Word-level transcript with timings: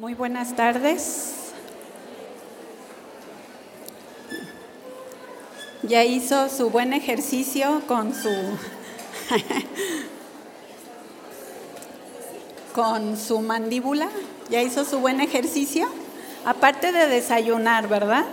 Muy 0.00 0.14
buenas 0.14 0.56
tardes. 0.56 1.52
Ya 5.82 6.06
hizo 6.06 6.48
su 6.48 6.70
buen 6.70 6.94
ejercicio 6.94 7.82
con 7.86 8.14
su 8.14 8.30
con 12.74 13.18
su 13.18 13.40
mandíbula. 13.40 14.08
Ya 14.48 14.62
hizo 14.62 14.86
su 14.86 15.00
buen 15.00 15.20
ejercicio. 15.20 15.86
Aparte 16.46 16.92
de 16.92 17.06
desayunar, 17.06 17.86
¿verdad? 17.86 18.24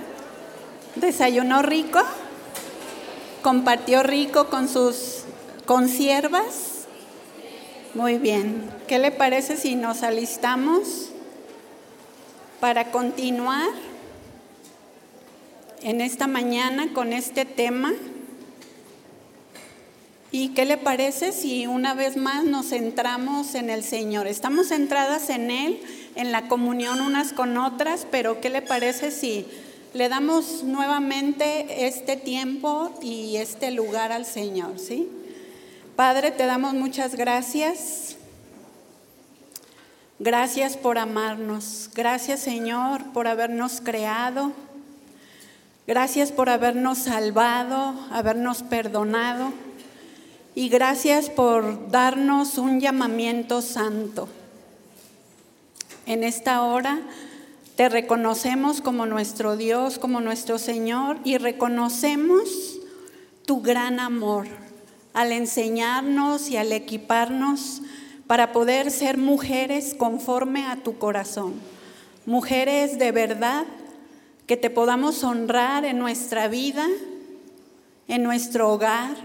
Desayunó 0.95 1.63
rico. 1.63 1.99
Compartió 3.41 4.04
rico 4.04 4.47
con 4.47 4.70
sus 4.70 5.25
consiervas. 5.65 6.86
Muy 7.93 8.20
bien. 8.20 8.71
¿Qué 8.88 8.99
le 8.99 9.11
parece 9.11 9.57
si 9.57 9.75
nos 9.75 10.04
alistamos? 10.04 11.07
Para 12.60 12.92
continuar 12.92 13.70
en 15.81 16.02
esta 16.02 16.27
mañana 16.27 16.94
con 16.94 17.14
este 17.14 17.45
tema. 17.45 17.94
¿Y 20.31 20.50
qué 20.50 20.66
le 20.66 20.78
parece 20.78 21.31
si 21.31 21.67
una 21.67 21.94
vez 21.94 22.17
más 22.17 22.44
nos 22.44 22.70
centramos 22.70 23.55
en 23.55 23.70
el 23.70 23.84
Señor? 23.84 24.28
Estamos 24.28 24.70
centradas 24.70 25.30
en 25.30 25.52
Él, 25.52 25.80
en 26.16 26.31
la 26.31 26.48
comunión 26.48 27.02
unas 27.02 27.31
con 27.31 27.58
otras, 27.58 28.05
pero 28.09 28.41
¿qué 28.41 28.50
le 28.50 28.62
parece 28.62 29.12
si 29.12 29.45
le 29.94 30.09
damos 30.09 30.64
nuevamente 30.64 31.88
este 31.88 32.17
tiempo 32.17 32.92
y 33.02 33.38
este 33.38 33.72
lugar 33.72 34.12
al 34.12 34.26
Señor? 34.26 34.80
¿sí? 34.80 35.08
Padre, 35.95 36.31
te 36.31 36.45
damos 36.45 36.73
muchas 36.73 37.16
gracias 37.16 38.16
Gracias 40.20 40.77
por 40.77 40.98
amarnos. 40.98 41.91
Gracias 41.94 42.39
Señor 42.39 43.03
por 43.13 43.27
habernos 43.27 43.81
creado. 43.81 44.52
Gracias 45.86 46.31
por 46.31 46.50
habernos 46.50 46.97
salvado, 46.97 47.94
habernos 48.11 48.64
perdonado. 48.64 49.53
Y 50.55 50.69
gracias 50.69 51.30
por 51.30 51.92
darnos 51.92 52.58
un 52.58 52.80
llamamiento 52.80 53.61
santo. 53.61 54.27
En 56.08 56.23
esta 56.23 56.64
hora 56.64 56.99
te 57.75 57.88
reconocemos 57.88 58.81
como 58.81 59.05
nuestro 59.05 59.55
Dios, 59.55 59.99
como 59.99 60.20
nuestro 60.20 60.58
Señor 60.58 61.20
y 61.23 61.38
reconocemos 61.38 62.80
tu 63.45 63.61
gran 63.61 63.99
amor 63.99 64.47
al 65.14 65.31
enseñarnos 65.31 66.49
y 66.49 66.58
al 66.58 66.72
equiparnos 66.72 67.83
para 68.28 68.52
poder 68.52 68.92
ser 68.92 69.17
mujeres 69.17 69.95
conforme 69.97 70.66
a 70.66 70.75
tu 70.83 70.97
corazón, 70.97 71.53
mujeres 72.25 73.00
de 73.00 73.11
verdad 73.14 73.66
que 74.45 74.58
te 74.58 74.70
podamos 74.70 75.23
honrar 75.23 75.86
en 75.86 75.97
nuestra 75.97 76.50
vida, 76.50 76.86
en 78.08 78.23
nuestro 78.23 78.72
hogar, 78.72 79.16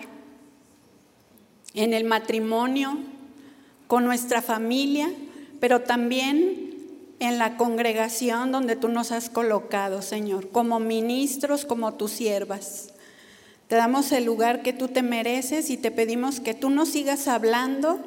en 1.75 1.93
el 1.95 2.05
matrimonio, 2.05 2.99
con 3.89 4.05
nuestra 4.05 4.41
familia, 4.41 5.13
pero 5.61 5.83
también 5.83 6.73
en 7.19 7.39
la 7.39 7.57
congregación 7.57 8.51
donde 8.51 8.75
tú 8.75 8.89
nos 8.89 9.13
has 9.13 9.31
colocado, 9.31 10.03
Señor, 10.03 10.51
como 10.51 10.81
ministros, 10.81 11.65
como 11.65 11.95
tus 11.95 12.13
siervas. 12.13 12.89
Te 13.69 13.77
damos 13.77 14.11
el 14.13 14.25
lugar 14.25 14.63
que 14.63 14.73
tú 14.73 14.89
te 14.89 15.03
mereces 15.03 15.71
y 15.71 15.77
te 15.77 15.91
pedimos 15.91 16.41
que 16.41 16.55
tú 16.55 16.69
nos 16.69 16.89
sigas 16.89 17.29
hablando 17.29 18.01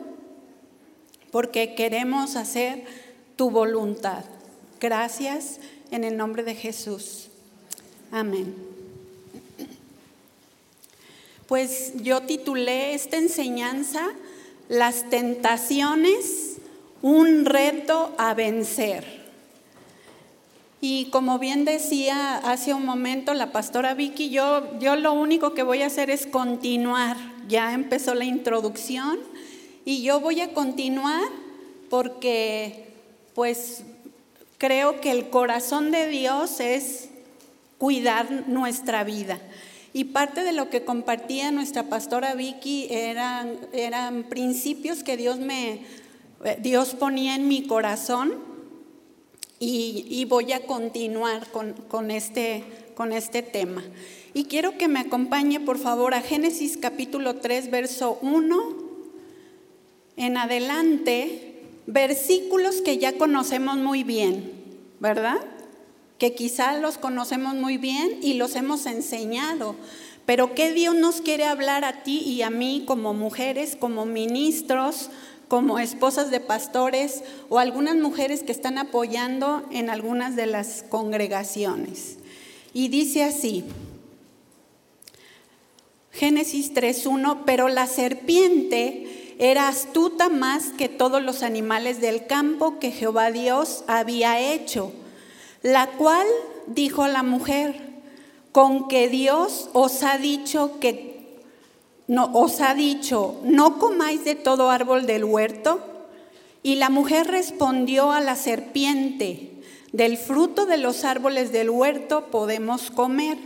porque 1.36 1.76
queremos 1.76 2.38
hacer 2.38 2.86
tu 3.36 3.50
voluntad. 3.50 4.24
Gracias 4.80 5.60
en 5.92 6.06
el 6.06 6.16
nombre 6.16 6.44
de 6.44 6.56
Jesús. 6.56 7.28
Amén. 8.10 8.56
Pues 11.46 11.92
yo 12.02 12.22
titulé 12.22 12.94
esta 12.94 13.18
enseñanza 13.18 14.14
Las 14.70 15.10
tentaciones, 15.10 16.56
un 17.02 17.44
reto 17.44 18.16
a 18.18 18.34
vencer. 18.34 19.26
Y 20.80 21.10
como 21.10 21.38
bien 21.38 21.66
decía 21.66 22.38
hace 22.38 22.74
un 22.74 22.86
momento 22.86 23.34
la 23.34 23.52
pastora 23.52 23.94
Vicky, 23.94 24.30
yo, 24.30 24.80
yo 24.80 24.96
lo 24.96 25.12
único 25.12 25.54
que 25.54 25.64
voy 25.64 25.82
a 25.82 25.88
hacer 25.88 26.10
es 26.10 26.28
continuar. 26.28 27.18
Ya 27.50 27.74
empezó 27.74 28.16
la 28.16 28.24
introducción 28.24 29.20
y 29.86 30.02
yo 30.02 30.20
voy 30.20 30.42
a 30.42 30.54
continuar 30.54 31.24
porque 31.90 32.86
pues 33.36 33.84
creo 34.58 35.00
que 35.00 35.12
el 35.12 35.30
corazón 35.30 35.92
de 35.92 36.08
Dios 36.08 36.60
es 36.60 37.10
cuidar 37.78 38.48
nuestra 38.48 39.04
vida. 39.04 39.40
Y 39.94 40.06
parte 40.06 40.44
de 40.44 40.52
lo 40.52 40.70
que 40.70 40.84
compartía 40.84 41.52
nuestra 41.52 41.84
pastora 41.84 42.34
Vicky 42.34 42.88
eran, 42.90 43.58
eran 43.72 44.24
principios 44.24 45.04
que 45.04 45.16
Dios 45.16 45.40
me 45.40 45.82
Dios 46.60 46.96
ponía 46.96 47.36
en 47.36 47.48
mi 47.48 47.66
corazón 47.66 48.34
y, 49.58 50.26
voy 50.26 50.52
a 50.52 50.66
continuar 50.66 51.50
con, 51.50 51.74
con, 51.88 52.12
este, 52.12 52.64
con 52.94 53.14
este 53.14 53.42
tema. 53.42 53.84
Y 54.34 54.44
quiero 54.46 54.78
que 54.78 54.88
me 54.88 55.00
acompañe 55.00 55.60
por 55.60 55.80
favor 55.80 56.14
a 56.14 56.22
Génesis 56.22 56.78
capítulo 56.78 57.38
3, 57.38 57.72
verso 57.72 58.20
1 58.22 58.85
en 60.18 60.38
adelante 60.38 61.64
versículos 61.88 62.82
que 62.82 62.98
ya 62.98 63.18
conocemos 63.18 63.78
muy 63.78 64.04
bien, 64.04 64.52
¿verdad? 65.00 65.38
Que 66.18 66.34
quizá 66.34 66.78
los 66.80 66.98
conocemos 66.98 67.56
muy 67.56 67.78
bien 67.78 68.20
y 68.22 68.36
los 68.36 68.56
hemos 68.56 68.86
enseñado, 68.86 69.76
pero 70.26 70.56
que 70.56 70.72
Dios 70.72 70.96
nos 70.96 71.22
quiere 71.22 71.46
hablar 71.46 71.86
a 71.86 72.04
ti 72.04 72.20
y 72.20 72.42
a 72.42 72.50
mí 72.50 72.84
como 72.88 73.14
mujeres, 73.14 73.76
como 73.76 74.06
ministros, 74.06 75.10
como 75.48 75.78
esposas 75.78 76.32
de 76.32 76.40
pastores 76.40 77.24
o 77.50 77.60
algunas 77.60 77.96
mujeres 77.96 78.42
que 78.42 78.52
están 78.52 78.78
apoyando 78.78 79.64
en 79.72 79.90
algunas 79.90 80.36
de 80.36 80.48
las 80.48 80.84
congregaciones. 80.90 82.18
Y 82.74 82.88
dice 82.88 83.24
así, 83.24 83.64
Génesis 86.12 86.74
3.1, 86.74 87.44
pero 87.46 87.68
la 87.68 87.88
serpiente 87.88 89.25
era 89.40 89.68
astuta 89.68 90.30
más 90.30 90.72
que 90.78 90.90
todos 90.90 91.22
los 91.22 91.44
animales 91.44 92.02
del 92.02 92.26
campo 92.28 92.80
que 92.80 92.92
Jehová 92.92 93.32
Dios 93.32 93.84
había 93.88 94.40
hecho, 94.40 94.92
la 95.62 95.88
cual 95.88 96.28
dijo 96.68 97.04
a 97.04 97.10
la 97.10 97.24
mujer, 97.24 97.82
con 98.52 98.88
que 98.88 99.10
Dios 99.10 99.70
os 99.74 100.04
ha 100.04 100.18
dicho 100.18 100.80
que 100.80 101.16
no 102.08 102.30
os 102.34 102.62
ha 102.62 102.76
dicho, 102.76 103.40
no 103.44 103.80
comáis 103.80 104.24
de 104.24 104.36
todo 104.36 104.70
árbol 104.70 105.06
del 105.08 105.24
huerto. 105.24 105.80
Y 106.62 106.76
la 106.76 106.90
mujer 106.90 107.28
respondió 107.28 108.12
a 108.12 108.22
la 108.22 108.36
serpiente, 108.36 109.52
del 109.92 110.18
fruto 110.18 110.66
de 110.66 110.78
los 110.78 111.04
árboles 111.04 111.52
del 111.52 111.70
huerto 111.70 112.26
podemos 112.32 112.92
comer. 112.92 113.38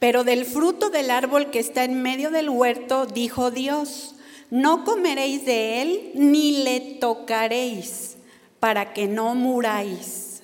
Pero 0.00 0.24
del 0.24 0.44
fruto 0.46 0.90
del 0.90 1.10
árbol 1.10 1.50
que 1.50 1.60
está 1.60 1.84
en 1.84 2.02
medio 2.02 2.30
del 2.30 2.48
huerto, 2.48 3.06
dijo 3.06 3.52
Dios, 3.52 4.16
no 4.50 4.84
comeréis 4.84 5.44
de 5.44 5.82
él 5.82 6.10
ni 6.14 6.64
le 6.64 6.80
tocaréis, 6.80 8.16
para 8.58 8.92
que 8.92 9.06
no 9.06 9.36
muráis. 9.36 10.42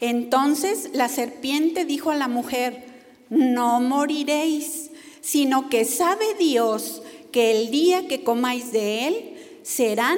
Entonces 0.00 0.90
la 0.94 1.08
serpiente 1.08 1.84
dijo 1.84 2.10
a 2.10 2.16
la 2.16 2.28
mujer, 2.28 2.86
no 3.28 3.80
moriréis, 3.80 4.90
sino 5.20 5.68
que 5.68 5.84
sabe 5.84 6.34
Dios 6.38 7.02
que 7.32 7.50
el 7.50 7.70
día 7.70 8.06
que 8.06 8.24
comáis 8.24 8.72
de 8.72 9.08
él, 9.08 9.34
serán 9.68 10.16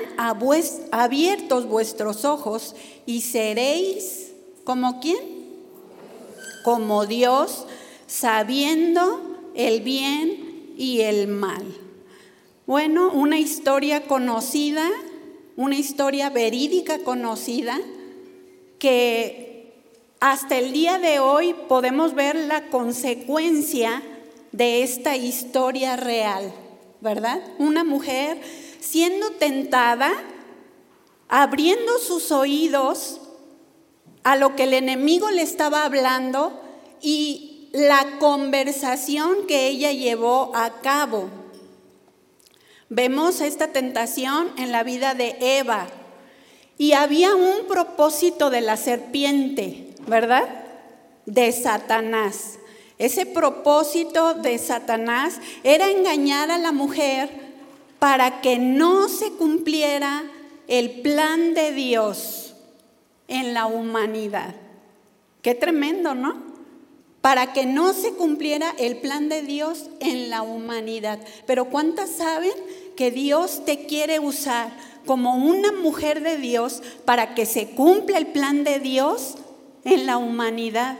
abiertos 0.92 1.66
vuestros 1.66 2.24
ojos 2.24 2.76
y 3.04 3.22
seréis 3.22 4.30
como 4.62 5.00
quién? 5.00 5.18
Como 6.62 7.04
Dios 7.06 7.66
sabiendo 8.10 9.52
el 9.54 9.82
bien 9.82 10.74
y 10.76 11.02
el 11.02 11.28
mal. 11.28 11.64
Bueno, 12.66 13.12
una 13.12 13.38
historia 13.38 14.08
conocida, 14.08 14.90
una 15.56 15.76
historia 15.76 16.28
verídica 16.28 16.98
conocida, 17.04 17.78
que 18.80 19.72
hasta 20.18 20.58
el 20.58 20.72
día 20.72 20.98
de 20.98 21.20
hoy 21.20 21.54
podemos 21.68 22.14
ver 22.14 22.34
la 22.34 22.66
consecuencia 22.66 24.02
de 24.50 24.82
esta 24.82 25.16
historia 25.16 25.96
real, 25.96 26.52
¿verdad? 27.00 27.40
Una 27.58 27.84
mujer 27.84 28.40
siendo 28.80 29.30
tentada, 29.32 30.10
abriendo 31.28 31.98
sus 31.98 32.32
oídos 32.32 33.20
a 34.24 34.34
lo 34.34 34.56
que 34.56 34.64
el 34.64 34.74
enemigo 34.74 35.30
le 35.30 35.42
estaba 35.42 35.84
hablando 35.84 36.60
y 37.00 37.49
la 37.72 38.18
conversación 38.18 39.46
que 39.46 39.68
ella 39.68 39.92
llevó 39.92 40.52
a 40.54 40.80
cabo. 40.80 41.28
Vemos 42.88 43.40
esta 43.40 43.68
tentación 43.68 44.48
en 44.58 44.72
la 44.72 44.82
vida 44.82 45.14
de 45.14 45.36
Eva 45.40 45.86
Y 46.76 46.92
había 46.94 47.36
un 47.36 47.68
propósito 47.68 48.50
de 48.50 48.62
la 48.62 48.76
serpiente, 48.76 49.94
¿verdad? 50.06 50.48
De 51.26 51.52
Satanás. 51.52 52.58
Ese 52.98 53.26
propósito 53.26 54.34
de 54.34 54.58
Satanás 54.58 55.40
era 55.62 55.90
engañar 55.90 56.50
a 56.50 56.58
la 56.58 56.72
mujer 56.72 57.30
para 57.98 58.40
que 58.40 58.58
no 58.58 59.08
se 59.08 59.30
cumpliera 59.32 60.24
el 60.68 61.02
plan 61.02 61.54
de 61.54 61.72
Dios 61.72 62.54
en 63.28 63.54
la 63.54 63.66
humanidad. 63.66 64.54
Qué 65.42 65.54
tremendo, 65.54 66.14
¿no? 66.14 66.49
Para 67.20 67.52
que 67.52 67.66
no 67.66 67.92
se 67.92 68.12
cumpliera 68.12 68.74
el 68.78 68.96
plan 68.96 69.28
de 69.28 69.42
Dios 69.42 69.90
en 70.00 70.30
la 70.30 70.42
humanidad. 70.42 71.18
Pero 71.46 71.66
¿cuántas 71.66 72.10
saben 72.10 72.52
que 72.96 73.10
Dios 73.10 73.64
te 73.64 73.86
quiere 73.86 74.20
usar 74.20 74.70
como 75.06 75.34
una 75.34 75.72
mujer 75.72 76.22
de 76.22 76.36
Dios 76.36 76.82
para 77.04 77.34
que 77.34 77.46
se 77.46 77.70
cumpla 77.70 78.18
el 78.18 78.28
plan 78.28 78.64
de 78.64 78.78
Dios 78.78 79.36
en 79.84 80.06
la 80.06 80.18
humanidad. 80.18 80.98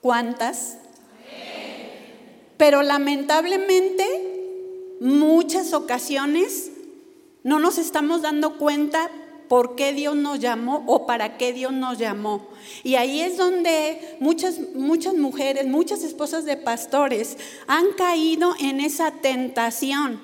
¿Cuántas? 0.00 0.78
Pero 2.56 2.82
lamentablemente, 2.82 4.96
muchas 5.00 5.74
ocasiones 5.74 6.70
no 7.44 7.58
nos 7.58 7.78
estamos 7.78 8.22
dando 8.22 8.58
cuenta 8.58 9.10
por 9.48 9.74
qué 9.74 9.92
Dios 9.92 10.14
nos 10.14 10.38
llamó 10.38 10.84
o 10.86 11.06
para 11.06 11.36
qué 11.38 11.52
Dios 11.52 11.72
nos 11.72 11.98
llamó. 11.98 12.46
Y 12.84 12.94
ahí 12.94 13.20
es 13.20 13.36
donde 13.36 14.16
muchas, 14.20 14.58
muchas 14.74 15.14
mujeres, 15.14 15.66
muchas 15.66 16.02
esposas 16.02 16.44
de 16.44 16.56
pastores 16.56 17.36
han 17.66 17.92
caído 17.92 18.54
en 18.60 18.80
esa 18.80 19.10
tentación 19.10 20.22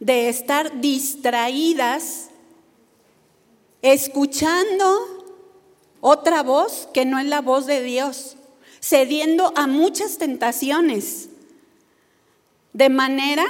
de 0.00 0.28
estar 0.28 0.80
distraídas, 0.80 2.28
escuchando 3.82 5.24
otra 6.00 6.42
voz 6.42 6.88
que 6.92 7.04
no 7.04 7.18
es 7.18 7.26
la 7.26 7.40
voz 7.40 7.66
de 7.66 7.82
Dios, 7.82 8.36
cediendo 8.80 9.52
a 9.56 9.66
muchas 9.66 10.18
tentaciones, 10.18 11.28
de 12.72 12.88
manera 12.90 13.44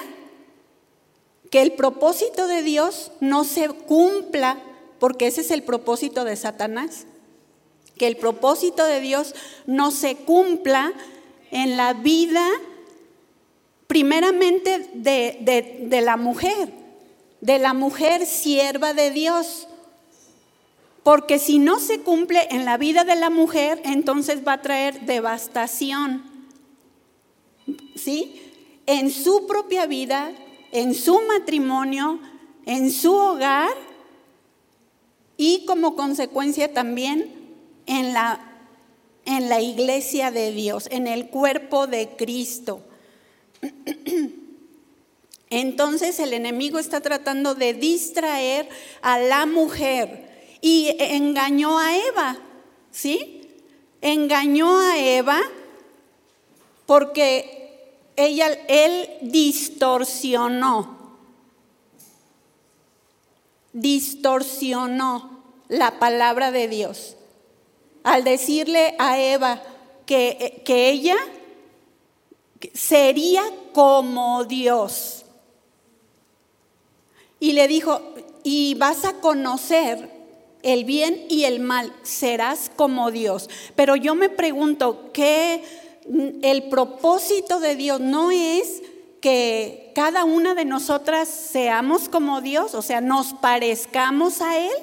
que 1.51 1.63
el 1.63 1.73
propósito 1.73 2.47
de 2.47 2.63
Dios 2.63 3.13
no 3.21 3.45
se 3.45 3.69
cumpla, 3.69 4.59
porque 4.99 5.27
ese 5.27 5.43
es 5.43 5.51
el 5.51 5.63
propósito 5.63 6.25
de 6.25 6.37
Satanás, 6.37 7.07
que 7.97 8.07
el 8.07 8.17
propósito 8.17 8.85
de 8.85 9.01
Dios 9.01 9.35
no 9.67 9.91
se 9.91 10.17
cumpla 10.17 10.93
en 11.51 11.77
la 11.77 11.95
vida 11.95 12.47
primeramente 13.87 14.91
de, 14.95 16.01
la 16.03 16.17
mujer, 16.17 16.73
de 17.41 17.59
la 17.59 17.73
mujer 17.73 18.27
sierva 18.27 18.93
de 18.95 19.11
Dios. 19.11 19.69
Porque 21.03 21.39
si 21.39 21.59
no 21.59 21.79
se 21.79 22.01
cumple 22.01 22.49
en 22.51 22.65
la 22.65 22.77
vida 22.77 23.05
de 23.05 23.15
la 23.15 23.31
mujer, 23.31 23.81
entonces 23.85 24.47
va 24.47 24.55
a 24.55 24.63
traer 24.63 25.03
devastación. 25.03 26.25
¿Sí? 27.95 28.43
En 28.87 29.11
su 29.11 29.47
propia 29.47 29.87
vida, 29.87 30.33
en 30.73 30.95
su 30.95 31.21
matrimonio, 31.23 32.19
en 32.67 32.91
su 32.91 33.15
hogar 33.15 33.86
y 35.37 35.65
como 35.67 35.97
consecuencia 35.97 36.73
también 36.73 37.31
en 37.87 38.13
la, 38.13 38.41
en 39.25 39.49
la 39.49 39.61
iglesia 39.61 40.31
de 40.31 40.53
Dios, 40.53 40.89
en 40.91 41.07
el 41.07 41.29
cuerpo 41.29 41.87
de 41.87 42.11
Cristo. 42.17 42.81
Entonces 45.51 46.19
el 46.19 46.33
enemigo 46.33 46.79
está 46.79 47.01
tratando 47.01 47.55
de 47.55 47.75
distraer 47.75 48.69
a 49.01 49.19
la 49.19 49.47
mujer 49.47 50.27
y 50.61 50.97
engañó 50.99 51.79
a 51.79 51.97
Eva, 51.97 52.39
¿sí? 52.91 53.43
Engañó 54.01 54.81
a 54.81 54.99
Eva 54.99 55.41
porque 56.87 57.57
ella, 58.17 58.51
él 58.69 59.09
distorsionó, 59.23 60.96
distorsionó 63.77 65.43
la 65.69 65.99
palabra 65.99 66.51
de 66.51 66.67
Dios 66.67 67.17
al 68.03 68.25
decirle 68.25 68.95
a 68.99 69.21
Eva 69.21 69.63
que, 70.07 70.63
que 70.65 70.89
ella 70.91 71.17
sería 72.73 73.43
como 73.73 74.45
Dios. 74.45 75.25
Y 77.39 77.53
le 77.53 77.69
dijo, 77.69 78.01
y 78.43 78.75
vas 78.75 79.05
a 79.05 79.21
conocer 79.21 80.11
el 80.63 80.85
bien 80.85 81.27
y 81.29 81.45
el 81.45 81.61
mal, 81.61 81.93
serás 82.03 82.71
como 82.75 83.11
Dios. 83.11 83.51
Pero 83.75 83.95
yo 83.95 84.15
me 84.15 84.31
pregunto, 84.31 85.11
¿qué 85.13 85.63
el 86.43 86.69
propósito 86.69 87.61
de 87.61 87.77
Dios 87.77 88.01
no 88.01 88.31
es 88.31 88.83
que 89.27 89.91
cada 89.93 90.23
una 90.23 90.55
de 90.55 90.65
nosotras 90.65 91.29
seamos 91.29 92.09
como 92.09 92.41
Dios, 92.43 92.77
o 92.77 92.83
sea, 92.83 93.01
nos 93.01 93.33
parezcamos 93.33 94.41
a 94.41 94.57
Él? 94.57 94.77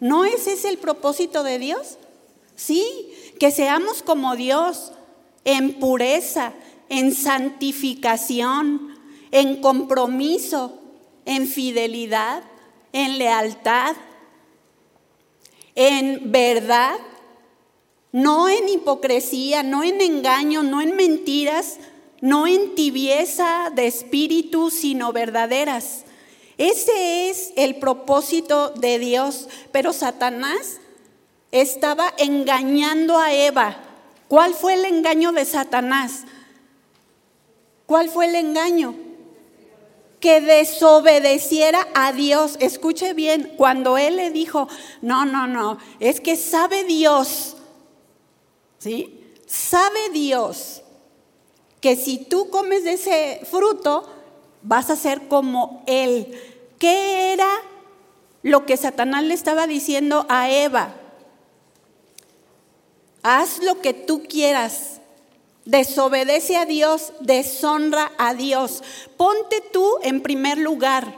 ¿No 0.00 0.24
ese 0.24 0.54
es 0.54 0.64
el 0.64 0.78
propósito 0.78 1.42
de 1.42 1.58
Dios? 1.58 1.98
Sí, 2.56 3.12
que 3.38 3.50
seamos 3.50 4.02
como 4.02 4.36
Dios, 4.36 4.92
en 5.44 5.78
pureza, 5.80 6.54
en 6.88 7.12
santificación, 7.12 8.98
en 9.32 9.60
compromiso, 9.60 10.78
en 11.26 11.46
fidelidad, 11.46 12.42
en 12.94 13.18
lealtad, 13.18 13.96
en 15.74 16.32
verdad, 16.32 16.96
no 18.12 18.48
en 18.48 18.66
hipocresía, 18.66 19.62
no 19.62 19.84
en 19.84 20.00
engaño, 20.00 20.62
no 20.62 20.80
en 20.80 20.96
mentiras, 20.96 21.76
no 22.20 22.46
en 22.46 22.74
tibieza 22.74 23.70
de 23.74 23.86
espíritu, 23.86 24.70
sino 24.70 25.12
verdaderas. 25.12 26.04
Ese 26.56 27.30
es 27.30 27.52
el 27.56 27.76
propósito 27.76 28.70
de 28.70 28.98
Dios, 28.98 29.48
pero 29.70 29.92
Satanás 29.92 30.80
estaba 31.52 32.12
engañando 32.18 33.18
a 33.18 33.32
Eva. 33.32 33.76
¿Cuál 34.26 34.54
fue 34.54 34.74
el 34.74 34.84
engaño 34.84 35.32
de 35.32 35.44
Satanás? 35.44 36.24
¿Cuál 37.86 38.08
fue 38.10 38.26
el 38.26 38.34
engaño? 38.34 38.94
Que 40.20 40.40
desobedeciera 40.40 41.86
a 41.94 42.12
Dios. 42.12 42.56
Escuche 42.60 43.14
bien, 43.14 43.54
cuando 43.56 43.96
él 43.96 44.16
le 44.16 44.30
dijo, 44.30 44.68
no, 45.00 45.24
no, 45.24 45.46
no, 45.46 45.78
es 46.00 46.20
que 46.20 46.36
sabe 46.36 46.82
Dios, 46.84 47.56
¿sí? 48.78 49.14
Sabe 49.46 50.10
Dios 50.12 50.82
que 51.80 51.96
si 51.96 52.18
tú 52.18 52.50
comes 52.50 52.84
de 52.84 52.92
ese 52.92 53.40
fruto, 53.50 54.08
vas 54.62 54.90
a 54.90 54.96
ser 54.96 55.28
como 55.28 55.82
Él. 55.86 56.34
¿Qué 56.78 57.32
era 57.32 57.48
lo 58.42 58.66
que 58.66 58.76
Satanás 58.76 59.24
le 59.24 59.34
estaba 59.34 59.66
diciendo 59.66 60.26
a 60.28 60.50
Eva? 60.50 60.94
Haz 63.22 63.62
lo 63.62 63.80
que 63.80 63.94
tú 63.94 64.22
quieras, 64.28 65.00
desobedece 65.64 66.56
a 66.56 66.64
Dios, 66.64 67.12
deshonra 67.20 68.12
a 68.16 68.34
Dios. 68.34 68.82
Ponte 69.16 69.60
tú 69.72 69.98
en 70.02 70.22
primer 70.22 70.58
lugar 70.58 71.14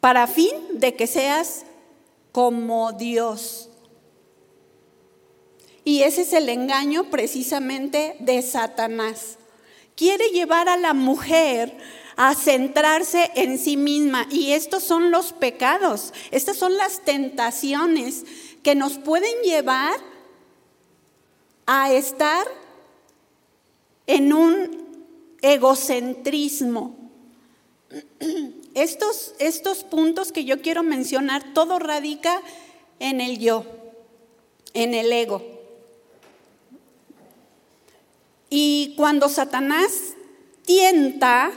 para 0.00 0.26
fin 0.26 0.54
de 0.72 0.94
que 0.94 1.06
seas 1.06 1.64
como 2.32 2.92
Dios. 2.92 3.69
Y 5.84 6.02
ese 6.02 6.22
es 6.22 6.32
el 6.32 6.48
engaño 6.48 7.04
precisamente 7.04 8.16
de 8.20 8.42
Satanás. 8.42 9.38
Quiere 9.96 10.28
llevar 10.28 10.68
a 10.68 10.76
la 10.76 10.94
mujer 10.94 11.76
a 12.16 12.34
centrarse 12.34 13.30
en 13.34 13.58
sí 13.58 13.76
misma. 13.76 14.26
Y 14.30 14.52
estos 14.52 14.82
son 14.82 15.10
los 15.10 15.32
pecados, 15.32 16.12
estas 16.30 16.56
son 16.56 16.76
las 16.76 17.00
tentaciones 17.00 18.24
que 18.62 18.74
nos 18.74 18.98
pueden 18.98 19.34
llevar 19.42 19.98
a 21.64 21.92
estar 21.92 22.46
en 24.06 24.32
un 24.32 24.86
egocentrismo. 25.40 26.96
Estos, 28.74 29.34
estos 29.38 29.82
puntos 29.84 30.30
que 30.30 30.44
yo 30.44 30.60
quiero 30.62 30.82
mencionar, 30.82 31.54
todo 31.54 31.78
radica 31.78 32.40
en 32.98 33.20
el 33.20 33.38
yo, 33.38 33.64
en 34.74 34.94
el 34.94 35.12
ego. 35.12 35.59
Y 38.50 38.94
cuando 38.96 39.28
Satanás 39.28 40.14
tienta, 40.66 41.52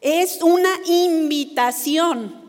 es 0.00 0.40
una 0.40 0.70
invitación. 0.86 2.40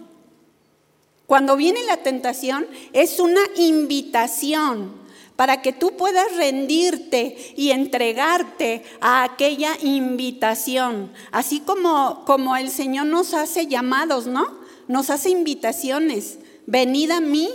Cuando 1.28 1.58
viene 1.58 1.84
la 1.84 1.98
tentación, 1.98 2.66
es 2.94 3.20
una 3.20 3.42
invitación 3.58 5.04
para 5.36 5.62
que 5.62 5.74
tú 5.74 5.98
puedas 5.98 6.36
rendirte 6.36 7.54
y 7.58 7.72
entregarte 7.72 8.84
a 9.02 9.24
aquella 9.24 9.76
invitación, 9.82 11.12
así 11.32 11.60
como, 11.60 12.24
como 12.26 12.56
el 12.56 12.70
Señor 12.70 13.08
nos 13.08 13.34
hace 13.34 13.66
llamados, 13.66 14.28
¿no? 14.28 14.64
nos 14.88 15.10
hace 15.10 15.30
invitaciones. 15.30 16.40
Venid 16.66 17.12
a 17.12 17.22
mí, 17.22 17.50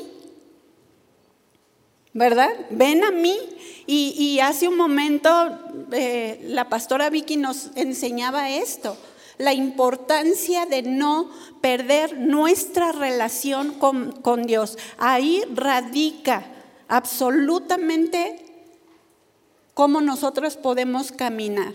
¿verdad? 2.19 2.51
Ven 2.71 3.05
a 3.05 3.11
mí. 3.11 3.39
Y, 3.87 4.39
hace 4.41 4.69
un 4.69 4.77
momento 4.77 5.31
eh, 5.93 6.41
la 6.43 6.69
pastora 6.69 7.09
Vicky 7.09 7.39
nos 7.39 7.71
enseñaba 7.75 8.51
esto, 8.51 8.99
la 9.39 9.55
importancia 9.55 10.67
de 10.67 10.83
no 10.83 11.31
perder 11.63 12.19
nuestra 12.19 12.93
relación 12.93 13.73
con, 13.73 14.13
con 14.13 14.43
Dios. 14.43 14.77
Ahí 14.99 15.43
radica 15.55 16.45
absolutamente 16.89 18.45
cómo 19.73 20.03
nosotros 20.03 20.57
podemos 20.57 21.11
caminar, 21.11 21.73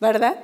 ¿verdad? 0.00 0.38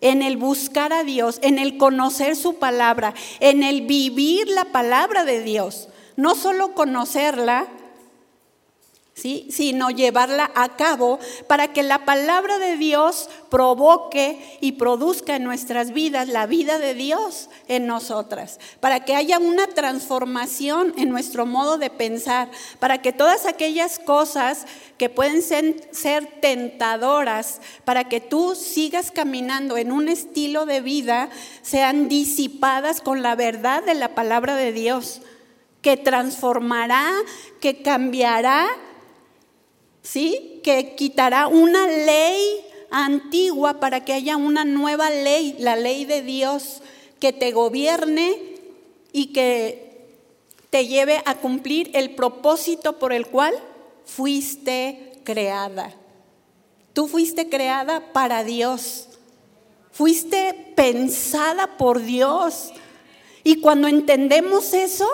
En 0.00 0.22
el 0.22 0.38
buscar 0.38 0.94
a 0.94 1.04
Dios, 1.04 1.40
en 1.42 1.58
el 1.58 1.76
conocer 1.76 2.36
su 2.36 2.54
palabra, 2.54 3.12
en 3.40 3.62
el 3.62 3.82
vivir 3.82 4.48
la 4.48 4.64
palabra 4.66 5.26
de 5.26 5.42
Dios. 5.42 5.88
No 6.16 6.34
solo 6.34 6.72
conocerla, 6.72 7.68
¿sí? 9.16 9.48
sino 9.50 9.88
llevarla 9.88 10.50
a 10.54 10.76
cabo 10.76 11.18
para 11.46 11.72
que 11.72 11.82
la 11.82 12.04
palabra 12.04 12.58
de 12.58 12.76
Dios 12.76 13.30
provoque 13.48 14.58
y 14.60 14.72
produzca 14.72 15.36
en 15.36 15.44
nuestras 15.44 15.92
vidas 15.92 16.28
la 16.28 16.46
vida 16.46 16.78
de 16.78 16.92
Dios 16.92 17.48
en 17.66 17.86
nosotras, 17.86 18.60
para 18.78 19.00
que 19.06 19.14
haya 19.14 19.38
una 19.38 19.66
transformación 19.68 20.92
en 20.98 21.08
nuestro 21.08 21.46
modo 21.46 21.78
de 21.78 21.88
pensar, 21.88 22.50
para 22.78 23.00
que 23.00 23.14
todas 23.14 23.46
aquellas 23.46 23.98
cosas 23.98 24.66
que 24.98 25.08
pueden 25.08 25.40
ser, 25.40 25.88
ser 25.92 26.26
tentadoras, 26.42 27.62
para 27.86 28.04
que 28.10 28.20
tú 28.20 28.54
sigas 28.54 29.10
caminando 29.10 29.78
en 29.78 29.92
un 29.92 30.08
estilo 30.08 30.66
de 30.66 30.82
vida, 30.82 31.30
sean 31.62 32.08
disipadas 32.08 33.00
con 33.00 33.22
la 33.22 33.34
verdad 33.34 33.82
de 33.82 33.94
la 33.94 34.14
palabra 34.14 34.56
de 34.56 34.72
Dios 34.72 35.22
que 35.80 35.96
transformará, 35.96 37.12
que 37.60 37.80
cambiará 37.80 38.68
¿sí? 40.06 40.60
Que 40.62 40.94
quitará 40.94 41.48
una 41.48 41.86
ley 41.86 42.64
antigua 42.90 43.80
para 43.80 44.04
que 44.04 44.12
haya 44.12 44.36
una 44.36 44.64
nueva 44.64 45.10
ley, 45.10 45.56
la 45.58 45.76
ley 45.76 46.04
de 46.04 46.22
Dios, 46.22 46.82
que 47.18 47.32
te 47.32 47.50
gobierne 47.50 48.36
y 49.12 49.32
que 49.32 50.06
te 50.70 50.86
lleve 50.86 51.22
a 51.24 51.36
cumplir 51.36 51.90
el 51.94 52.14
propósito 52.14 52.98
por 52.98 53.12
el 53.12 53.26
cual 53.26 53.54
fuiste 54.04 55.12
creada. 55.24 55.94
Tú 56.92 57.08
fuiste 57.08 57.48
creada 57.48 58.12
para 58.12 58.44
Dios. 58.44 59.08
Fuiste 59.90 60.72
pensada 60.76 61.76
por 61.76 62.02
Dios. 62.02 62.72
Y 63.42 63.60
cuando 63.60 63.88
entendemos 63.88 64.72
eso, 64.72 65.08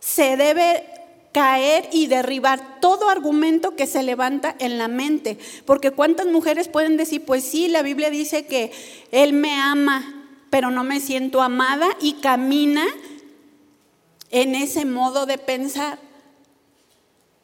se 0.00 0.36
debe 0.36 0.86
caer 1.34 1.88
y 1.92 2.06
derribar 2.06 2.80
todo 2.80 3.10
argumento 3.10 3.74
que 3.74 3.88
se 3.88 4.04
levanta 4.04 4.54
en 4.60 4.78
la 4.78 4.86
mente. 4.88 5.36
Porque 5.66 5.90
cuántas 5.90 6.28
mujeres 6.28 6.68
pueden 6.68 6.96
decir, 6.96 7.24
pues 7.24 7.44
sí, 7.44 7.66
la 7.68 7.82
Biblia 7.82 8.08
dice 8.08 8.46
que 8.46 8.70
Él 9.10 9.32
me 9.32 9.52
ama, 9.52 10.26
pero 10.48 10.70
no 10.70 10.84
me 10.84 11.00
siento 11.00 11.42
amada 11.42 11.88
y 12.00 12.14
camina 12.14 12.84
en 14.30 14.54
ese 14.54 14.84
modo 14.84 15.26
de 15.26 15.36
pensar. 15.38 15.98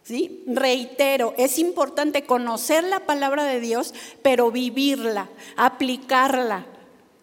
¿Sí? 0.05 0.45
Reitero, 0.47 1.35
es 1.37 1.59
importante 1.59 2.25
conocer 2.25 2.85
la 2.85 3.01
palabra 3.01 3.45
de 3.45 3.61
Dios, 3.61 3.93
pero 4.23 4.53
vivirla, 4.53 5.29
aplicarla. 5.57 6.65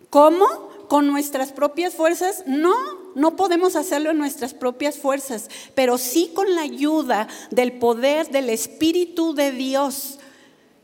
¿Cómo? 0.10 0.68
con 0.88 1.08
nuestras 1.08 1.52
propias 1.52 1.94
fuerzas, 1.94 2.44
no, 2.46 2.74
no 3.18 3.36
podemos 3.36 3.76
hacerlo 3.76 4.12
en 4.12 4.20
nuestras 4.20 4.54
propias 4.54 4.98
fuerzas, 4.98 5.50
pero 5.74 5.98
sí 5.98 6.32
con 6.36 6.54
la 6.54 6.62
ayuda 6.62 7.28
del 7.50 7.74
poder 7.74 8.30
del 8.30 8.52
Espíritu 8.52 9.34
de 9.34 9.52
Dios 9.52 10.20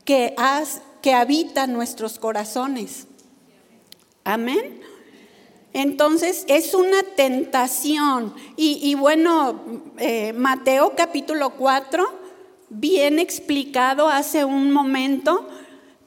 que, 0.04 0.34
que 1.00 1.14
habita 1.14 1.68
nuestros 1.68 2.18
corazones. 2.18 3.06
Amén. 4.24 4.80
Entonces 5.72 6.44
es 6.48 6.74
una 6.74 7.04
tentación. 7.04 8.34
Y, 8.56 8.96
bueno, 8.96 9.60
eh, 9.98 10.32
Mateo 10.32 10.94
capítulo 10.96 11.50
4, 11.50 12.04
bien 12.68 13.20
explicado 13.20 14.08
hace 14.08 14.44
un 14.44 14.72
momento, 14.72 15.48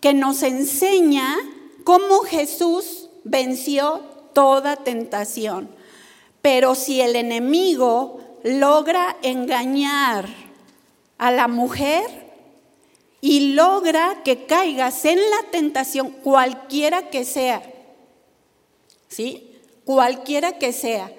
que 0.01 0.13
nos 0.13 0.43
enseña 0.43 1.36
cómo 1.86 2.19
Jesús 2.19 3.10
venció 3.24 4.01
toda 4.34 4.75
tentación. 4.75 5.76
Pero 6.49 6.75
si 6.75 7.01
el 7.01 7.17
enemigo 7.17 8.21
logra 8.41 9.17
engañar 9.21 10.29
a 11.17 11.29
la 11.29 11.49
mujer 11.49 12.05
y 13.19 13.51
logra 13.53 14.23
que 14.23 14.45
caigas 14.45 15.03
en 15.03 15.19
la 15.19 15.51
tentación, 15.51 16.09
cualquiera 16.09 17.09
que 17.09 17.25
sea, 17.25 17.61
¿sí? 19.09 19.59
Cualquiera 19.83 20.57
que 20.57 20.71
sea. 20.71 21.11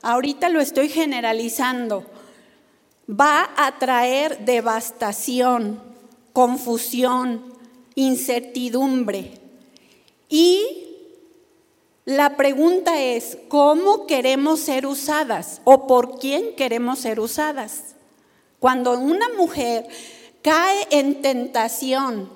Ahorita 0.00 0.48
lo 0.48 0.60
estoy 0.62 0.88
generalizando. 0.88 2.06
Va 3.06 3.50
a 3.58 3.78
traer 3.78 4.46
devastación, 4.46 5.78
confusión, 6.32 7.52
incertidumbre. 7.96 9.32
Y 10.30 10.89
la 12.10 12.36
pregunta 12.36 13.00
es, 13.00 13.38
¿cómo 13.48 14.06
queremos 14.06 14.58
ser 14.58 14.84
usadas 14.84 15.60
o 15.64 15.86
por 15.86 16.18
quién 16.18 16.56
queremos 16.56 16.98
ser 16.98 17.20
usadas? 17.20 17.94
Cuando 18.58 18.98
una 18.98 19.28
mujer 19.36 19.86
cae 20.42 20.88
en 20.90 21.22
tentación 21.22 22.28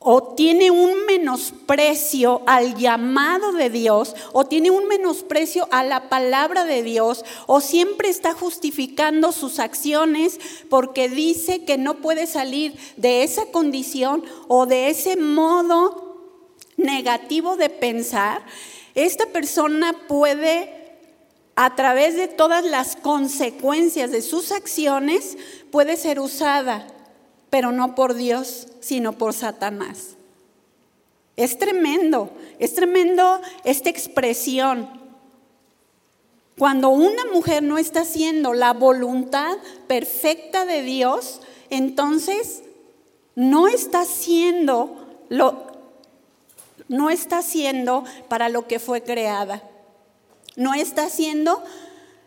o 0.00 0.34
tiene 0.34 0.70
un 0.72 1.06
menosprecio 1.06 2.42
al 2.46 2.76
llamado 2.76 3.52
de 3.52 3.70
Dios, 3.70 4.14
o 4.32 4.44
tiene 4.44 4.70
un 4.70 4.86
menosprecio 4.86 5.66
a 5.70 5.82
la 5.82 6.10
palabra 6.10 6.64
de 6.64 6.82
Dios, 6.82 7.24
o 7.46 7.62
siempre 7.62 8.10
está 8.10 8.34
justificando 8.34 9.32
sus 9.32 9.60
acciones 9.60 10.38
porque 10.68 11.08
dice 11.08 11.64
que 11.64 11.78
no 11.78 11.94
puede 12.02 12.26
salir 12.26 12.76
de 12.96 13.22
esa 13.22 13.46
condición 13.46 14.24
o 14.48 14.66
de 14.66 14.90
ese 14.90 15.16
modo 15.16 16.03
negativo 16.76 17.56
de 17.56 17.70
pensar, 17.70 18.42
esta 18.94 19.26
persona 19.26 19.94
puede, 20.06 20.72
a 21.56 21.74
través 21.74 22.16
de 22.16 22.28
todas 22.28 22.64
las 22.64 22.96
consecuencias 22.96 24.10
de 24.10 24.22
sus 24.22 24.52
acciones, 24.52 25.36
puede 25.70 25.96
ser 25.96 26.20
usada, 26.20 26.86
pero 27.50 27.72
no 27.72 27.94
por 27.94 28.14
Dios, 28.14 28.68
sino 28.80 29.12
por 29.12 29.32
Satanás. 29.32 30.16
Es 31.36 31.58
tremendo, 31.58 32.30
es 32.58 32.74
tremendo 32.74 33.40
esta 33.64 33.90
expresión. 33.90 34.88
Cuando 36.56 36.90
una 36.90 37.24
mujer 37.32 37.64
no 37.64 37.78
está 37.78 38.02
haciendo 38.02 38.54
la 38.54 38.72
voluntad 38.72 39.56
perfecta 39.88 40.64
de 40.64 40.82
Dios, 40.82 41.40
entonces 41.70 42.62
no 43.34 43.66
está 43.66 44.02
haciendo 44.02 45.24
lo, 45.28 45.73
no 46.88 47.10
está 47.10 47.38
haciendo 47.38 48.04
para 48.28 48.48
lo 48.48 48.66
que 48.66 48.78
fue 48.78 49.02
creada. 49.02 49.62
No 50.56 50.74
está 50.74 51.06
haciendo 51.06 51.62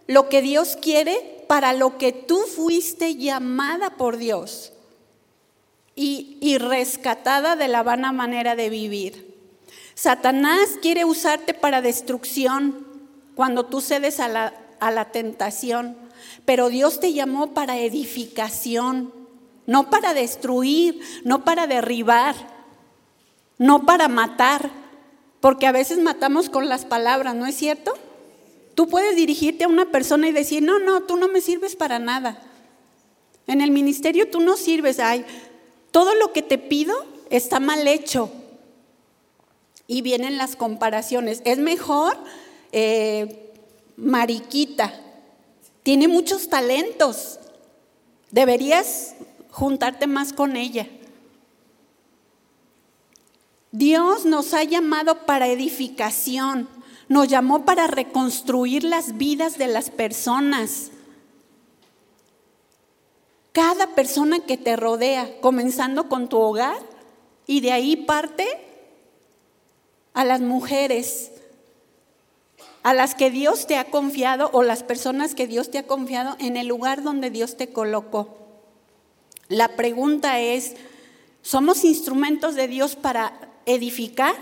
lo 0.08 0.30
que 0.30 0.42
Dios 0.42 0.78
quiere 0.82 1.46
para 1.48 1.74
lo 1.74 1.98
que 1.98 2.12
tú 2.12 2.40
fuiste 2.40 3.16
llamada 3.16 3.92
por 3.92 4.18
Dios 4.18 4.74
y, 5.96 6.38
y 6.42 6.58
rescatada 6.58 7.56
de 7.56 7.68
la 7.68 7.84
vana 7.84 8.12
manera 8.12 8.56
de 8.56 8.70
vivir. 8.70 9.36
Satanás 9.96 10.78
quiere 10.82 11.06
usarte 11.06 11.54
para 11.54 11.82
destrucción 11.82 12.86
cuando 13.36 13.66
tú 13.66 13.82
cedes 13.82 14.20
a 14.20 14.28
la, 14.28 14.54
a 14.80 14.92
la 14.92 15.12
tentación, 15.12 15.98
pero 16.46 16.70
Dios 16.70 17.00
te 17.00 17.14
llamó 17.14 17.54
para 17.54 17.78
edificación, 17.78 19.14
no 19.66 19.90
para 19.90 20.14
destruir, 20.14 21.02
no 21.24 21.44
para 21.44 21.68
derribar 21.68 22.57
no 23.58 23.86
para 23.86 24.08
matar, 24.08 24.70
porque 25.40 25.68
a 25.68 25.72
veces 25.72 26.00
matamos 26.00 26.50
con 26.50 26.70
las 26.70 26.86
palabras, 26.86 27.36
¿no 27.36 27.46
es 27.46 27.56
cierto? 27.56 27.94
Tú 28.76 28.88
puedes 28.88 29.16
dirigirte 29.16 29.64
a 29.64 29.68
una 29.68 29.92
persona 29.92 30.28
y 30.28 30.32
decir, 30.32 30.62
no, 30.62 30.80
no, 30.80 31.04
tú 31.04 31.18
no 31.18 31.28
me 31.28 31.42
sirves 31.42 31.76
para 31.76 32.00
nada. 32.00 32.40
En 33.48 33.62
el 33.62 33.72
ministerio 33.72 34.30
tú 34.30 34.40
no 34.40 34.58
sirves, 34.58 35.00
ay, 35.00 35.26
todo 35.92 36.14
lo 36.16 36.34
que 36.34 36.42
te 36.42 36.58
pido 36.58 36.94
está 37.30 37.60
mal 37.60 37.88
hecho. 37.88 38.30
Y 39.88 40.02
vienen 40.02 40.38
las 40.38 40.56
comparaciones. 40.56 41.42
Es 41.46 41.58
mejor 41.58 42.18
eh, 42.72 43.54
Mariquita, 43.96 44.94
tiene 45.82 46.08
muchos 46.08 46.50
talentos. 46.50 47.40
Deberías 48.30 49.16
juntarte 49.50 50.06
más 50.06 50.34
con 50.34 50.58
ella. 50.58 50.88
Dios 53.78 54.26
nos 54.26 54.56
ha 54.56 54.64
llamado 54.64 55.28
para 55.28 55.48
edificación, 55.48 56.68
Nos 57.10 57.30
llamó 57.30 57.64
para 57.64 57.88
reconstruir 57.88 58.84
las 58.84 59.18
vidas 59.18 59.58
de 59.58 59.68
las 59.68 59.92
personas. 59.92 60.90
Cada 63.54 63.96
persona 63.96 64.40
que 64.40 64.58
te 64.58 64.76
rodea, 64.76 65.40
comenzando 65.40 66.10
con 66.10 66.28
tu 66.28 66.38
hogar, 66.38 66.80
y 67.46 67.62
de 67.62 67.72
ahí 67.72 67.96
parte 67.96 68.46
a 70.14 70.26
las 70.26 70.42
mujeres, 70.42 71.32
a 72.84 72.94
las 72.94 73.16
que 73.16 73.30
Dios 73.30 73.68
te 73.68 73.78
ha 73.78 73.86
confiado 73.86 74.50
o 74.52 74.64
las 74.64 74.84
personas 74.84 75.34
que 75.34 75.48
Dios 75.48 75.72
te 75.72 75.78
ha 75.78 75.88
confiado 75.88 76.36
en 76.40 76.58
el 76.58 76.68
lugar 76.68 77.04
donde 77.04 77.30
Dios 77.30 77.56
te 77.56 77.70
colocó. 77.70 78.38
La 79.48 79.78
pregunta 79.78 80.42
es, 80.42 80.76
¿somos 81.42 81.86
instrumentos 81.86 82.56
de 82.56 82.68
Dios 82.68 82.98
para 82.98 83.47
edificar? 83.68 84.36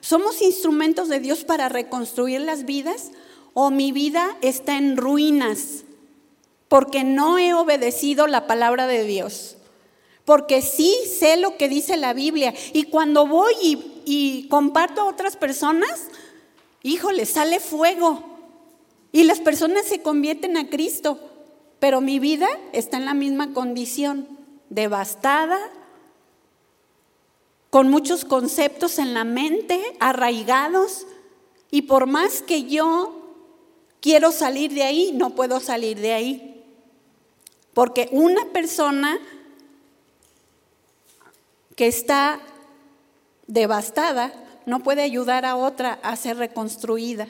¿Somos 0.00 0.40
instrumentos 0.40 1.08
de 1.08 1.18
Dios 1.18 1.42
para 1.42 1.68
reconstruir 1.68 2.40
las 2.42 2.64
vidas? 2.64 3.10
¿O 3.54 3.70
mi 3.70 3.90
vida 3.90 4.36
está 4.42 4.76
en 4.76 4.96
ruinas 4.96 5.82
porque 6.68 7.02
no 7.02 7.38
he 7.38 7.54
obedecido 7.54 8.28
la 8.28 8.46
palabra 8.46 8.86
de 8.86 9.02
Dios? 9.02 9.56
Porque 10.24 10.60
sí 10.60 10.94
sé 11.18 11.36
lo 11.36 11.56
que 11.56 11.68
dice 11.68 11.96
la 11.96 12.12
Biblia 12.12 12.54
y 12.72 12.84
cuando 12.84 13.26
voy 13.26 13.54
y, 14.04 14.46
comparto 14.48 15.00
a 15.00 15.08
otras 15.08 15.36
personas, 15.36 16.08
híjole, 16.82 17.26
sale 17.26 17.60
fuego. 17.60 18.22
Y 19.12 19.24
las 19.24 19.40
personas 19.40 19.86
se 19.86 20.02
convierten 20.02 20.56
a 20.56 20.68
Cristo, 20.68 21.18
pero 21.78 22.00
mi 22.00 22.18
vida 22.18 22.48
está 22.72 22.96
en 22.96 23.06
la 23.06 23.14
misma 23.14 23.52
condición, 23.54 24.28
devastada, 24.68 25.58
con 27.76 27.90
muchos 27.90 28.24
conceptos 28.24 28.98
en 28.98 29.12
la 29.12 29.24
mente, 29.24 29.78
arraigados, 30.00 31.06
y 31.70 31.82
por 31.82 32.06
más 32.06 32.40
que 32.40 32.62
yo 32.64 33.20
quiero 34.00 34.32
salir 34.32 34.72
de 34.72 34.82
ahí, 34.82 35.12
no 35.12 35.34
puedo 35.34 35.60
salir 35.60 36.00
de 36.00 36.14
ahí. 36.14 36.64
Porque 37.74 38.08
una 38.12 38.46
persona 38.46 39.18
que 41.74 41.86
está 41.86 42.40
devastada 43.46 44.32
no 44.64 44.80
puede 44.80 45.02
ayudar 45.02 45.44
a 45.44 45.56
otra 45.56 45.98
a 46.02 46.16
ser 46.16 46.38
reconstruida. 46.38 47.28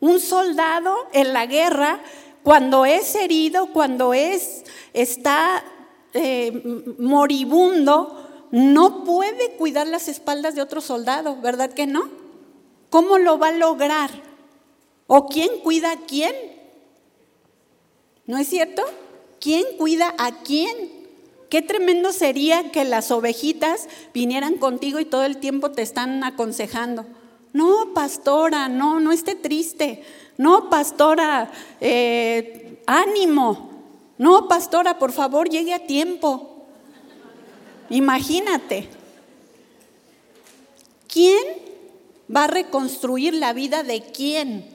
Un 0.00 0.18
soldado 0.18 0.92
en 1.12 1.32
la 1.32 1.46
guerra, 1.46 2.00
cuando 2.42 2.84
es 2.84 3.14
herido, 3.14 3.66
cuando 3.66 4.12
es, 4.12 4.64
está 4.92 5.62
eh, 6.14 6.50
moribundo, 6.98 8.21
no 8.52 9.02
puede 9.02 9.56
cuidar 9.56 9.88
las 9.88 10.08
espaldas 10.08 10.54
de 10.54 10.60
otro 10.60 10.82
soldado, 10.82 11.40
¿verdad 11.40 11.72
que 11.72 11.86
no? 11.86 12.08
¿Cómo 12.90 13.16
lo 13.16 13.38
va 13.38 13.48
a 13.48 13.52
lograr? 13.52 14.10
¿O 15.06 15.26
quién 15.26 15.48
cuida 15.62 15.92
a 15.92 15.96
quién? 15.96 16.34
¿No 18.26 18.36
es 18.36 18.46
cierto? 18.48 18.82
¿Quién 19.40 19.64
cuida 19.78 20.14
a 20.18 20.42
quién? 20.42 20.76
Qué 21.48 21.62
tremendo 21.62 22.12
sería 22.12 22.70
que 22.70 22.84
las 22.84 23.10
ovejitas 23.10 23.88
vinieran 24.12 24.56
contigo 24.56 25.00
y 25.00 25.06
todo 25.06 25.24
el 25.24 25.38
tiempo 25.38 25.70
te 25.70 25.80
están 25.80 26.22
aconsejando. 26.22 27.06
No, 27.54 27.94
pastora, 27.94 28.68
no, 28.68 29.00
no 29.00 29.12
esté 29.12 29.34
triste. 29.34 30.02
No, 30.36 30.68
pastora, 30.68 31.50
eh, 31.80 32.82
ánimo. 32.86 33.70
No, 34.18 34.46
pastora, 34.46 34.98
por 34.98 35.12
favor, 35.12 35.48
llegue 35.48 35.72
a 35.72 35.86
tiempo. 35.86 36.51
Imagínate. 37.92 38.88
¿Quién 41.06 41.44
va 42.34 42.44
a 42.44 42.48
reconstruir 42.48 43.34
la 43.34 43.52
vida 43.52 43.84
de 43.84 44.02
quién? 44.02 44.66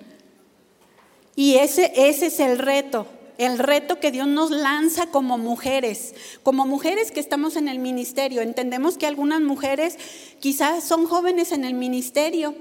Y 1.36 1.56
ese, 1.56 1.92
ese 1.96 2.28
es 2.28 2.40
el 2.40 2.58
reto 2.58 3.08
el 3.38 3.60
reto 3.60 4.00
que 4.00 4.12
Dios 4.12 4.28
nos 4.28 4.52
lanza 4.52 5.08
como 5.08 5.38
mujeres, 5.38 6.16
como 6.44 6.66
mujeres 6.66 7.12
que 7.12 7.20
estamos 7.20 7.56
en 7.56 7.68
el 7.68 7.80
ministerio. 7.80 8.42
Entendemos 8.42 8.98
que 8.98 9.06
algunas 9.06 9.42
mujeres 9.42 9.98
quizás 10.40 10.84
son 10.84 11.06
jóvenes 11.06 11.52
en 11.52 11.64
el 11.64 11.76
ministerio, 11.76 12.56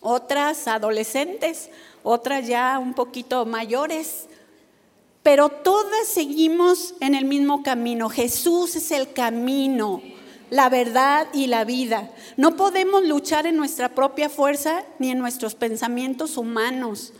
otras 0.00 0.66
adolescentes, 0.66 1.70
otras 2.02 2.46
ya 2.46 2.78
un 2.78 2.94
poquito 2.94 3.46
mayores, 3.46 4.26
pero 5.24 5.48
todas 5.48 6.06
seguimos 6.06 6.94
en 7.00 7.14
el 7.14 7.24
mismo 7.24 7.62
camino. 7.62 8.10
Jesús 8.10 8.76
es 8.76 8.90
el 8.90 9.10
camino, 9.14 10.02
la 10.50 10.68
verdad 10.68 11.26
y 11.32 11.46
la 11.46 11.64
vida. 11.64 12.10
No 12.36 12.56
podemos 12.56 13.04
luchar 13.04 13.46
en 13.46 13.56
nuestra 13.56 13.94
propia 13.94 14.28
fuerza 14.28 14.84
ni 14.98 15.10
en 15.10 15.18
nuestros 15.18 15.54
pensamientos 15.54 16.36
humanos. 16.36 17.14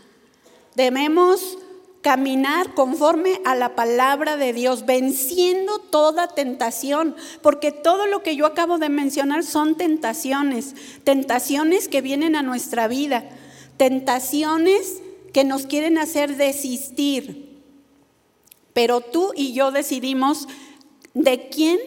Debemos 0.74 1.56
caminar 2.02 2.74
conforme 2.74 3.40
a 3.46 3.54
la 3.54 3.74
palabra 3.74 4.36
de 4.36 4.52
Dios, 4.52 4.84
venciendo 4.84 5.78
toda 5.78 6.28
tentación, 6.28 7.16
porque 7.40 7.72
todo 7.72 8.06
lo 8.06 8.22
que 8.22 8.36
yo 8.36 8.44
acabo 8.44 8.76
de 8.76 8.90
mencionar 8.90 9.44
son 9.44 9.76
tentaciones, 9.76 10.74
tentaciones 11.04 11.88
que 11.88 12.02
vienen 12.02 12.36
a 12.36 12.42
nuestra 12.42 12.86
vida, 12.86 13.24
tentaciones 13.78 15.00
que 15.32 15.44
nos 15.44 15.64
quieren 15.64 15.96
hacer 15.96 16.36
desistir. 16.36 17.43
Pero 18.74 19.00
tú 19.00 19.32
y 19.34 19.54
yo 19.54 19.70
decidimos 19.70 20.46
de 21.14 21.48
quién 21.48 21.78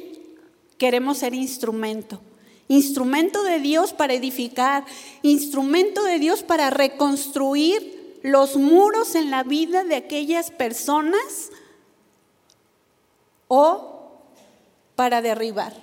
queremos 0.79 1.19
ser 1.19 1.35
instrumento. 1.35 2.19
Instrumento 2.69 3.43
de 3.43 3.59
Dios 3.59 3.93
para 3.93 4.13
edificar, 4.13 4.85
instrumento 5.21 6.03
de 6.03 6.17
Dios 6.17 6.43
para 6.43 6.69
reconstruir 6.69 8.19
los 8.23 8.55
muros 8.57 9.15
en 9.15 9.29
la 9.29 9.43
vida 9.43 9.83
de 9.83 9.95
aquellas 9.95 10.49
personas 10.49 11.51
o 13.47 14.11
para 14.95 15.21
derribar. 15.21 15.73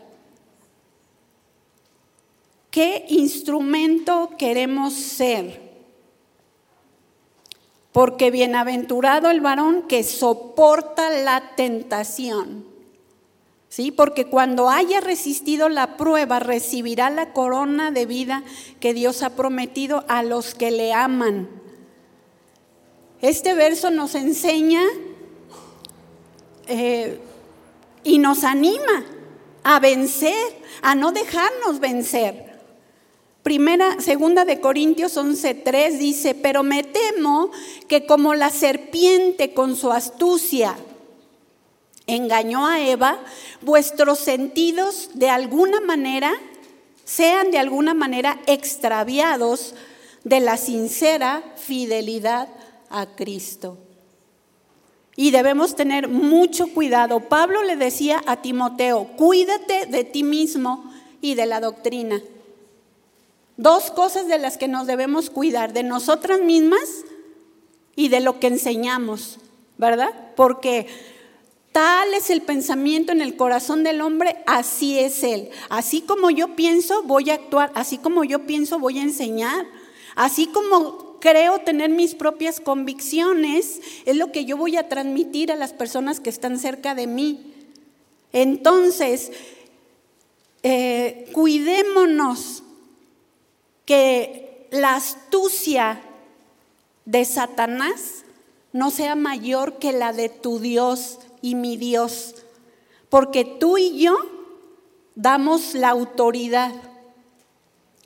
¿Qué 2.70 3.06
instrumento 3.08 4.30
queremos 4.36 4.94
ser? 4.94 5.63
Porque 7.94 8.32
bienaventurado 8.32 9.30
el 9.30 9.40
varón 9.40 9.82
que 9.82 10.02
soporta 10.02 11.10
la 11.10 11.52
tentación. 11.54 12.64
¿Sí? 13.68 13.92
Porque 13.92 14.26
cuando 14.26 14.68
haya 14.68 15.00
resistido 15.00 15.68
la 15.68 15.96
prueba, 15.96 16.40
recibirá 16.40 17.08
la 17.08 17.32
corona 17.32 17.92
de 17.92 18.04
vida 18.04 18.42
que 18.80 18.94
Dios 18.94 19.22
ha 19.22 19.36
prometido 19.36 20.04
a 20.08 20.24
los 20.24 20.56
que 20.56 20.72
le 20.72 20.92
aman. 20.92 21.48
Este 23.20 23.54
verso 23.54 23.92
nos 23.92 24.16
enseña 24.16 24.82
eh, 26.66 27.20
y 28.02 28.18
nos 28.18 28.42
anima 28.42 29.04
a 29.62 29.78
vencer, 29.78 30.34
a 30.82 30.96
no 30.96 31.12
dejarnos 31.12 31.78
vencer. 31.78 32.43
Primera, 33.44 34.00
segunda 34.00 34.46
de 34.46 34.58
Corintios 34.58 35.18
11:3 35.18 35.98
dice, 35.98 36.34
pero 36.34 36.62
me 36.62 36.82
temo 36.82 37.50
que 37.88 38.06
como 38.06 38.32
la 38.32 38.48
serpiente 38.48 39.52
con 39.52 39.76
su 39.76 39.92
astucia 39.92 40.74
engañó 42.06 42.66
a 42.66 42.80
Eva, 42.80 43.18
vuestros 43.60 44.18
sentidos 44.18 45.10
de 45.12 45.28
alguna 45.28 45.82
manera 45.82 46.32
sean 47.04 47.50
de 47.50 47.58
alguna 47.58 47.92
manera 47.92 48.40
extraviados 48.46 49.74
de 50.24 50.40
la 50.40 50.56
sincera 50.56 51.44
fidelidad 51.56 52.48
a 52.88 53.14
Cristo. 53.14 53.76
Y 55.16 55.32
debemos 55.32 55.76
tener 55.76 56.08
mucho 56.08 56.68
cuidado. 56.68 57.28
Pablo 57.28 57.62
le 57.62 57.76
decía 57.76 58.22
a 58.24 58.40
Timoteo, 58.40 59.06
cuídate 59.18 59.84
de 59.84 60.04
ti 60.04 60.22
mismo 60.22 60.90
y 61.20 61.34
de 61.34 61.44
la 61.44 61.60
doctrina. 61.60 62.22
Dos 63.56 63.90
cosas 63.92 64.26
de 64.26 64.38
las 64.38 64.58
que 64.58 64.66
nos 64.66 64.86
debemos 64.86 65.30
cuidar, 65.30 65.72
de 65.72 65.84
nosotras 65.84 66.40
mismas 66.40 67.04
y 67.94 68.08
de 68.08 68.20
lo 68.20 68.40
que 68.40 68.48
enseñamos, 68.48 69.38
¿verdad? 69.78 70.10
Porque 70.34 70.88
tal 71.70 72.12
es 72.14 72.30
el 72.30 72.42
pensamiento 72.42 73.12
en 73.12 73.20
el 73.20 73.36
corazón 73.36 73.84
del 73.84 74.00
hombre, 74.00 74.36
así 74.46 74.98
es 74.98 75.22
él. 75.22 75.50
Así 75.68 76.00
como 76.00 76.30
yo 76.30 76.56
pienso, 76.56 77.04
voy 77.04 77.30
a 77.30 77.34
actuar, 77.34 77.70
así 77.74 77.98
como 77.98 78.24
yo 78.24 78.44
pienso, 78.44 78.80
voy 78.80 78.98
a 78.98 79.02
enseñar. 79.02 79.66
Así 80.16 80.46
como 80.48 81.20
creo 81.20 81.60
tener 81.60 81.90
mis 81.90 82.16
propias 82.16 82.58
convicciones, 82.58 83.80
es 84.04 84.16
lo 84.16 84.32
que 84.32 84.44
yo 84.44 84.56
voy 84.56 84.76
a 84.76 84.88
transmitir 84.88 85.52
a 85.52 85.56
las 85.56 85.72
personas 85.72 86.18
que 86.18 86.30
están 86.30 86.58
cerca 86.58 86.96
de 86.96 87.06
mí. 87.06 87.54
Entonces, 88.32 89.30
eh, 90.64 91.30
cuidémonos 91.32 92.63
que 93.84 94.68
la 94.70 94.96
astucia 94.96 96.00
de 97.04 97.24
Satanás 97.24 98.24
no 98.72 98.90
sea 98.90 99.14
mayor 99.14 99.78
que 99.78 99.92
la 99.92 100.12
de 100.12 100.28
tu 100.28 100.58
Dios 100.58 101.18
y 101.42 101.54
mi 101.54 101.76
Dios, 101.76 102.34
porque 103.08 103.44
tú 103.44 103.78
y 103.78 103.98
yo 103.98 104.16
damos 105.14 105.74
la 105.74 105.90
autoridad 105.90 106.72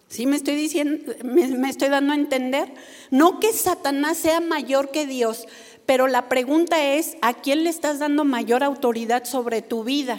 ¿Sí 0.09 0.25
me 0.25 0.37
estoy 0.37 0.55
diciendo, 0.55 1.13
me, 1.23 1.69
estoy 1.69 1.89
dando 1.89 2.13
a 2.15 2.17
entender? 2.17 2.73
No 3.11 3.41
que 3.41 3.53
Satanás 3.53 4.17
sea 4.17 4.41
mayor 4.41 4.91
que 4.91 5.07
Dios, 5.07 5.47
pero 5.85 6.07
la 6.07 6.31
pregunta 6.31 6.95
es, 6.95 7.17
¿a 7.21 7.35
quién 7.35 7.65
le 7.65 7.71
estás 7.71 7.99
dando 7.99 8.25
mayor 8.25 8.65
autoridad 8.65 9.25
sobre 9.25 9.61
tu 9.61 9.85
vida? 9.85 10.19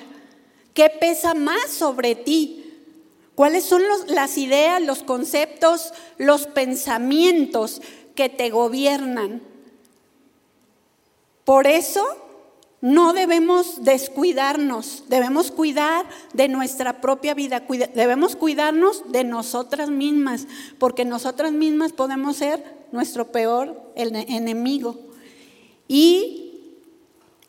¿Qué 0.75 0.89
pesa 0.89 1.33
más 1.33 1.71
sobre 1.71 2.13
ti? 2.13 2.68
¿Cuáles 3.39 3.63
son 3.63 3.83
las 4.09 4.37
ideas, 4.37 4.81
los 4.81 5.01
conceptos, 5.01 5.93
los 6.17 6.45
pensamientos 6.45 7.81
que 8.13 8.27
te 8.27 8.49
gobiernan? 8.49 9.41
Por 11.45 11.65
eso 11.65 12.05
no 12.81 13.13
debemos 13.13 13.85
descuidarnos, 13.85 15.05
debemos 15.07 15.51
cuidar 15.51 16.05
de 16.33 16.49
nuestra 16.49 16.99
propia 16.99 17.33
vida, 17.33 17.63
debemos 17.95 18.35
cuidarnos 18.35 19.09
de 19.09 19.23
nosotras 19.23 19.89
mismas, 19.89 20.45
porque 20.77 21.05
nosotras 21.05 21.53
mismas 21.53 21.93
podemos 21.93 22.35
ser 22.35 22.61
nuestro 22.91 23.31
peor 23.31 23.81
enemigo. 23.95 24.99
Y 25.87 26.75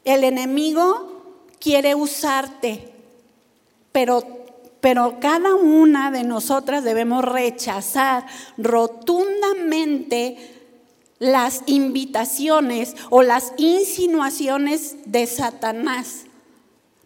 el 0.05 0.23
enemigo 0.23 1.25
quiere 1.59 1.97
usarte, 1.97 2.93
pero, 3.91 4.40
pero 4.81 5.19
cada 5.21 5.55
una 5.55 6.11
de 6.11 6.25
nosotras 6.25 6.85
debemos 6.85 7.25
rechazar 7.25 8.27
rotundamente 8.57 10.37
las 11.19 11.63
invitaciones 11.67 12.97
o 13.11 13.23
las 13.23 13.53
insinuaciones 13.59 14.97
de 15.05 15.27
Satanás 15.27 16.25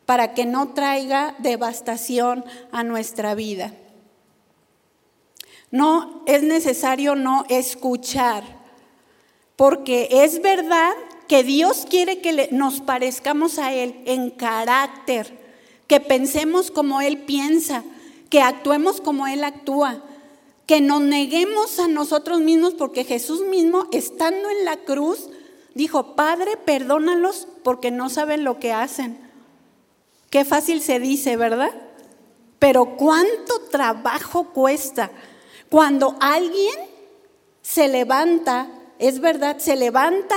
para 0.06 0.34
que 0.34 0.46
no 0.46 0.68
traiga 0.68 1.34
devastación 1.38 2.44
a 2.70 2.84
nuestra 2.84 3.34
vida. 3.34 3.74
No 5.70 6.22
es 6.26 6.44
necesario 6.44 7.16
no 7.16 7.44
escuchar, 7.48 8.44
porque 9.56 10.08
es 10.10 10.40
verdad 10.40 10.92
que 11.26 11.42
Dios 11.42 11.86
quiere 11.88 12.20
que 12.20 12.48
nos 12.52 12.80
parezcamos 12.80 13.58
a 13.58 13.72
Él 13.72 14.00
en 14.06 14.30
carácter, 14.30 15.43
que 15.86 16.00
pensemos 16.00 16.70
como 16.70 17.00
Él 17.00 17.18
piensa, 17.18 17.84
que 18.30 18.40
actuemos 18.40 19.00
como 19.00 19.26
Él 19.26 19.44
actúa 19.44 20.02
que 20.66 20.80
nos 20.80 21.02
neguemos 21.02 21.78
a 21.78 21.88
nosotros 21.88 22.40
mismos 22.40 22.74
porque 22.74 23.04
Jesús 23.04 23.42
mismo, 23.42 23.86
estando 23.92 24.48
en 24.50 24.64
la 24.64 24.78
cruz, 24.78 25.28
dijo, 25.74 26.14
Padre, 26.16 26.56
perdónalos 26.56 27.48
porque 27.62 27.90
no 27.90 28.08
saben 28.08 28.44
lo 28.44 28.58
que 28.58 28.72
hacen. 28.72 29.18
Qué 30.30 30.44
fácil 30.44 30.80
se 30.80 30.98
dice, 30.98 31.36
¿verdad? 31.36 31.72
Pero 32.58 32.96
cuánto 32.96 33.60
trabajo 33.70 34.52
cuesta 34.52 35.10
cuando 35.68 36.16
alguien 36.20 36.74
se 37.60 37.88
levanta, 37.88 38.68
es 38.98 39.20
verdad, 39.20 39.58
se 39.58 39.76
levanta 39.76 40.36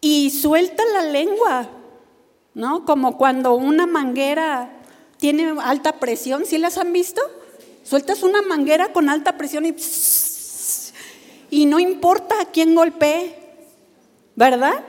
y 0.00 0.30
suelta 0.30 0.84
la 0.92 1.02
lengua, 1.02 1.68
¿no? 2.60 2.84
Como 2.84 3.16
cuando 3.16 3.54
una 3.54 3.86
manguera 3.86 4.70
tiene 5.16 5.54
alta 5.62 5.98
presión, 5.98 6.44
¿sí 6.44 6.58
las 6.58 6.76
han 6.76 6.92
visto? 6.92 7.22
Sueltas 7.82 8.22
una 8.22 8.42
manguera 8.42 8.92
con 8.92 9.08
alta 9.08 9.38
presión 9.38 9.64
y, 9.64 9.74
y 11.48 11.64
no 11.64 11.80
importa 11.80 12.38
a 12.38 12.44
quién 12.44 12.74
golpee, 12.74 13.34
¿verdad? 14.36 14.84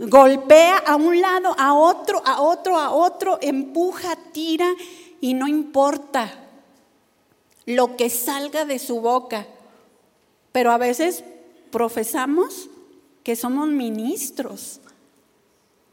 Golpea 0.00 0.78
a 0.78 0.96
un 0.96 1.20
lado, 1.20 1.54
a 1.56 1.74
otro, 1.74 2.22
a 2.26 2.40
otro, 2.40 2.76
a 2.76 2.90
otro, 2.90 3.38
empuja, 3.40 4.16
tira 4.32 4.74
y 5.20 5.34
no 5.34 5.46
importa 5.46 6.48
lo 7.66 7.96
que 7.96 8.10
salga 8.10 8.64
de 8.64 8.80
su 8.80 9.00
boca. 9.00 9.46
Pero 10.50 10.72
a 10.72 10.78
veces 10.78 11.22
profesamos 11.70 12.68
que 13.22 13.36
somos 13.36 13.68
ministros, 13.68 14.80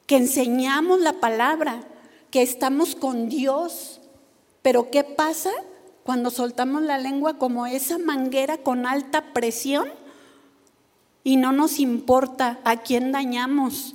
que 0.07 0.17
enseñamos 0.17 0.99
la 0.99 1.13
palabra, 1.13 1.87
que 2.31 2.41
estamos 2.41 2.95
con 2.95 3.29
Dios. 3.29 4.01
Pero 4.63 4.89
¿qué 4.89 5.03
pasa? 5.03 5.51
cuando 6.07 6.29
soltamos 6.29 6.83
la 6.83 6.97
lengua 6.97 7.37
como 7.37 7.67
esa 7.67 7.97
manguera 7.97 8.59
con 8.59 8.85
alta 8.85 9.33
presión 9.33 9.91
y 11.21 11.35
no 11.35 11.51
nos 11.51 11.79
importa 11.79 12.61
a 12.63 12.77
quién 12.77 13.11
dañamos, 13.11 13.93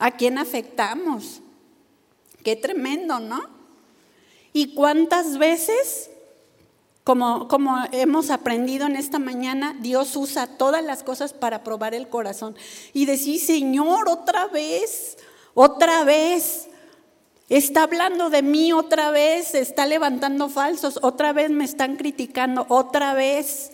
a 0.00 0.10
quién 0.16 0.36
afectamos. 0.36 1.42
Qué 2.42 2.56
tremendo, 2.56 3.20
¿no? 3.20 3.40
Y 4.52 4.74
cuántas 4.74 5.38
veces, 5.38 6.10
como, 7.06 7.46
como 7.46 7.78
hemos 7.92 8.30
aprendido 8.30 8.84
en 8.84 8.96
esta 8.96 9.20
mañana, 9.20 9.76
Dios 9.78 10.16
usa 10.16 10.48
todas 10.48 10.82
las 10.82 11.04
cosas 11.04 11.32
para 11.32 11.62
probar 11.62 11.94
el 11.94 12.08
corazón 12.08 12.56
y 12.92 13.06
decir, 13.06 13.38
Señor, 13.38 14.08
otra 14.08 14.48
vez, 14.48 15.16
otra 15.54 16.02
vez. 16.02 16.66
Está 17.48 17.84
hablando 17.84 18.28
de 18.28 18.42
mí 18.42 18.72
otra 18.72 19.12
vez, 19.12 19.54
está 19.54 19.86
levantando 19.86 20.48
falsos, 20.48 20.98
otra 21.00 21.32
vez 21.32 21.48
me 21.48 21.64
están 21.64 21.94
criticando, 21.94 22.66
otra 22.68 23.14
vez. 23.14 23.70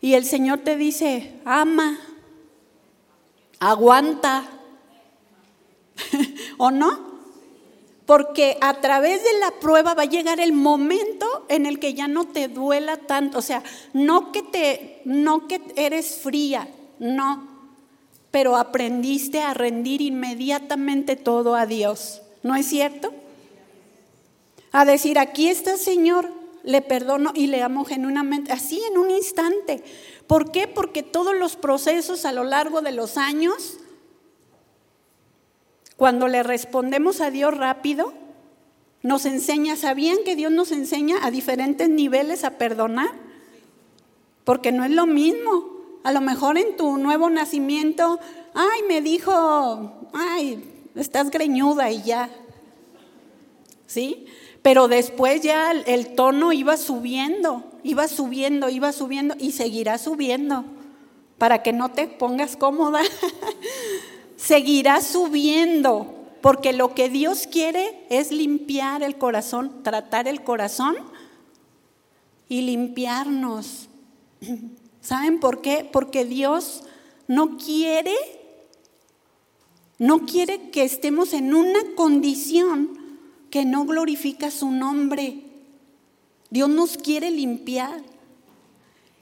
Y 0.00 0.14
el 0.14 0.24
Señor 0.24 0.58
te 0.58 0.74
dice, 0.74 1.40
ama, 1.44 2.00
aguanta, 3.60 4.42
¿o 6.58 6.72
no? 6.72 7.09
Porque 8.10 8.58
a 8.60 8.74
través 8.80 9.22
de 9.22 9.38
la 9.38 9.52
prueba 9.52 9.94
va 9.94 10.02
a 10.02 10.06
llegar 10.06 10.40
el 10.40 10.52
momento 10.52 11.46
en 11.48 11.64
el 11.64 11.78
que 11.78 11.94
ya 11.94 12.08
no 12.08 12.24
te 12.24 12.48
duela 12.48 12.96
tanto, 12.96 13.38
o 13.38 13.40
sea, 13.40 13.62
no 13.92 14.32
que 14.32 14.42
te 14.42 15.00
no 15.04 15.46
que 15.46 15.60
eres 15.76 16.16
fría, 16.16 16.68
no, 16.98 17.46
pero 18.32 18.56
aprendiste 18.56 19.40
a 19.42 19.54
rendir 19.54 20.00
inmediatamente 20.00 21.14
todo 21.14 21.54
a 21.54 21.66
Dios. 21.66 22.20
¿No 22.42 22.56
es 22.56 22.66
cierto? 22.66 23.12
A 24.72 24.84
decir, 24.84 25.16
aquí 25.16 25.46
está 25.46 25.76
Señor, 25.76 26.32
le 26.64 26.82
perdono 26.82 27.30
y 27.32 27.46
le 27.46 27.62
amo 27.62 27.84
genuinamente, 27.84 28.50
así 28.50 28.82
en 28.90 28.98
un 28.98 29.12
instante. 29.12 29.84
¿Por 30.26 30.50
qué? 30.50 30.66
Porque 30.66 31.04
todos 31.04 31.36
los 31.36 31.54
procesos 31.54 32.24
a 32.24 32.32
lo 32.32 32.42
largo 32.42 32.82
de 32.82 32.90
los 32.90 33.16
años, 33.16 33.78
cuando 36.00 36.28
le 36.28 36.42
respondemos 36.42 37.20
a 37.20 37.30
Dios 37.30 37.54
rápido, 37.54 38.14
nos 39.02 39.26
enseña, 39.26 39.76
¿sabían 39.76 40.16
que 40.24 40.34
Dios 40.34 40.50
nos 40.50 40.72
enseña 40.72 41.16
a 41.22 41.30
diferentes 41.30 41.90
niveles 41.90 42.42
a 42.42 42.52
perdonar? 42.52 43.10
Porque 44.44 44.72
no 44.72 44.86
es 44.86 44.92
lo 44.92 45.04
mismo. 45.04 45.62
A 46.02 46.12
lo 46.12 46.22
mejor 46.22 46.56
en 46.56 46.74
tu 46.78 46.96
nuevo 46.96 47.28
nacimiento, 47.28 48.18
ay, 48.54 48.80
me 48.88 49.02
dijo, 49.02 50.08
ay, 50.14 50.64
estás 50.94 51.30
greñuda 51.30 51.90
y 51.90 52.00
ya. 52.00 52.30
¿Sí? 53.86 54.24
Pero 54.62 54.88
después 54.88 55.42
ya 55.42 55.70
el, 55.70 56.14
tono 56.14 56.54
iba 56.54 56.78
subiendo, 56.78 57.62
iba 57.82 58.08
subiendo, 58.08 58.70
iba 58.70 58.92
subiendo 58.92 59.34
y 59.38 59.52
seguirá 59.52 59.98
subiendo 59.98 60.64
para 61.36 61.62
que 61.62 61.74
no 61.74 61.90
te 61.90 62.06
pongas 62.06 62.56
cómoda. 62.56 63.02
seguirá 64.40 65.02
subiendo 65.02 66.16
porque 66.40 66.72
lo 66.72 66.94
que 66.94 67.10
Dios 67.10 67.46
quiere 67.46 68.06
es 68.08 68.32
limpiar 68.32 69.02
el 69.02 69.18
corazón, 69.18 69.82
tratar 69.82 70.26
el 70.26 70.42
corazón 70.42 70.96
y 72.48 72.62
limpiarnos. 72.62 73.88
¿Saben 75.02 75.40
por 75.40 75.60
qué? 75.60 75.88
Porque 75.90 76.24
Dios 76.24 76.82
no 77.28 77.56
quiere 77.56 78.14
no 79.98 80.24
quiere 80.24 80.70
que 80.70 80.82
estemos 80.82 81.34
en 81.34 81.54
una 81.54 81.80
condición 81.94 82.98
que 83.50 83.66
no 83.66 83.84
glorifica 83.84 84.50
su 84.50 84.70
nombre. 84.70 85.42
Dios 86.48 86.70
nos 86.70 86.96
quiere 86.96 87.30
limpiar. 87.30 88.00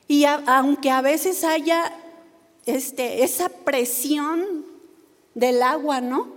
Y 0.06 0.24
aunque 0.24 0.90
a 0.90 1.00
veces 1.00 1.42
haya 1.42 1.92
este, 2.64 3.24
esa 3.24 3.48
presión 3.48 4.67
del 5.34 5.62
agua, 5.62 6.00
¿no? 6.00 6.28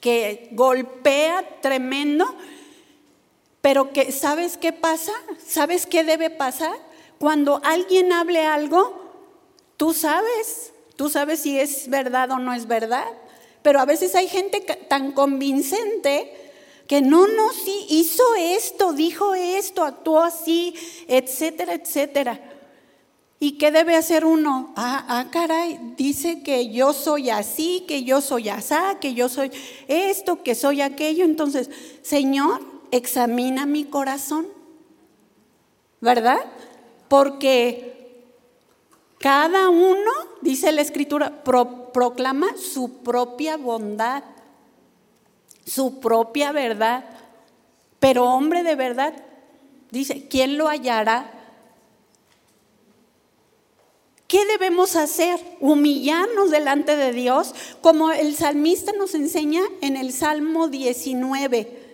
Que 0.00 0.48
golpea 0.52 1.60
tremendo, 1.60 2.26
pero 3.60 3.92
que 3.92 4.12
¿sabes 4.12 4.56
qué 4.56 4.72
pasa? 4.72 5.12
¿Sabes 5.44 5.86
qué 5.86 6.04
debe 6.04 6.30
pasar? 6.30 6.76
Cuando 7.18 7.60
alguien 7.64 8.12
hable 8.12 8.44
algo, 8.46 9.00
tú 9.76 9.92
sabes, 9.94 10.72
tú 10.96 11.08
sabes 11.08 11.40
si 11.40 11.58
es 11.58 11.88
verdad 11.88 12.30
o 12.30 12.38
no 12.38 12.52
es 12.52 12.66
verdad. 12.66 13.06
Pero 13.62 13.80
a 13.80 13.84
veces 13.84 14.14
hay 14.14 14.28
gente 14.28 14.60
tan 14.60 15.12
convincente 15.12 16.32
que 16.86 17.00
no, 17.00 17.26
no, 17.26 17.52
sí, 17.52 17.86
hizo 17.88 18.22
esto, 18.36 18.92
dijo 18.92 19.34
esto, 19.34 19.82
actuó 19.82 20.20
así, 20.20 20.74
etcétera, 21.08 21.74
etcétera. 21.74 22.40
¿Y 23.38 23.58
qué 23.58 23.70
debe 23.70 23.96
hacer 23.96 24.24
uno? 24.24 24.72
Ah, 24.76 25.04
ah, 25.08 25.26
caray, 25.30 25.78
dice 25.96 26.42
que 26.42 26.70
yo 26.70 26.92
soy 26.92 27.30
así, 27.30 27.84
que 27.86 28.02
yo 28.02 28.20
soy 28.20 28.48
asá, 28.48 28.98
que 29.00 29.14
yo 29.14 29.28
soy 29.28 29.50
esto, 29.88 30.42
que 30.42 30.54
soy 30.54 30.80
aquello. 30.80 31.24
Entonces, 31.24 31.70
Señor, 32.02 32.60
examina 32.90 33.66
mi 33.66 33.84
corazón. 33.84 34.56
¿verdad? 36.00 36.38
Porque 37.08 38.24
cada 39.18 39.70
uno, 39.70 40.10
dice 40.40 40.72
la 40.72 40.82
escritura, 40.82 41.42
proclama 41.42 42.56
su 42.56 42.98
propia 42.98 43.56
bondad, 43.56 44.22
su 45.64 46.00
propia 46.00 46.52
verdad. 46.52 47.04
Pero 47.98 48.24
hombre 48.24 48.62
de 48.62 48.76
verdad, 48.76 49.14
dice, 49.90 50.28
¿quién 50.28 50.58
lo 50.58 50.68
hallará? 50.68 51.32
¿Qué 54.28 54.44
debemos 54.46 54.96
hacer? 54.96 55.38
Humillarnos 55.60 56.50
delante 56.50 56.96
de 56.96 57.12
Dios, 57.12 57.54
como 57.80 58.10
el 58.10 58.34
salmista 58.34 58.92
nos 58.92 59.14
enseña 59.14 59.62
en 59.80 59.96
el 59.96 60.12
Salmo 60.12 60.68
19. 60.68 61.84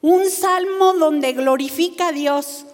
Un 0.00 0.30
salmo 0.30 0.94
donde 0.94 1.32
glorifica 1.32 2.08
a 2.08 2.12
Dios. 2.12 2.64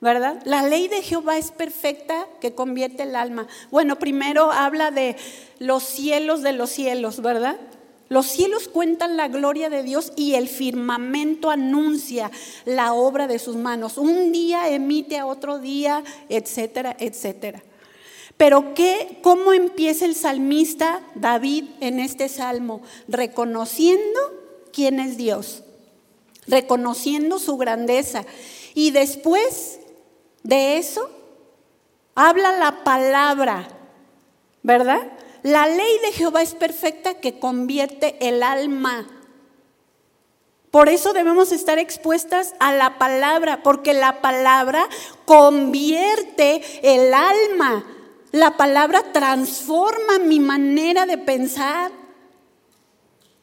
¿Verdad? 0.00 0.42
La 0.44 0.62
ley 0.62 0.88
de 0.88 1.00
Jehová 1.00 1.38
es 1.38 1.50
perfecta 1.50 2.26
que 2.42 2.54
convierte 2.54 3.04
el 3.04 3.16
alma. 3.16 3.46
Bueno, 3.70 3.98
primero 3.98 4.52
habla 4.52 4.90
de 4.90 5.16
los 5.58 5.82
cielos 5.82 6.42
de 6.42 6.52
los 6.52 6.68
cielos, 6.68 7.22
¿verdad? 7.22 7.56
Los 8.14 8.26
cielos 8.26 8.68
cuentan 8.68 9.16
la 9.16 9.26
gloria 9.26 9.70
de 9.70 9.82
Dios 9.82 10.12
y 10.14 10.36
el 10.36 10.46
firmamento 10.46 11.50
anuncia 11.50 12.30
la 12.64 12.92
obra 12.92 13.26
de 13.26 13.40
sus 13.40 13.56
manos. 13.56 13.98
Un 13.98 14.30
día 14.30 14.68
emite 14.68 15.18
a 15.18 15.26
otro 15.26 15.58
día, 15.58 16.04
etcétera, 16.28 16.94
etcétera. 17.00 17.64
Pero 18.36 18.72
¿qué, 18.72 19.18
¿cómo 19.20 19.52
empieza 19.52 20.04
el 20.04 20.14
salmista 20.14 21.02
David 21.16 21.64
en 21.80 21.98
este 21.98 22.28
salmo? 22.28 22.82
Reconociendo 23.08 24.20
quién 24.72 25.00
es 25.00 25.16
Dios, 25.16 25.64
reconociendo 26.46 27.40
su 27.40 27.56
grandeza. 27.56 28.24
Y 28.74 28.92
después 28.92 29.80
de 30.44 30.78
eso, 30.78 31.10
habla 32.14 32.56
la 32.58 32.84
palabra, 32.84 33.66
¿verdad? 34.62 35.02
La 35.44 35.66
ley 35.66 35.98
de 36.02 36.12
Jehová 36.12 36.40
es 36.40 36.54
perfecta 36.54 37.20
que 37.20 37.38
convierte 37.38 38.16
el 38.26 38.42
alma. 38.42 39.06
Por 40.70 40.88
eso 40.88 41.12
debemos 41.12 41.52
estar 41.52 41.78
expuestas 41.78 42.54
a 42.60 42.72
la 42.72 42.96
palabra, 42.96 43.62
porque 43.62 43.92
la 43.92 44.22
palabra 44.22 44.88
convierte 45.26 46.62
el 46.82 47.12
alma. 47.12 47.84
La 48.32 48.56
palabra 48.56 49.12
transforma 49.12 50.18
mi 50.18 50.40
manera 50.40 51.04
de 51.04 51.18
pensar. 51.18 51.92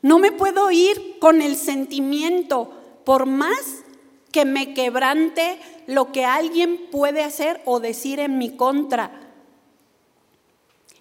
No 0.02 0.18
me 0.18 0.32
puedo 0.32 0.72
ir 0.72 1.20
con 1.20 1.40
el 1.44 1.56
sentimiento, 1.56 2.72
por 3.06 3.28
más 3.28 3.84
que 4.32 4.44
me 4.44 4.74
quebrante 4.74 5.60
lo 5.86 6.12
que 6.12 6.26
alguien 6.26 6.88
puede 6.90 7.22
hacer 7.22 7.62
o 7.66 7.80
decir 7.80 8.20
en 8.20 8.40
mi 8.40 8.56
contra. 8.56 9.21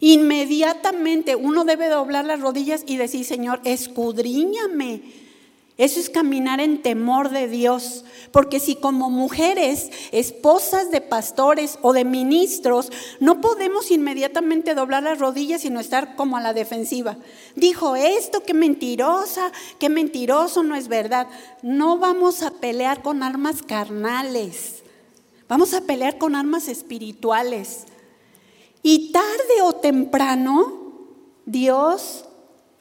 Inmediatamente 0.00 1.36
uno 1.36 1.64
debe 1.64 1.88
doblar 1.88 2.24
las 2.24 2.40
rodillas 2.40 2.82
y 2.86 2.96
decir, 2.96 3.24
Señor, 3.24 3.60
escudriñame. 3.64 5.02
Eso 5.76 5.98
es 5.98 6.10
caminar 6.10 6.60
en 6.60 6.82
temor 6.82 7.30
de 7.30 7.48
Dios. 7.48 8.04
Porque 8.32 8.60
si 8.60 8.76
como 8.76 9.08
mujeres, 9.08 9.90
esposas 10.12 10.90
de 10.90 11.00
pastores 11.00 11.78
o 11.80 11.92
de 11.92 12.04
ministros, 12.04 12.90
no 13.18 13.40
podemos 13.40 13.90
inmediatamente 13.90 14.74
doblar 14.74 15.02
las 15.02 15.18
rodillas 15.18 15.64
y 15.64 15.70
no 15.70 15.80
estar 15.80 16.16
como 16.16 16.36
a 16.36 16.42
la 16.42 16.52
defensiva. 16.52 17.16
Dijo 17.56 17.96
esto, 17.96 18.42
qué 18.42 18.52
mentirosa, 18.52 19.52
qué 19.78 19.88
mentiroso, 19.88 20.62
no 20.62 20.76
es 20.76 20.88
verdad. 20.88 21.28
No 21.62 21.98
vamos 21.98 22.42
a 22.42 22.50
pelear 22.50 23.02
con 23.02 23.22
armas 23.22 23.62
carnales. 23.62 24.82
Vamos 25.48 25.72
a 25.72 25.80
pelear 25.80 26.18
con 26.18 26.36
armas 26.36 26.68
espirituales. 26.68 27.86
Y 28.82 29.12
tarde 29.12 29.62
o 29.62 29.74
temprano, 29.74 30.80
Dios 31.46 32.24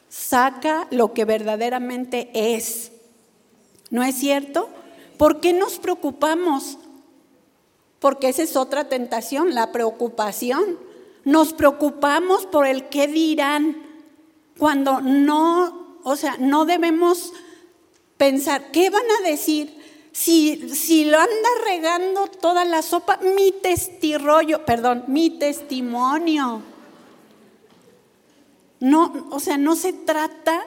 saca 0.08 0.88
lo 0.92 1.14
que 1.14 1.26
verdaderamente 1.26 2.30
es. 2.34 2.92
¿No 3.90 4.04
es 4.04 4.16
cierto? 4.16 4.70
¿Por 5.18 5.40
qué 5.40 5.54
nos 5.54 5.80
preocupamos? 5.80 6.78
Porque 8.00 8.30
esa 8.30 8.44
es 8.44 8.56
otra 8.56 8.88
tentación, 8.88 9.54
la 9.54 9.72
preocupación. 9.72 10.80
Nos 11.26 11.54
preocupamos 11.54 12.46
por 12.46 12.66
el 12.66 12.88
qué 12.90 13.08
dirán 13.08 13.84
cuando 14.58 15.02
no, 15.02 15.98
o 16.04 16.16
sea, 16.16 16.38
no 16.40 16.66
debemos 16.66 17.34
pensar, 18.18 18.72
¿qué 18.72 18.90
van 18.90 19.06
a 19.20 19.30
decir? 19.30 19.79
Si, 20.12 21.06
lo 21.06 21.18
anda 21.18 21.50
regando 21.66 22.28
toda 22.28 22.66
la 22.66 22.82
sopa, 22.82 23.20
mi 23.36 23.52
testirollo, 23.52 24.66
perdón, 24.66 25.06
mi 25.08 25.30
testimonio. 25.30 26.62
No, 28.80 29.28
o 29.32 29.40
sea, 29.40 29.58
no 29.58 29.76
se 29.76 29.94
trata 29.94 30.66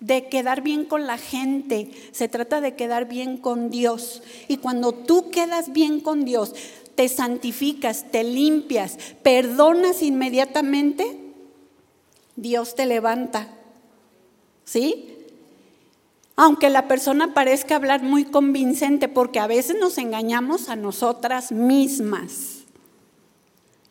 de 0.00 0.28
quedar 0.28 0.62
bien 0.62 0.84
con 0.84 1.06
la 1.06 1.18
gente, 1.18 1.90
se 2.12 2.28
trata 2.28 2.60
de 2.60 2.76
quedar 2.76 3.08
bien 3.08 3.38
con 3.38 3.70
Dios. 3.70 4.22
Y 4.46 4.58
cuando 4.58 4.92
tú 4.92 5.30
quedas 5.30 5.72
bien 5.72 6.00
con 6.00 6.24
Dios, 6.24 6.54
te 6.94 7.08
santificas, 7.08 8.10
te 8.10 8.24
limpias, 8.24 8.98
perdonas 9.22 10.02
inmediatamente, 10.02 11.18
Dios 12.36 12.74
te 12.74 12.86
levanta. 12.86 13.48
¿Sí? 14.64 15.17
Aunque 16.40 16.70
la 16.70 16.86
persona 16.86 17.34
parezca 17.34 17.74
hablar 17.74 18.04
muy 18.04 18.24
convincente, 18.24 19.08
porque 19.08 19.40
a 19.40 19.48
veces 19.48 19.76
nos 19.76 19.98
engañamos 19.98 20.68
a 20.68 20.76
nosotras 20.76 21.50
mismas. 21.50 22.58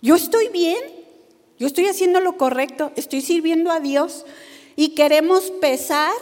Yo 0.01 0.15
estoy 0.15 0.47
bien, 0.47 0.79
yo 1.59 1.67
estoy 1.67 1.87
haciendo 1.87 2.21
lo 2.21 2.37
correcto, 2.37 2.93
estoy 2.95 3.19
sirviendo 3.19 3.69
a 3.69 3.81
Dios 3.81 4.25
y 4.77 4.95
queremos 4.95 5.51
pesar 5.59 6.13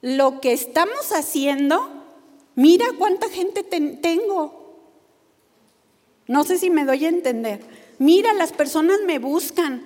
lo 0.00 0.40
que 0.40 0.54
estamos 0.54 1.12
haciendo. 1.12 1.90
Mira 2.54 2.86
cuánta 2.96 3.28
gente 3.28 3.62
tengo. 3.62 4.80
No 6.28 6.44
sé 6.44 6.56
si 6.56 6.70
me 6.70 6.86
doy 6.86 7.04
a 7.04 7.10
entender. 7.10 7.60
Mira, 7.98 8.32
las 8.32 8.52
personas 8.52 9.00
me 9.06 9.18
buscan, 9.18 9.84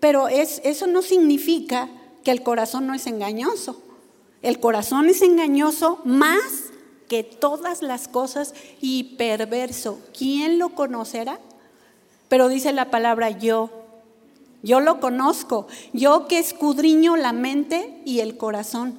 pero 0.00 0.28
es, 0.28 0.62
eso 0.64 0.86
no 0.86 1.02
significa 1.02 1.90
que 2.24 2.30
el 2.30 2.42
corazón 2.42 2.86
no 2.86 2.94
es 2.94 3.06
engañoso. 3.06 3.80
El 4.42 4.58
corazón 4.60 5.08
es 5.08 5.22
engañoso 5.22 6.00
más 6.04 6.70
que 7.08 7.24
todas 7.24 7.82
las 7.82 8.08
cosas 8.08 8.54
y 8.80 9.16
perverso. 9.16 9.98
¿Quién 10.16 10.58
lo 10.58 10.74
conocerá? 10.74 11.40
Pero 12.28 12.48
dice 12.48 12.72
la 12.72 12.90
palabra 12.90 13.30
yo. 13.30 13.70
Yo 14.62 14.80
lo 14.80 15.00
conozco. 15.00 15.66
Yo 15.92 16.28
que 16.28 16.38
escudriño 16.38 17.16
la 17.16 17.32
mente 17.32 18.00
y 18.04 18.20
el 18.20 18.36
corazón. 18.36 18.98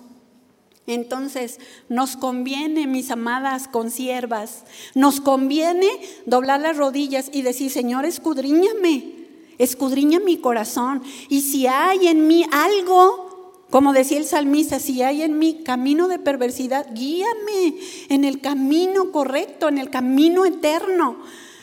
Entonces, 0.87 1.59
nos 1.89 2.17
conviene, 2.17 2.87
mis 2.87 3.11
amadas 3.11 3.67
consiervas, 3.67 4.65
nos 4.95 5.21
conviene 5.21 5.87
doblar 6.25 6.59
las 6.59 6.75
rodillas 6.75 7.29
y 7.31 7.43
decir, 7.43 7.71
Señor, 7.71 8.05
escudriñame 8.05 9.20
escudriña 9.57 10.19
mi 10.19 10.37
corazón. 10.37 11.01
Y 11.29 11.41
si 11.41 11.67
hay 11.67 12.07
en 12.07 12.27
mí 12.27 12.45
algo, 12.51 13.65
como 13.69 13.93
decía 13.93 14.17
el 14.17 14.25
salmista, 14.25 14.79
si 14.79 15.01
hay 15.01 15.21
en 15.21 15.39
mí 15.39 15.61
camino 15.63 16.07
de 16.07 16.19
perversidad, 16.19 16.87
guíame 16.93 17.77
en 18.09 18.25
el 18.25 18.41
camino 18.41 19.11
correcto, 19.11 19.69
en 19.69 19.77
el 19.77 19.89
camino 19.89 20.45
eterno. 20.45 21.17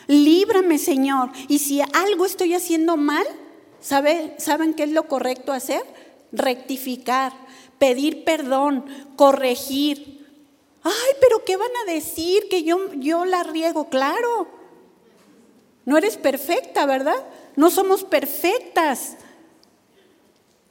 Líbrame, 0.07 0.79
Señor. 0.79 1.29
Y 1.47 1.59
si 1.59 1.81
algo 1.81 2.25
estoy 2.25 2.55
haciendo 2.55 2.97
mal, 2.97 3.25
¿saben 3.79 4.73
qué 4.73 4.83
es 4.83 4.91
lo 4.91 5.07
correcto 5.07 5.53
hacer? 5.53 5.83
Rectificar, 6.31 7.31
pedir 7.77 8.23
perdón, 8.23 8.85
corregir. 9.15 10.25
Ay, 10.81 11.13
pero 11.21 11.45
¿qué 11.45 11.57
van 11.57 11.69
a 11.83 11.91
decir? 11.91 12.47
Que 12.49 12.63
yo, 12.63 12.91
yo 12.93 13.25
la 13.25 13.43
riego, 13.43 13.89
claro. 13.89 14.47
No 15.85 15.97
eres 15.97 16.17
perfecta, 16.17 16.87
¿verdad? 16.87 17.23
No 17.55 17.69
somos 17.69 18.03
perfectas. 18.03 19.17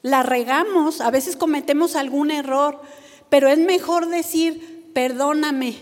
La 0.03 0.23
regamos, 0.23 1.01
a 1.01 1.11
veces 1.11 1.37
cometemos 1.37 1.97
algún 1.97 2.31
error, 2.31 2.81
pero 3.29 3.49
es 3.49 3.59
mejor 3.59 4.07
decir, 4.07 4.91
perdóname, 4.95 5.77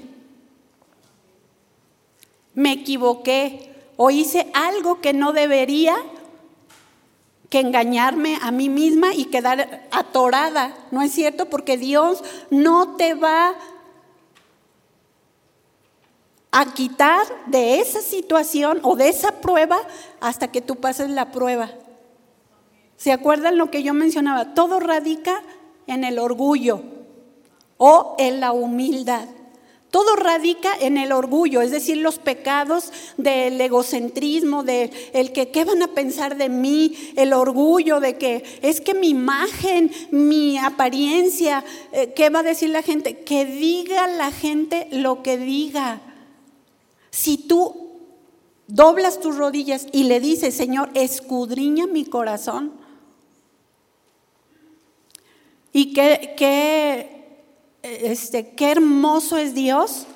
me 2.55 2.73
equivoqué 2.73 3.75
o 3.97 4.11
hice 4.11 4.51
algo 4.55 5.01
que 5.01 5.13
no 5.13 5.33
debería 5.33 5.97
que 7.51 7.61
engañarme 7.61 8.39
a 8.43 8.51
mí 8.51 8.69
misma 8.69 9.15
y 9.15 9.27
quedar 9.27 9.87
atorada, 9.93 10.77
¿no 10.91 11.03
es 11.03 11.13
cierto? 11.13 11.47
Porque 11.47 11.77
Dios 11.77 12.25
no 12.51 12.97
te 12.97 13.15
va 13.15 13.51
a 13.51 13.55
quitar 16.65 17.27
de 17.47 17.81
esa 17.81 18.01
situación 18.01 18.81
o 18.83 18.97
de 18.97 19.09
esa 19.09 19.41
prueba 19.41 19.79
hasta 20.21 20.51
que 20.51 20.63
tú 20.63 20.77
pases 20.77 21.11
la 21.11 21.31
prueba. 21.31 21.71
¿Se 22.97 23.13
acuerdan 23.13 23.59
lo 23.59 23.71
que 23.71 23.83
yo 23.83 23.93
mencionaba? 23.93 24.55
Todo 24.55 24.81
radica 24.81 25.43
en 25.87 26.03
el 26.03 26.19
orgullo 26.19 26.83
o 27.77 28.15
en 28.19 28.41
la 28.41 28.53
humildad. 28.53 29.29
todo 29.89 30.15
radica 30.17 30.75
en 30.79 30.99
el 30.99 31.11
orgullo, 31.11 31.63
es 31.63 31.71
decir, 31.71 31.97
los 31.97 32.19
pecados 32.19 32.93
del 33.17 33.59
egocentrismo, 33.59 34.63
de 34.63 34.91
el 35.15 35.33
que 35.33 35.49
qué 35.49 35.65
van 35.65 35.81
a 35.81 35.89
pensar 35.89 36.37
de 36.37 36.51
mí, 36.51 36.95
el 37.17 37.33
orgullo 37.33 37.99
de 37.99 38.19
que 38.19 38.45
es 38.61 38.83
que 38.83 38.93
mi 38.93 39.09
imagen, 39.09 39.91
mi 40.11 40.59
apariencia, 40.59 41.65
eh, 41.93 42.13
¿qué 42.15 42.29
va 42.29 42.41
a 42.41 42.43
decir 42.43 42.71
la 42.71 42.83
gente? 42.83 43.21
Que 43.21 43.47
diga 43.47 44.07
la 44.09 44.33
gente 44.33 44.87
lo 44.91 45.23
que 45.23 45.39
diga. 45.39 46.03
Si 47.17 47.39
tú 47.39 47.93
doblas 48.67 49.21
tus 49.21 49.39
rodillas 49.39 49.87
y 49.91 50.05
le 50.05 50.21
dices, 50.21 50.55
Señor, 50.55 50.91
escudriña 50.93 51.87
mi 51.87 52.05
corazón. 52.05 52.73
Y 55.73 55.95
qué, 55.95 56.35
qué, 56.37 57.41
este, 57.83 58.51
qué 58.51 58.71
hermoso 58.71 59.39
es 59.39 59.55
Dios 59.55 60.07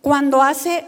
cuando 0.00 0.40
hace 0.40 0.86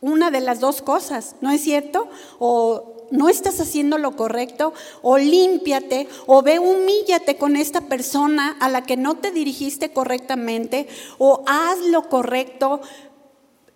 una 0.00 0.30
de 0.30 0.40
las 0.40 0.58
dos 0.58 0.80
cosas, 0.80 1.36
¿no 1.42 1.50
es 1.50 1.60
cierto? 1.60 2.08
O 2.38 2.94
no 3.10 3.28
estás 3.28 3.60
haciendo 3.60 3.98
lo 3.98 4.16
correcto, 4.16 4.72
o 5.02 5.18
límpiate, 5.18 6.08
o 6.26 6.42
ve, 6.42 6.58
humíllate 6.58 7.36
con 7.36 7.56
esta 7.56 7.82
persona 7.82 8.56
a 8.60 8.70
la 8.70 8.84
que 8.84 8.96
no 8.96 9.16
te 9.16 9.32
dirigiste 9.32 9.92
correctamente, 9.92 10.88
o 11.18 11.42
haz 11.46 11.78
lo 11.88 12.08
correcto 12.08 12.80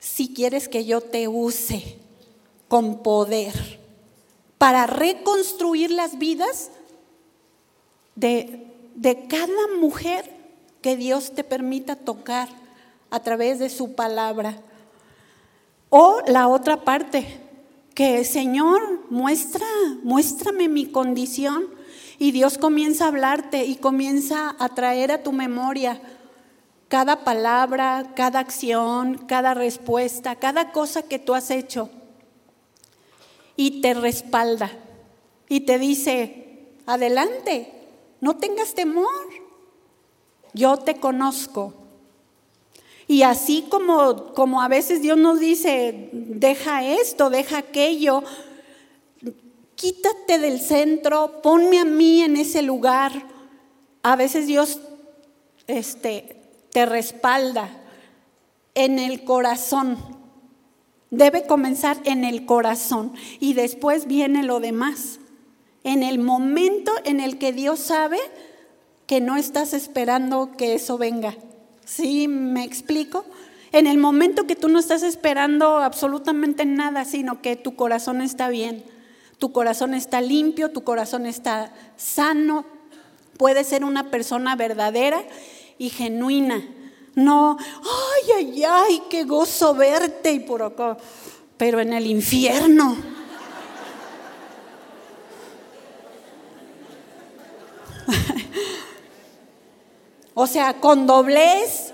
si 0.03 0.35
quieres 0.35 0.69
que 0.69 0.85
yo 0.85 1.01
te 1.01 1.29
use 1.29 1.97
con 2.67 3.05
poder 3.05 3.79
para 4.59 4.89
reconstruir 4.89 5.93
las 5.93 6.19
vidas 6.19 6.73
de, 8.17 8.67
de 8.97 9.29
cada 9.29 9.69
mujer 9.79 10.29
que 10.81 10.97
Dios 10.97 11.33
te 11.33 11.45
permita 11.45 11.95
tocar 11.95 12.49
a 13.11 13.21
través 13.21 13.61
de 13.61 13.71
su 13.71 13.95
palabra. 13.95 14.61
O 15.89 16.21
la 16.27 16.49
otra 16.49 16.83
parte, 16.83 17.25
que 17.95 18.25
Señor, 18.25 19.09
muestra, 19.09 19.67
muéstrame 20.03 20.69
mi 20.69 20.87
condición. 20.87 21.69
Y 22.19 22.33
Dios 22.33 22.59
comienza 22.59 23.05
a 23.05 23.09
hablarte 23.09 23.67
y 23.67 23.77
comienza 23.77 24.57
a 24.59 24.69
traer 24.71 25.13
a 25.13 25.23
tu 25.23 25.31
memoria 25.31 26.03
cada 26.93 27.25
palabra, 27.25 28.13
cada 28.15 28.41
acción, 28.41 29.25
cada 29.27 29.55
respuesta, 29.55 30.37
cada 30.37 30.73
cosa 30.73 31.01
que 31.03 31.19
tú 31.19 31.35
has 31.35 31.51
hecho 31.51 31.89
y 33.57 33.81
te 33.81 33.95
respalda 33.95 34.71
y 35.49 35.61
te 35.61 35.79
dice, 35.79 36.67
adelante, 36.85 37.73
no 38.21 38.37
tengas 38.37 38.75
temor, 38.75 39.09
yo 40.53 40.77
te 40.77 40.97
conozco. 40.97 41.73
Y 43.09 43.23
así 43.23 43.65
como, 43.71 44.35
como 44.35 44.61
a 44.61 44.69
veces 44.69 45.01
Dios 45.01 45.17
nos 45.17 45.41
dice, 45.41 46.11
deja 46.13 46.85
esto, 46.85 47.31
deja 47.31 47.57
aquello, 47.57 48.23
quítate 49.77 50.39
del 50.39 50.61
centro, 50.61 51.41
ponme 51.41 51.79
a 51.79 51.87
mí 51.87 52.21
en 52.21 52.37
ese 52.37 52.61
lugar. 52.61 53.13
A 54.03 54.15
veces 54.15 54.47
Dios 54.47 54.79
este, 55.67 56.42
te 56.73 56.87
respalda 56.87 57.69
en 58.75 58.99
el 58.99 59.25
corazón 59.25 59.99
Debe 61.13 61.47
comenzar 61.47 61.99
en 62.05 62.25
el 62.25 62.47
corazón 62.47 63.13
y 63.39 63.53
después 63.53 64.07
viene 64.07 64.43
lo 64.45 64.61
demás. 64.61 65.19
En 65.85 66.03
el 66.03 66.19
momento 66.19 66.91
en 67.05 67.21
el 67.21 67.37
que 67.37 67.53
Dios 67.53 67.81
sabe 67.81 68.19
que 69.07 69.21
no 69.21 69.37
estás 69.37 69.75
esperando 69.75 70.53
que 70.57 70.73
eso 70.73 70.97
venga. 70.97 71.37
¿Sí 71.85 72.29
me 72.29 72.65
explico? 72.65 73.27
En 73.73 73.87
el 73.87 73.99
momento 73.99 74.47
que 74.47 74.57
tú 74.57 74.69
no 74.69 74.79
estás 74.79 75.03
esperando 75.03 75.81
absolutamente 75.81 76.65
nada, 76.65 77.05
sino 77.05 77.43
que 77.43 77.57
tu 77.57 77.77
corazón 77.77 78.23
está 78.23 78.49
bien, 78.49 78.83
tu 79.37 79.53
corazón 79.53 79.93
está 79.93 80.23
limpio, 80.23 80.71
tu 80.71 80.83
corazón 80.83 81.27
está 81.27 81.75
sano, 81.99 82.65
puedes 83.37 83.67
ser 83.67 83.85
una 83.85 84.11
persona 84.11 84.57
verdadera 84.57 85.23
y 85.83 85.91
genuina 85.91 86.63
no, 87.15 87.59
ay, 87.59 88.31
ay, 88.37 88.65
ay, 88.65 89.03
qué 89.11 89.25
gozo 89.25 89.75
verte 89.75 90.33
y 90.33 90.41
por 90.41 90.63
acá, 90.63 90.97
pero 91.59 91.79
en 91.81 91.93
el 91.93 92.07
infierno. 92.07 92.97
o 100.35 100.47
sea, 100.47 100.81
con 100.81 101.07
doblez, 101.07 101.93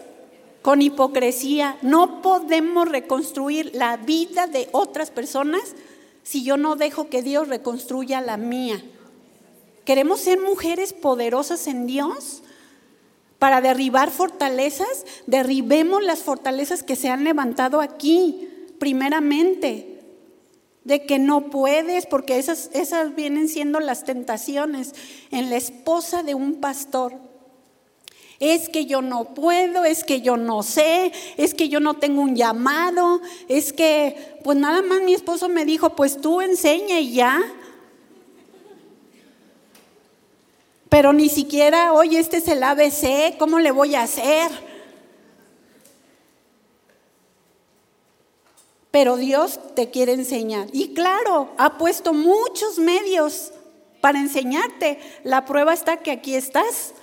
con 0.63 0.83
hipocresía, 0.83 1.77
no 1.83 2.23
podemos 2.23 2.89
reconstruir 2.89 3.73
la 3.75 3.97
vida 3.97 4.47
de 4.47 4.69
otras 4.71 5.11
personas 5.11 5.75
si 6.23 6.45
yo 6.45 6.57
no 6.57 6.77
dejo 6.77 7.09
que 7.09 7.23
Dios 7.23 7.49
reconstruya 7.49 8.21
la 8.21 8.37
mía. 8.37 8.81
¿Queremos 9.85 10.21
ser 10.21 10.39
mujeres 10.41 10.93
poderosas 10.93 11.67
en 11.67 11.89
Dios? 11.89 12.43
Para 13.39 13.61
derribar 13.61 14.11
fortalezas, 14.11 15.05
derribemos 15.27 16.03
las 16.03 16.21
fortalezas 16.21 16.83
que 16.83 16.97
se 16.97 17.09
han 17.09 17.23
levantado 17.25 17.81
aquí, 17.81 18.49
primeramente. 18.79 20.01
De 20.85 21.05
que 21.05 21.19
no 21.19 21.51
puedes, 21.51 22.07
porque 22.07 22.39
esas, 22.39 22.71
esas 22.73 23.15
vienen 23.15 23.49
siendo 23.49 23.79
las 23.79 24.05
tentaciones 24.05 24.95
en 25.31 25.51
la 25.51 25.57
esposa 25.57 26.23
de 26.23 26.35
un 26.35 26.57
pastor. 26.61 27.15
Es 28.41 28.69
que 28.69 28.87
yo 28.87 29.03
no 29.03 29.35
puedo, 29.35 29.85
es 29.85 30.05
que 30.05 30.21
yo 30.21 30.37
no 30.37 30.63
sé, 30.63 31.13
es 31.37 31.55
que 31.55 31.69
yo 31.69 31.81
no 31.81 31.95
tengo 31.95 32.23
un 32.23 32.37
llamado, 32.37 33.21
es 33.49 33.73
que, 33.73 34.39
pues 34.45 34.57
nada 34.57 34.81
más 34.83 35.03
mi 35.03 35.13
esposo 35.13 35.49
me 35.49 35.65
dijo, 35.65 35.91
pues 35.91 36.21
tú 36.21 36.41
enseña 36.41 37.01
y 37.01 37.13
ya. 37.13 37.41
Pero 40.89 41.13
ni 41.13 41.29
siquiera, 41.29 41.93
oye, 41.93 42.19
este 42.19 42.39
es 42.39 42.49
el 42.49 42.63
ABC, 42.63 43.37
¿cómo 43.39 43.59
le 43.59 43.71
voy 43.71 43.95
a 43.95 44.03
hacer? 44.03 44.51
Pero 48.91 49.17
Dios 49.17 49.61
te 49.75 49.91
quiere 49.91 50.15
enseñar. 50.15 50.69
Y 50.73 50.95
claro, 50.95 51.51
ha 51.59 51.77
puesto 51.77 52.15
muchos 52.15 52.79
medios 52.79 53.53
para 54.01 54.19
enseñarte. 54.19 54.99
La 55.25 55.45
prueba 55.45 55.75
está 55.75 55.99
que 55.99 56.11
aquí 56.11 56.35
estás. 56.35 56.95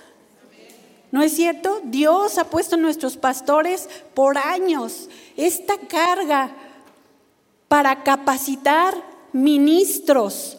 ¿No 1.12 1.22
es 1.22 1.32
cierto? 1.32 1.80
Dios 1.84 2.38
ha 2.38 2.50
puesto 2.50 2.76
nuestros 2.76 3.16
pastores 3.16 3.88
por 4.14 4.36
años 4.36 5.08
esta 5.36 5.78
carga 5.78 6.50
para 7.68 8.02
capacitar 8.02 8.94
ministros, 9.32 10.58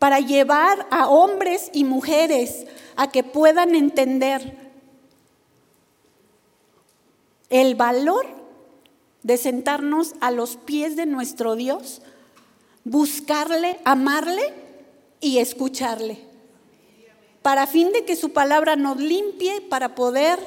para 0.00 0.18
llevar 0.18 0.86
a 0.90 1.10
hombres 1.10 1.70
y 1.74 1.84
mujeres 1.84 2.66
a 2.96 3.10
que 3.10 3.22
puedan 3.22 3.74
entender 3.74 4.56
el 7.50 7.74
valor 7.74 8.26
de 9.22 9.36
sentarnos 9.36 10.14
a 10.22 10.30
los 10.30 10.56
pies 10.56 10.96
de 10.96 11.04
nuestro 11.04 11.54
Dios, 11.54 12.00
buscarle, 12.82 13.78
amarle 13.84 14.54
y 15.20 15.36
escucharle, 15.36 16.18
para 17.42 17.66
fin 17.66 17.92
de 17.92 18.06
que 18.06 18.16
su 18.16 18.32
palabra 18.32 18.76
nos 18.76 18.96
limpie 18.96 19.60
para 19.60 19.94
poder 19.94 20.38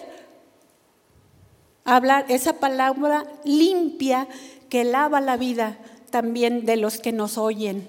hablar 1.86 2.26
esa 2.30 2.54
palabra 2.54 3.28
limpia 3.46 4.28
que 4.70 4.84
lava 4.84 5.22
la 5.22 5.38
vida 5.38 5.78
también 6.10 6.66
de 6.66 6.76
los 6.76 6.98
que 6.98 7.12
nos 7.12 7.38
oyen 7.38 7.88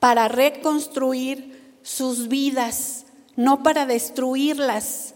para 0.00 0.26
reconstruir 0.26 1.76
sus 1.82 2.26
vidas, 2.26 3.06
no 3.36 3.62
para 3.62 3.86
destruirlas. 3.86 5.14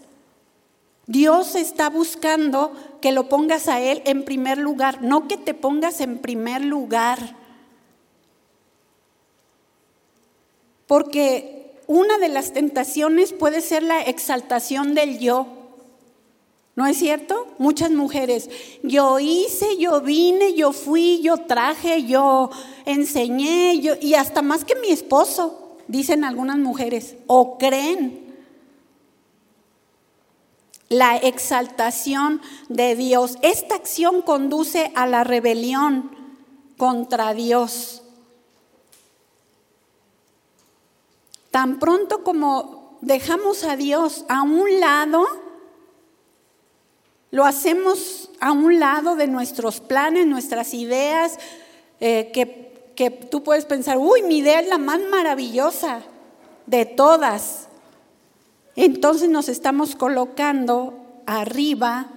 Dios 1.07 1.55
está 1.55 1.89
buscando 1.89 2.71
que 3.01 3.11
lo 3.11 3.27
pongas 3.27 3.67
a 3.67 3.81
Él 3.81 4.01
en 4.05 4.23
primer 4.23 4.57
lugar, 4.57 5.01
no 5.01 5.27
que 5.27 5.37
te 5.37 5.53
pongas 5.53 5.99
en 5.99 6.19
primer 6.19 6.63
lugar. 6.63 7.35
Porque 10.87 11.75
una 11.87 12.17
de 12.19 12.29
las 12.29 12.53
tentaciones 12.53 13.33
puede 13.33 13.61
ser 13.61 13.83
la 13.83 14.01
exaltación 14.01 14.93
del 14.95 15.19
yo. 15.19 15.47
¿No 16.75 16.85
es 16.85 16.97
cierto? 16.97 17.47
Muchas 17.57 17.91
mujeres, 17.91 18.49
yo 18.83 19.17
hice, 19.19 19.77
yo 19.77 20.01
vine, 20.01 20.55
yo 20.55 20.73
fui, 20.73 21.21
yo 21.21 21.37
traje, 21.37 22.03
yo 22.03 22.49
enseñé, 22.85 23.79
yo, 23.79 23.93
y 23.99 24.15
hasta 24.15 24.41
más 24.41 24.65
que 24.65 24.75
mi 24.75 24.89
esposo, 24.89 25.77
dicen 25.87 26.23
algunas 26.23 26.57
mujeres, 26.57 27.15
o 27.27 27.57
creen. 27.57 28.23
La 30.89 31.17
exaltación 31.17 32.41
de 32.69 32.95
Dios. 32.95 33.37
Esta 33.41 33.75
acción 33.75 34.21
conduce 34.21 34.91
a 34.95 35.07
la 35.07 35.23
rebelión 35.23 36.11
contra 36.77 37.33
Dios. 37.33 38.03
Tan 41.51 41.79
pronto 41.79 42.23
como 42.23 42.97
dejamos 43.01 43.63
a 43.63 43.75
Dios 43.75 44.25
a 44.27 44.41
un 44.41 44.79
lado, 44.79 45.25
lo 47.31 47.45
hacemos 47.45 48.29
a 48.39 48.51
un 48.51 48.79
lado 48.79 49.15
de 49.15 49.27
nuestros 49.27 49.79
planes, 49.79 50.27
nuestras 50.27 50.73
ideas, 50.73 51.37
eh, 51.99 52.31
que, 52.33 52.64
que 52.95 53.11
tú 53.11 53.43
puedes 53.43 53.65
pensar, 53.65 53.97
uy, 53.97 54.23
mi 54.23 54.37
idea 54.37 54.59
es 54.59 54.67
la 54.67 54.77
más 54.77 54.99
maravillosa 55.09 56.01
de 56.65 56.85
todas. 56.85 57.67
Entonces 58.75 59.29
nos 59.29 59.49
estamos 59.49 59.95
colocando 59.95 60.93
arriba 61.25 62.07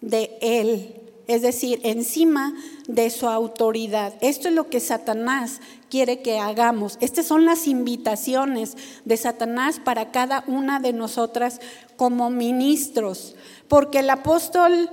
de 0.00 0.38
Él, 0.40 0.94
es 1.26 1.42
decir, 1.42 1.80
encima 1.82 2.54
de 2.86 3.10
su 3.10 3.28
autoridad. 3.28 4.14
Esto 4.20 4.48
es 4.48 4.54
lo 4.54 4.68
que 4.70 4.80
Satanás 4.80 5.60
quiere 5.90 6.22
que 6.22 6.38
hagamos. 6.38 6.98
Estas 7.00 7.26
son 7.26 7.44
las 7.44 7.66
invitaciones 7.66 8.76
de 9.04 9.16
Satanás 9.16 9.80
para 9.82 10.12
cada 10.12 10.44
una 10.46 10.78
de 10.80 10.92
nosotras 10.92 11.60
como 11.96 12.30
ministros, 12.30 13.34
porque 13.68 14.00
el 14.00 14.10
apóstol 14.10 14.90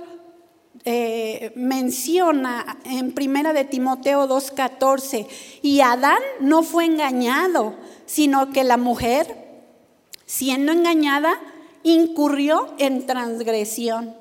eh, 0.84 1.52
menciona 1.56 2.78
en 2.84 3.12
primera 3.12 3.52
de 3.52 3.64
Timoteo 3.64 4.28
2.14, 4.28 5.26
y 5.62 5.80
Adán 5.80 6.20
no 6.40 6.62
fue 6.62 6.84
engañado, 6.84 7.74
sino 8.06 8.50
que 8.50 8.64
la 8.64 8.76
mujer, 8.76 9.34
siendo 10.26 10.72
engañada, 10.72 11.40
incurrió 11.82 12.74
en 12.78 13.06
transgresión. 13.06 14.14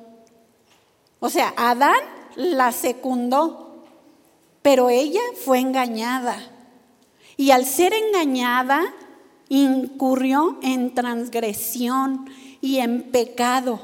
O 1.20 1.30
sea, 1.30 1.54
Adán 1.58 2.00
la 2.36 2.72
secundó, 2.72 3.84
pero 4.62 4.90
ella 4.90 5.22
fue 5.44 5.60
engañada. 5.60 6.38
Y 7.38 7.52
al 7.52 7.66
ser 7.66 7.94
engañada, 7.94 8.82
incurrió 9.50 10.60
en 10.62 10.94
transgresión 10.94 12.30
y 12.62 12.78
en 12.78 13.04
pecado. 13.04 13.80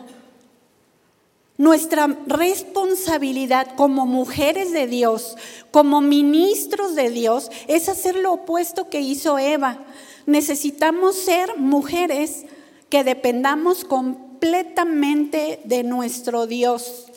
Nuestra 1.60 2.08
responsabilidad 2.26 3.76
como 3.76 4.06
mujeres 4.06 4.72
de 4.72 4.88
Dios, 4.88 5.36
como 5.72 6.00
ministros 6.00 6.96
de 6.96 7.10
Dios, 7.10 7.52
es 7.68 7.90
hacer 7.90 8.16
lo 8.16 8.32
opuesto 8.32 8.90
que 8.90 9.02
hizo 9.02 9.38
Eva. 9.38 9.78
Necesitamos 10.26 11.18
ser 11.18 11.58
mujeres 11.58 12.46
que 12.88 13.04
dependamos 13.04 13.84
completamente 13.84 15.60
de 15.66 15.84
nuestro 15.84 16.48
Dios, 16.48 17.08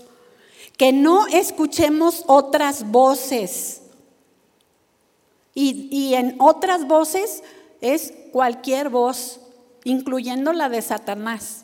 que 0.77 0.93
no 0.93 1.29
escuchemos 1.29 2.25
otras 2.27 2.91
voces. 2.91 3.83
Y, 5.55 5.87
y 5.93 6.15
en 6.15 6.35
otras 6.41 6.89
voces 6.89 7.45
es 7.81 8.13
cualquier 8.33 8.89
voz, 8.89 9.39
incluyendo 9.85 10.53
la 10.53 10.69
de 10.69 10.83
Satanás. 10.83 11.62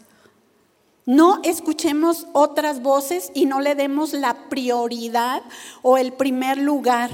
No 1.09 1.40
escuchemos 1.42 2.26
otras 2.34 2.82
voces 2.82 3.32
y 3.32 3.46
no 3.46 3.62
le 3.62 3.74
demos 3.74 4.12
la 4.12 4.50
prioridad 4.50 5.40
o 5.80 5.96
el 5.96 6.12
primer 6.12 6.59
lugar. 6.59 7.09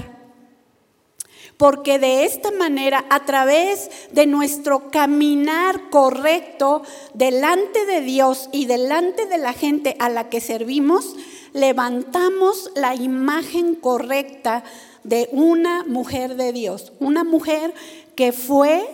Porque 1.55 1.97
de 1.97 2.25
esta 2.25 2.51
manera, 2.51 3.05
a 3.09 3.23
través 3.23 3.89
de 4.11 4.27
nuestro 4.27 4.91
caminar 4.91 5.89
correcto 5.91 6.81
delante 7.13 7.85
de 7.85 8.01
Dios 8.01 8.49
y 8.51 8.65
delante 8.65 9.27
de 9.27 9.37
la 9.37 9.53
gente 9.53 9.95
a 9.99 10.09
la 10.09 10.27
que 10.27 10.41
servimos, 10.41 11.15
levantamos 11.53 12.71
la 12.75 12.95
imagen 12.95 13.75
correcta 13.75 14.65
de 15.05 15.29
una 15.31 15.85
mujer 15.85 16.35
de 16.35 16.51
Dios, 16.51 16.91
una 16.99 17.23
mujer 17.23 17.73
que 18.17 18.33
fue 18.33 18.85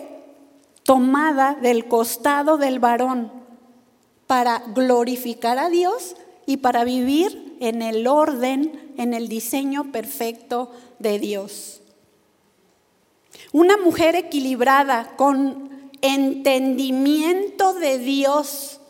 tomada 0.84 1.58
del 1.60 1.88
costado 1.88 2.56
del 2.56 2.78
varón 2.78 3.41
para 4.26 4.62
glorificar 4.74 5.58
a 5.58 5.68
Dios 5.68 6.16
y 6.46 6.58
para 6.58 6.84
vivir 6.84 7.56
en 7.60 7.82
el 7.82 8.06
orden, 8.06 8.92
en 8.96 9.14
el 9.14 9.28
diseño 9.28 9.92
perfecto 9.92 10.70
de 10.98 11.18
Dios. 11.18 11.80
Una 13.52 13.76
mujer 13.76 14.14
equilibrada 14.14 15.14
con 15.16 15.90
entendimiento 16.00 17.74
de 17.74 17.98
Dios, 17.98 18.80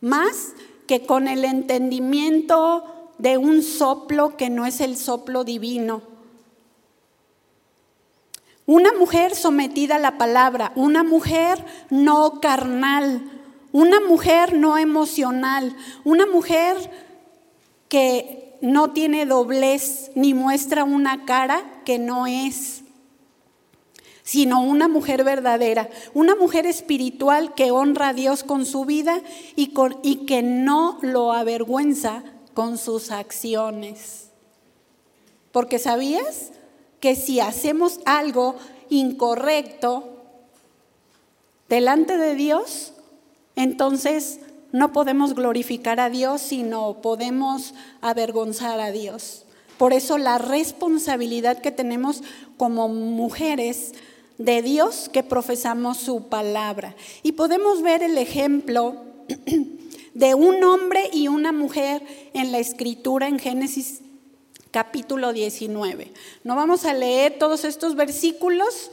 más 0.00 0.52
que 0.86 1.04
con 1.04 1.28
el 1.28 1.44
entendimiento 1.44 2.84
de 3.18 3.36
un 3.36 3.62
soplo 3.62 4.36
que 4.36 4.48
no 4.48 4.64
es 4.64 4.80
el 4.80 4.96
soplo 4.96 5.44
divino. 5.44 6.02
Una 8.64 8.92
mujer 8.92 9.34
sometida 9.34 9.96
a 9.96 9.98
la 9.98 10.18
palabra, 10.18 10.72
una 10.76 11.02
mujer 11.02 11.64
no 11.90 12.40
carnal, 12.40 13.37
una 13.78 14.00
mujer 14.00 14.54
no 14.54 14.76
emocional, 14.76 15.76
una 16.02 16.26
mujer 16.26 16.76
que 17.88 18.58
no 18.60 18.90
tiene 18.90 19.24
doblez 19.24 20.10
ni 20.16 20.34
muestra 20.34 20.82
una 20.82 21.24
cara 21.24 21.62
que 21.84 22.00
no 22.00 22.26
es, 22.26 22.82
sino 24.24 24.62
una 24.62 24.88
mujer 24.88 25.22
verdadera, 25.22 25.88
una 26.12 26.34
mujer 26.34 26.66
espiritual 26.66 27.54
que 27.54 27.70
honra 27.70 28.08
a 28.08 28.14
Dios 28.14 28.42
con 28.42 28.66
su 28.66 28.84
vida 28.84 29.22
y, 29.54 29.72
y 30.02 30.26
que 30.26 30.42
no 30.42 30.98
lo 31.02 31.32
avergüenza 31.32 32.24
con 32.54 32.78
sus 32.78 33.12
acciones. 33.12 34.30
Porque 35.52 35.78
sabías 35.78 36.50
que 36.98 37.14
si 37.14 37.38
hacemos 37.38 38.00
algo 38.06 38.56
incorrecto 38.90 40.16
delante 41.68 42.16
de 42.16 42.34
Dios, 42.34 42.94
entonces 43.58 44.38
no 44.70 44.92
podemos 44.92 45.34
glorificar 45.34 45.98
a 45.98 46.10
Dios, 46.10 46.40
sino 46.40 47.00
podemos 47.02 47.74
avergonzar 48.00 48.78
a 48.80 48.92
Dios. 48.92 49.44
Por 49.78 49.92
eso 49.92 50.16
la 50.16 50.38
responsabilidad 50.38 51.60
que 51.60 51.72
tenemos 51.72 52.22
como 52.56 52.88
mujeres 52.88 53.94
de 54.38 54.62
Dios 54.62 55.10
que 55.12 55.22
profesamos 55.24 55.98
su 55.98 56.28
palabra. 56.28 56.94
Y 57.24 57.32
podemos 57.32 57.82
ver 57.82 58.02
el 58.02 58.16
ejemplo 58.18 58.96
de 60.14 60.34
un 60.34 60.62
hombre 60.62 61.10
y 61.12 61.28
una 61.28 61.50
mujer 61.50 62.02
en 62.34 62.52
la 62.52 62.58
escritura 62.58 63.26
en 63.26 63.40
Génesis 63.40 64.02
capítulo 64.70 65.32
19. 65.32 66.12
No 66.44 66.54
vamos 66.54 66.84
a 66.84 66.94
leer 66.94 67.38
todos 67.38 67.64
estos 67.64 67.96
versículos, 67.96 68.92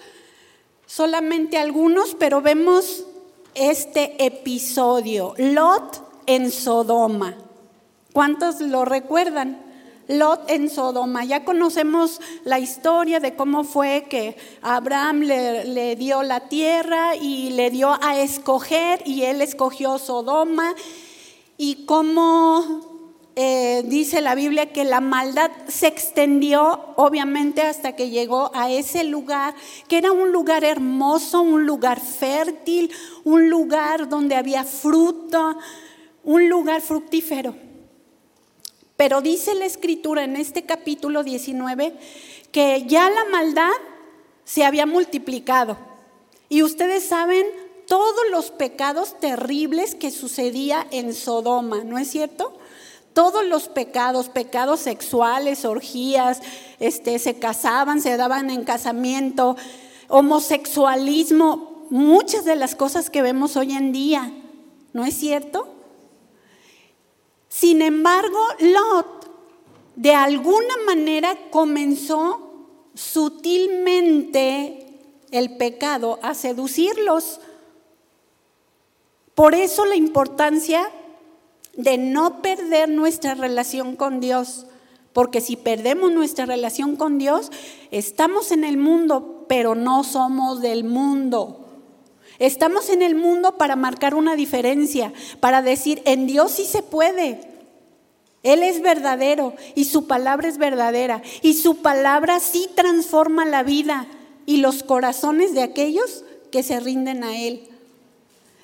solamente 0.88 1.57
algunos, 1.57 2.16
pero 2.16 2.41
vemos 2.41 3.05
este 3.56 4.24
episodio, 4.24 5.34
Lot 5.38 6.03
en 6.26 6.51
Sodoma. 6.51 7.36
¿Cuántos 8.14 8.62
lo 8.62 8.86
recuerdan? 8.86 9.62
Lot 10.08 10.49
en 10.49 10.70
Sodoma. 10.70 11.26
Ya 11.26 11.43
conocemos 11.43 12.22
la 12.43 12.60
historia 12.60 13.20
de 13.20 13.36
cómo 13.36 13.64
fue 13.64 14.06
que 14.10 14.38
Abraham 14.62 15.22
le, 15.22 15.66
le, 15.66 15.95
dio 15.95 16.22
la 16.22 16.47
tierra 16.47 17.16
y 17.16 17.51
le 17.51 17.72
dio 17.72 17.97
a 18.01 18.20
escoger 18.20 19.01
y 19.06 19.24
él 19.24 19.41
escogió 19.41 19.97
Sodoma 19.97 20.76
y 21.58 21.86
cómo 21.86 22.95
eh, 23.38 23.84
dice 23.86 24.22
la 24.22 24.34
Biblia 24.34 24.72
que 24.72 24.86
la 24.86 25.02
maldad 25.02 25.52
se 25.68 25.88
extendió 25.88 26.94
obviamente 26.96 27.62
hasta 27.64 27.94
que 27.94 28.10
llegó 28.10 28.50
a 28.54 28.72
ese 28.72 29.04
lugar, 29.04 29.54
que 29.90 29.98
era 29.98 30.14
un 30.14 30.32
lugar 30.32 30.64
hermoso, 30.64 31.42
un 31.42 31.66
lugar 31.66 32.00
fértil, 32.00 32.92
un 33.26 33.50
lugar 33.50 34.08
donde 34.08 34.36
había 34.36 34.64
fruto, 34.64 35.58
un 36.24 36.48
lugar 36.48 36.82
fructífero. 36.82 37.56
Pero 38.96 39.22
dice 39.22 39.54
la 39.54 39.66
escritura 39.66 40.24
en 40.24 40.38
este 40.38 40.64
capítulo 40.64 41.24
19 41.24 41.94
que 42.54 42.86
ya 42.88 43.10
la 43.10 43.26
maldad 43.26 43.74
se 44.46 44.64
había 44.64 44.86
multiplicado. 44.86 45.78
Y 46.48 46.64
ustedes 46.64 47.04
saben 47.04 47.46
todos 47.86 48.22
los 48.32 48.52
pecados 48.52 49.20
terribles 49.20 49.94
que 49.94 50.10
sucedía 50.10 50.88
en 50.92 51.14
Sodoma, 51.14 51.84
¿no 51.84 51.98
es 51.98 52.10
cierto? 52.10 52.58
Todos 53.16 53.45
los 53.45 53.70
pecados, 53.70 54.28
pecados 54.28 54.82
sexuales, 54.82 55.63
orgías, 55.63 56.41
este, 56.82 57.18
se 57.18 57.39
casaban, 57.39 58.01
se 58.01 58.18
daban 58.18 58.49
en 58.49 58.66
casamiento, 58.66 59.55
homosexualismo, 60.09 61.88
muchas 61.89 62.43
de 62.43 62.57
las 62.57 62.76
cosas 62.76 63.09
que 63.09 63.22
vemos 63.22 63.55
hoy 63.55 63.72
en 63.72 63.93
día, 63.93 64.34
¿no 64.91 65.05
es 65.05 65.16
cierto? 65.16 65.66
Sin 67.47 67.82
embargo, 67.82 68.38
Lot 68.59 69.32
de 69.95 70.13
alguna 70.13 70.76
manera 70.86 71.38
comenzó 71.51 72.68
sutilmente 72.95 74.99
el 75.32 75.55
pecado 75.55 76.20
a 76.22 76.34
seducirlos. 76.34 77.39
Por 79.36 79.55
eso 79.55 79.86
la 79.86 79.95
importancia 79.95 80.91
de 81.78 81.98
no 81.98 82.42
perder 82.42 82.90
nuestra 82.90 83.36
relación 83.36 83.96
con 83.96 84.20
Dios. 84.20 84.66
Porque 85.14 85.40
si 85.40 85.56
perdemos 85.56 86.12
nuestra 86.12 86.46
relación 86.46 86.96
con 86.98 87.18
Dios, 87.18 87.52
estamos 87.92 88.52
en 88.52 88.64
el 88.64 88.78
mundo, 88.78 89.46
pero 89.48 89.74
no 89.74 90.04
somos 90.04 90.62
del 90.62 90.84
mundo. 90.84 91.66
Estamos 92.38 92.90
en 92.90 93.02
el 93.02 93.16
mundo 93.16 93.58
para 93.58 93.76
marcar 93.78 94.14
una 94.14 94.36
diferencia, 94.36 95.14
para 95.40 95.62
decir, 95.62 96.02
en 96.06 96.28
Dios 96.28 96.52
sí 96.52 96.66
se 96.66 96.84
puede, 96.84 97.40
Él 98.44 98.62
es 98.62 98.82
verdadero 98.82 99.54
y 99.74 99.86
su 99.86 100.06
palabra 100.06 100.50
es 100.50 100.58
verdadera. 100.58 101.22
Y 101.42 101.54
su 101.54 101.78
palabra 101.78 102.42
sí 102.42 102.68
transforma 102.76 103.46
la 103.46 103.64
vida 103.64 104.08
y 104.46 104.58
los 104.58 104.84
corazones 104.84 105.54
de 105.54 105.64
aquellos 105.64 106.26
que 106.52 106.62
se 106.62 106.80
rinden 106.80 107.24
a 107.24 107.38
Él. 107.38 107.70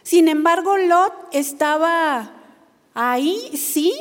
Sin 0.03 0.28
embargo, 0.28 0.78
Lot 0.78 1.14
estaba 1.32 2.40
ahí, 2.93 3.57
sí, 3.57 3.93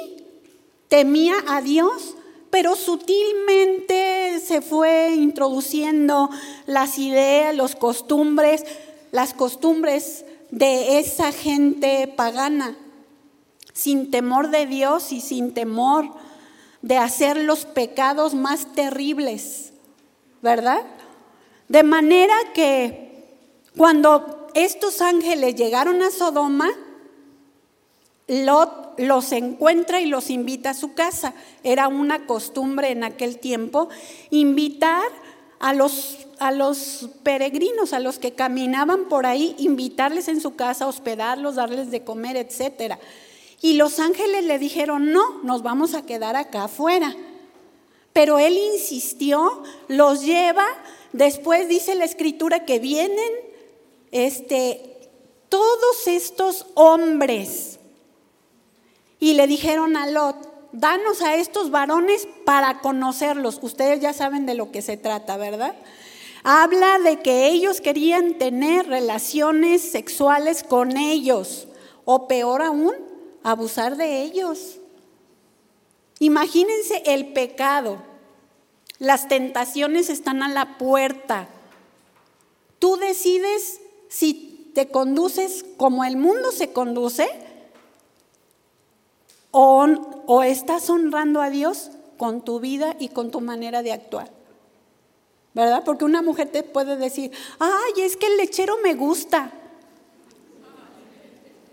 temía 0.88 1.34
a 1.48 1.60
Dios, 1.62 2.16
pero 2.50 2.74
sutilmente 2.74 4.40
se 4.40 4.60
fue 4.60 5.14
introduciendo 5.14 6.30
las 6.66 6.98
ideas, 6.98 7.54
los 7.54 7.76
costumbres, 7.76 8.64
las 9.12 9.34
costumbres 9.34 10.24
de 10.50 10.98
esa 10.98 11.32
gente 11.32 12.12
pagana 12.16 12.76
sin 13.72 14.10
temor 14.10 14.50
de 14.50 14.66
Dios 14.66 15.12
y 15.12 15.20
sin 15.20 15.54
temor 15.54 16.10
de 16.82 16.98
hacer 16.98 17.36
los 17.36 17.64
pecados 17.64 18.34
más 18.34 18.72
terribles, 18.74 19.72
¿verdad? 20.42 20.82
De 21.68 21.82
manera 21.82 22.34
que 22.52 23.28
cuando 23.76 24.48
estos 24.54 25.00
ángeles 25.00 25.54
llegaron 25.54 26.02
a 26.02 26.10
Sodoma, 26.10 26.68
Lot 28.30 28.96
los 28.96 29.32
encuentra 29.32 30.00
y 30.00 30.06
los 30.06 30.30
invita 30.30 30.70
a 30.70 30.74
su 30.74 30.94
casa. 30.94 31.34
Era 31.64 31.88
una 31.88 32.26
costumbre 32.26 32.92
en 32.92 33.02
aquel 33.02 33.38
tiempo 33.38 33.88
invitar 34.30 35.08
a 35.58 35.74
los, 35.74 36.28
a 36.38 36.52
los 36.52 37.10
peregrinos, 37.24 37.92
a 37.92 37.98
los 37.98 38.20
que 38.20 38.32
caminaban 38.32 39.08
por 39.08 39.26
ahí, 39.26 39.56
invitarles 39.58 40.28
en 40.28 40.40
su 40.40 40.54
casa, 40.54 40.86
hospedarlos, 40.86 41.56
darles 41.56 41.90
de 41.90 42.04
comer, 42.04 42.36
etcétera. 42.36 43.00
Y 43.60 43.72
los 43.72 43.98
ángeles 43.98 44.44
le 44.44 44.60
dijeron, 44.60 45.10
no, 45.10 45.42
nos 45.42 45.64
vamos 45.64 45.94
a 45.94 46.06
quedar 46.06 46.36
acá 46.36 46.64
afuera. 46.64 47.16
Pero 48.12 48.38
él 48.38 48.56
insistió, 48.56 49.64
los 49.88 50.22
lleva, 50.22 50.66
después 51.12 51.68
dice 51.68 51.96
la 51.96 52.04
escritura 52.04 52.64
que 52.64 52.78
vienen 52.78 53.32
este, 54.12 54.98
todos 55.48 56.06
estos 56.06 56.66
hombres 56.74 57.79
y 59.20 59.34
le 59.34 59.46
dijeron 59.46 59.96
a 59.96 60.06
Lot, 60.06 60.36
danos 60.72 61.20
a 61.20 61.34
estos 61.34 61.70
varones 61.70 62.26
para 62.46 62.80
conocerlos. 62.80 63.58
Ustedes 63.62 64.00
ya 64.00 64.14
saben 64.14 64.46
de 64.46 64.54
lo 64.54 64.72
que 64.72 64.80
se 64.80 64.96
trata, 64.96 65.36
¿verdad? 65.36 65.76
Habla 66.42 66.98
de 66.98 67.20
que 67.20 67.48
ellos 67.48 67.82
querían 67.82 68.38
tener 68.38 68.86
relaciones 68.86 69.82
sexuales 69.82 70.64
con 70.64 70.96
ellos, 70.96 71.68
o 72.06 72.26
peor 72.26 72.62
aún, 72.62 72.94
abusar 73.42 73.96
de 73.96 74.22
ellos. 74.22 74.78
Imagínense 76.18 77.02
el 77.04 77.32
pecado. 77.34 77.98
Las 78.98 79.28
tentaciones 79.28 80.08
están 80.08 80.42
a 80.42 80.48
la 80.48 80.78
puerta. 80.78 81.48
Tú 82.78 82.96
decides 82.96 83.80
si 84.08 84.70
te 84.74 84.88
conduces 84.88 85.64
como 85.76 86.04
el 86.04 86.16
mundo 86.16 86.52
se 86.52 86.72
conduce 86.72 87.28
o, 89.50 89.86
o 90.26 90.42
estás 90.42 90.88
honrando 90.90 91.40
a 91.40 91.50
Dios 91.50 91.90
con 92.16 92.44
tu 92.44 92.60
vida 92.60 92.96
y 92.98 93.08
con 93.08 93.30
tu 93.30 93.40
manera 93.40 93.82
de 93.82 93.92
actuar. 93.92 94.30
¿Verdad? 95.54 95.82
Porque 95.84 96.04
una 96.04 96.22
mujer 96.22 96.48
te 96.50 96.62
puede 96.62 96.96
decir, 96.96 97.32
ay, 97.58 98.02
es 98.02 98.16
que 98.16 98.26
el 98.26 98.36
lechero 98.36 98.76
me 98.82 98.94
gusta. 98.94 99.52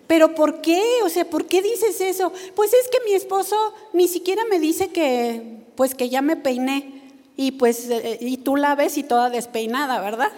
¿Pero 0.07 0.33
por 0.33 0.61
qué? 0.61 0.81
O 1.03 1.09
sea, 1.09 1.29
¿por 1.29 1.45
qué 1.45 1.61
dices 1.61 1.99
eso? 2.01 2.31
Pues 2.55 2.73
es 2.73 2.87
que 2.89 3.03
mi 3.05 3.13
esposo 3.13 3.73
ni 3.93 4.07
siquiera 4.07 4.43
me 4.49 4.59
dice 4.59 4.89
que, 4.89 5.65
pues 5.75 5.93
que 5.93 6.09
ya 6.09 6.21
me 6.21 6.37
peiné 6.37 6.97
y 7.35 7.51
pues, 7.51 7.89
eh, 7.89 8.17
y 8.21 8.37
tú 8.37 8.55
la 8.55 8.73
ves 8.75 8.97
y 8.97 9.03
toda 9.03 9.29
despeinada, 9.29 10.01
¿verdad? 10.01 10.31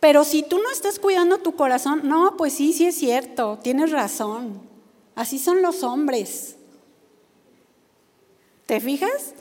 Pero 0.00 0.24
si 0.24 0.42
tú 0.42 0.58
no 0.58 0.70
estás 0.70 0.98
cuidando 0.98 1.38
tu 1.38 1.56
corazón, 1.56 2.02
no, 2.04 2.36
pues 2.36 2.52
sí, 2.52 2.72
sí 2.72 2.86
es 2.86 2.96
cierto, 2.96 3.58
tienes 3.62 3.90
razón. 3.90 4.60
Así 5.14 5.38
son 5.38 5.62
los 5.62 5.82
hombres. 5.82 6.56
¿Te 8.66 8.80
fijas? 8.80 9.32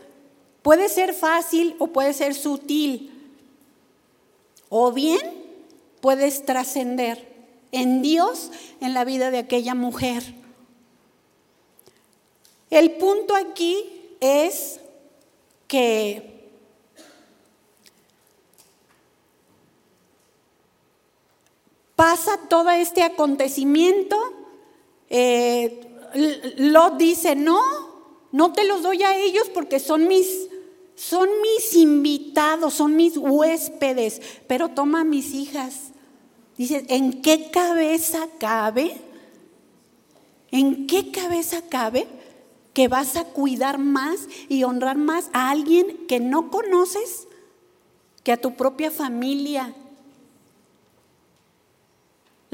Puede 0.62 0.90
ser 0.90 1.14
fácil 1.14 1.76
o 1.80 1.88
puede 1.88 2.14
ser 2.14 2.34
sutil. 2.34 3.12
O 4.70 4.92
bien 4.92 5.20
puedes 6.02 6.46
trascender 6.46 7.36
en 7.72 8.02
Dios, 8.02 8.52
en 8.80 8.94
la 8.94 9.04
vida 9.04 9.32
de 9.32 9.40
aquella 9.40 9.76
mujer. 9.76 10.24
El 12.70 12.92
punto 12.94 13.36
aquí 13.36 13.84
es 14.22 14.80
que 15.68 16.35
pasa 21.96 22.38
todo 22.50 22.70
este 22.72 23.04
acontecimiento, 23.04 24.18
eh, 25.10 25.82
Lot 26.58 26.98
dice, 26.98 27.36
no, 27.36 27.62
no 28.32 28.54
te 28.54 28.66
los 28.66 28.84
doy 28.84 29.04
a 29.04 29.18
ellos 29.18 29.50
porque 29.54 29.80
son 29.80 30.08
mis, 30.08 30.48
son 30.96 31.30
mis 31.42 31.76
invitados, 31.76 32.74
son 32.74 32.96
mis 32.96 33.18
huéspedes, 33.18 34.22
pero 34.48 34.70
toma 34.70 35.02
a 35.02 35.06
mis 35.06 35.34
hijas. 35.34 35.92
Dice, 36.58 36.86
¿en 36.88 37.22
qué 37.22 37.50
cabeza 37.52 38.28
cabe? 38.40 38.96
¿En 40.52 40.88
qué 40.88 41.12
cabeza 41.12 41.62
cabe 41.68 42.08
que 42.74 42.88
vas 42.88 43.18
a 43.18 43.26
cuidar 43.26 43.78
más 43.78 44.28
y 44.48 44.64
honrar 44.64 44.98
más 44.98 45.30
a 45.34 45.50
alguien 45.50 46.06
que 46.08 46.20
no 46.22 46.50
conoces 46.50 47.28
que 48.24 48.32
a 48.32 48.38
tu 48.38 48.56
propia 48.56 48.90
familia? 48.90 49.74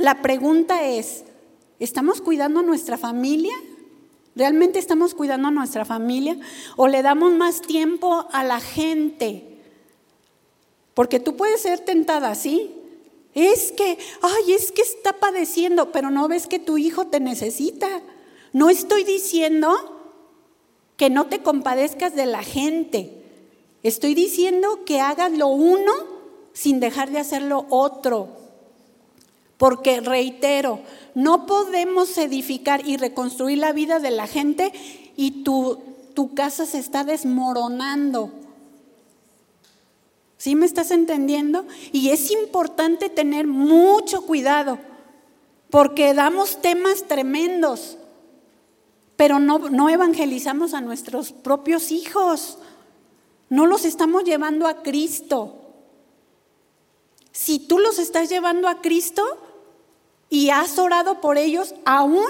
La 0.01 0.23
pregunta 0.23 0.87
es, 0.87 1.25
¿estamos 1.79 2.21
cuidando 2.21 2.61
a 2.61 2.63
nuestra 2.63 2.97
familia? 2.97 3.53
¿Realmente 4.35 4.79
estamos 4.79 5.13
cuidando 5.13 5.49
a 5.49 5.51
nuestra 5.51 5.85
familia? 5.85 6.39
¿O 6.75 6.87
le 6.87 7.03
damos 7.03 7.33
más 7.33 7.61
tiempo 7.61 8.25
a 8.31 8.43
la 8.43 8.59
gente? 8.59 9.59
Porque 10.95 11.19
tú 11.19 11.37
puedes 11.37 11.61
ser 11.61 11.81
tentada, 11.81 12.33
¿sí? 12.33 12.71
Es 13.35 13.71
que, 13.71 13.99
ay, 14.23 14.53
es 14.53 14.71
que 14.71 14.81
está 14.81 15.13
padeciendo, 15.13 15.91
pero 15.91 16.09
no 16.09 16.27
ves 16.27 16.47
que 16.47 16.57
tu 16.57 16.79
hijo 16.79 17.05
te 17.05 17.19
necesita. 17.19 17.87
No 18.53 18.71
estoy 18.71 19.03
diciendo 19.03 19.69
que 20.97 21.11
no 21.11 21.27
te 21.27 21.43
compadezcas 21.43 22.15
de 22.15 22.25
la 22.25 22.41
gente. 22.41 23.21
Estoy 23.83 24.15
diciendo 24.15 24.83
que 24.83 24.99
hagas 24.99 25.31
lo 25.31 25.49
uno 25.49 25.93
sin 26.53 26.79
dejar 26.79 27.11
de 27.11 27.19
hacer 27.19 27.43
lo 27.43 27.67
otro. 27.69 28.40
Porque, 29.61 30.01
reitero, 30.01 30.79
no 31.13 31.45
podemos 31.45 32.17
edificar 32.17 32.81
y 32.83 32.97
reconstruir 32.97 33.59
la 33.59 33.73
vida 33.73 33.99
de 33.99 34.09
la 34.09 34.25
gente 34.25 34.73
y 35.15 35.43
tu, 35.43 35.77
tu 36.15 36.33
casa 36.33 36.65
se 36.65 36.79
está 36.79 37.03
desmoronando. 37.03 38.31
¿Sí 40.37 40.55
me 40.55 40.65
estás 40.65 40.89
entendiendo? 40.89 41.67
Y 41.91 42.09
es 42.09 42.31
importante 42.31 43.07
tener 43.09 43.45
mucho 43.45 44.23
cuidado, 44.23 44.79
porque 45.69 46.15
damos 46.15 46.59
temas 46.63 47.03
tremendos, 47.03 47.99
pero 49.15 49.37
no, 49.37 49.69
no 49.69 49.89
evangelizamos 49.89 50.73
a 50.73 50.81
nuestros 50.81 51.33
propios 51.33 51.91
hijos, 51.91 52.57
no 53.49 53.67
los 53.67 53.85
estamos 53.85 54.23
llevando 54.23 54.65
a 54.65 54.81
Cristo. 54.81 55.53
Si 57.31 57.59
tú 57.59 57.77
los 57.77 57.99
estás 57.99 58.27
llevando 58.27 58.67
a 58.67 58.81
Cristo 58.81 59.21
y 60.31 60.49
has 60.49 60.79
orado 60.79 61.19
por 61.19 61.37
ellos, 61.37 61.75
aún 61.85 62.25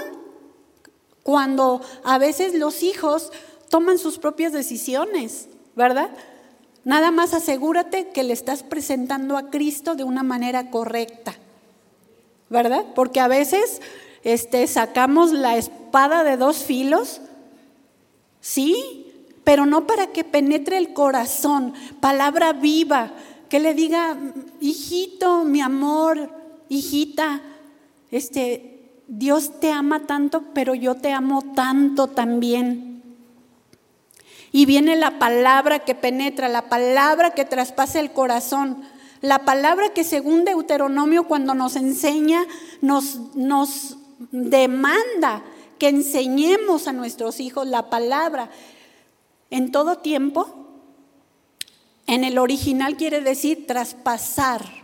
cuando 1.22 1.80
a 2.02 2.18
veces 2.18 2.52
los 2.52 2.82
hijos 2.82 3.30
toman 3.70 3.96
sus 3.96 4.18
propias 4.18 4.52
decisiones, 4.52 5.48
¿verdad? 5.76 6.10
Nada 6.84 7.12
más 7.12 7.32
asegúrate 7.32 8.08
que 8.08 8.24
le 8.24 8.32
estás 8.32 8.64
presentando 8.64 9.36
a 9.36 9.50
Cristo 9.50 9.94
de 9.94 10.02
una 10.02 10.24
manera 10.24 10.68
correcta, 10.68 11.36
¿verdad? 12.50 12.86
Porque 12.96 13.20
a 13.20 13.28
veces 13.28 13.80
este, 14.24 14.66
sacamos 14.66 15.30
la 15.30 15.56
espada 15.56 16.24
de 16.24 16.36
dos 16.36 16.64
filos, 16.64 17.20
sí, 18.40 19.30
pero 19.44 19.64
no 19.64 19.86
para 19.86 20.08
que 20.08 20.24
penetre 20.24 20.76
el 20.76 20.92
corazón, 20.92 21.72
palabra 22.00 22.52
viva, 22.52 23.12
que 23.48 23.60
le 23.60 23.74
diga, 23.74 24.18
hijito, 24.60 25.44
mi 25.44 25.60
amor, 25.60 26.30
hijita, 26.68 27.42
este, 28.12 29.02
Dios 29.08 29.58
te 29.58 29.72
ama 29.72 30.06
tanto, 30.06 30.44
pero 30.54 30.74
yo 30.74 30.94
te 30.94 31.12
amo 31.12 31.42
tanto 31.54 32.06
también. 32.06 33.02
Y 34.52 34.66
viene 34.66 34.96
la 34.96 35.18
palabra 35.18 35.80
que 35.80 35.94
penetra, 35.94 36.48
la 36.48 36.68
palabra 36.68 37.32
que 37.32 37.46
traspasa 37.46 37.98
el 38.00 38.12
corazón, 38.12 38.82
la 39.22 39.40
palabra 39.40 39.94
que 39.94 40.04
según 40.04 40.44
Deuteronomio 40.44 41.26
cuando 41.26 41.54
nos 41.54 41.74
enseña, 41.76 42.44
nos, 42.82 43.34
nos 43.34 43.96
demanda 44.30 45.42
que 45.78 45.88
enseñemos 45.88 46.86
a 46.86 46.92
nuestros 46.92 47.40
hijos 47.40 47.66
la 47.66 47.88
palabra 47.88 48.50
en 49.50 49.72
todo 49.72 49.98
tiempo. 49.98 50.46
En 52.06 52.24
el 52.24 52.36
original 52.36 52.96
quiere 52.96 53.22
decir 53.22 53.66
traspasar, 53.66 54.81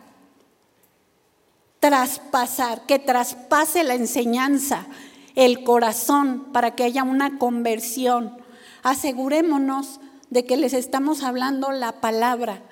traspasar, 1.81 2.87
que 2.87 2.99
traspase 2.99 3.85
la 3.85 3.95
enseñanza, 3.95 4.87
el 5.35 5.63
corazón, 5.65 6.47
para 6.53 6.75
que 6.75 6.85
haya 6.85 7.03
una 7.03 7.39
conversión. 7.39 8.37
Asegurémonos 8.83 10.01
de 10.31 10.45
que 10.45 10.57
les 10.57 10.73
estamos 10.73 11.23
hablando 11.23 11.73
la 11.73 12.01
palabra. 12.01 12.63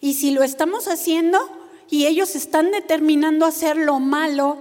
Y 0.00 0.14
si 0.14 0.30
lo 0.30 0.42
estamos 0.42 0.88
haciendo 0.88 1.38
y 1.88 2.06
ellos 2.06 2.34
están 2.34 2.70
determinando 2.70 3.46
hacer 3.46 3.76
lo 3.76 4.00
malo, 4.00 4.58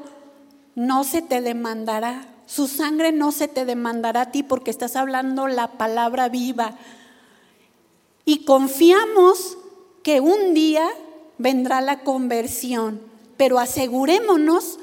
no 0.75 1.03
se 1.03 1.21
te 1.21 1.41
demandará. 1.41 2.27
Su 2.45 2.67
sangre 2.67 3.11
no 3.11 3.31
se 3.31 3.47
te 3.47 3.65
demandará 3.65 4.21
a 4.21 4.31
ti 4.31 4.43
porque 4.43 4.71
estás 4.71 4.95
hablando 4.95 5.47
la 5.47 5.67
palabra 5.77 6.29
viva. 6.29 6.75
Y 8.25 8.43
confiamos 8.45 9.57
que 10.03 10.19
un 10.19 10.53
día 10.53 10.87
vendrá 11.37 11.81
la 11.81 12.01
conversión, 12.01 13.01
pero 13.41 13.57
asegurémonos 13.57 14.77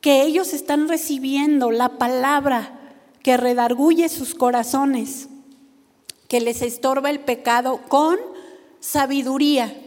que 0.00 0.22
ellos 0.22 0.54
están 0.54 0.88
recibiendo 0.88 1.70
la 1.72 1.98
palabra 1.98 2.96
que 3.22 3.36
redarguye 3.36 4.08
sus 4.08 4.34
corazones 4.34 5.28
que 6.26 6.40
les 6.40 6.62
estorba 6.62 7.10
el 7.10 7.20
pecado 7.20 7.82
con 7.88 8.16
sabiduría. 8.80 9.78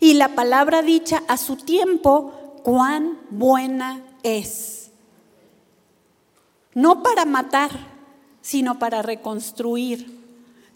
Y 0.00 0.14
la 0.14 0.34
palabra 0.34 0.80
dicha 0.80 1.22
a 1.28 1.36
su 1.36 1.56
tiempo, 1.56 2.32
cuán 2.62 3.18
buena 3.28 4.02
es. 4.22 4.90
No 6.72 7.02
para 7.02 7.26
matar, 7.26 7.72
sino 8.40 8.78
para 8.78 9.02
reconstruir. 9.02 10.25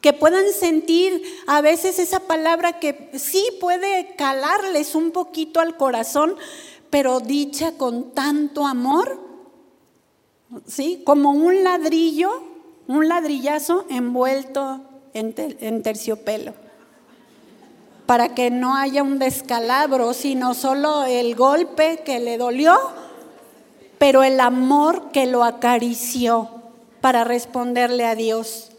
Que 0.01 0.13
puedan 0.13 0.51
sentir 0.53 1.23
a 1.47 1.61
veces 1.61 1.99
esa 1.99 2.21
palabra 2.21 2.79
que 2.79 3.11
sí 3.15 3.47
puede 3.61 4.15
calarles 4.17 4.95
un 4.95 5.11
poquito 5.11 5.61
al 5.61 5.77
corazón, 5.77 6.37
pero 6.91 7.21
dicha 7.21 7.73
con 7.73 8.13
tanto 8.13 8.67
amor, 8.67 9.19
¿sí? 10.67 11.03
Como 11.05 11.31
un 11.31 11.63
ladrillo, 11.63 12.43
un 12.89 13.09
ladrillazo 13.09 13.87
envuelto 13.89 14.81
en, 15.15 15.83
terciopelo, 15.83 16.55
para 18.07 18.35
que 18.35 18.51
no 18.51 18.77
haya 18.77 19.03
un 19.03 19.19
descalabro, 19.19 20.13
sino 20.15 20.55
solo 20.55 21.05
el 21.05 21.35
golpe 21.37 22.03
que 22.05 22.19
le 22.19 22.39
dolió, 22.39 22.77
pero 23.99 24.23
el 24.23 24.41
amor 24.41 25.13
que 25.13 25.27
lo 25.27 25.45
acarició 25.45 26.49
para 27.01 27.25
responderle 27.25 28.05
a 28.07 28.15
Dios. 28.15 28.70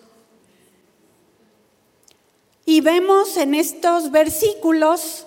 Y 2.65 2.81
vemos 2.81 3.37
en 3.37 3.55
estos 3.55 4.11
versículos, 4.11 5.25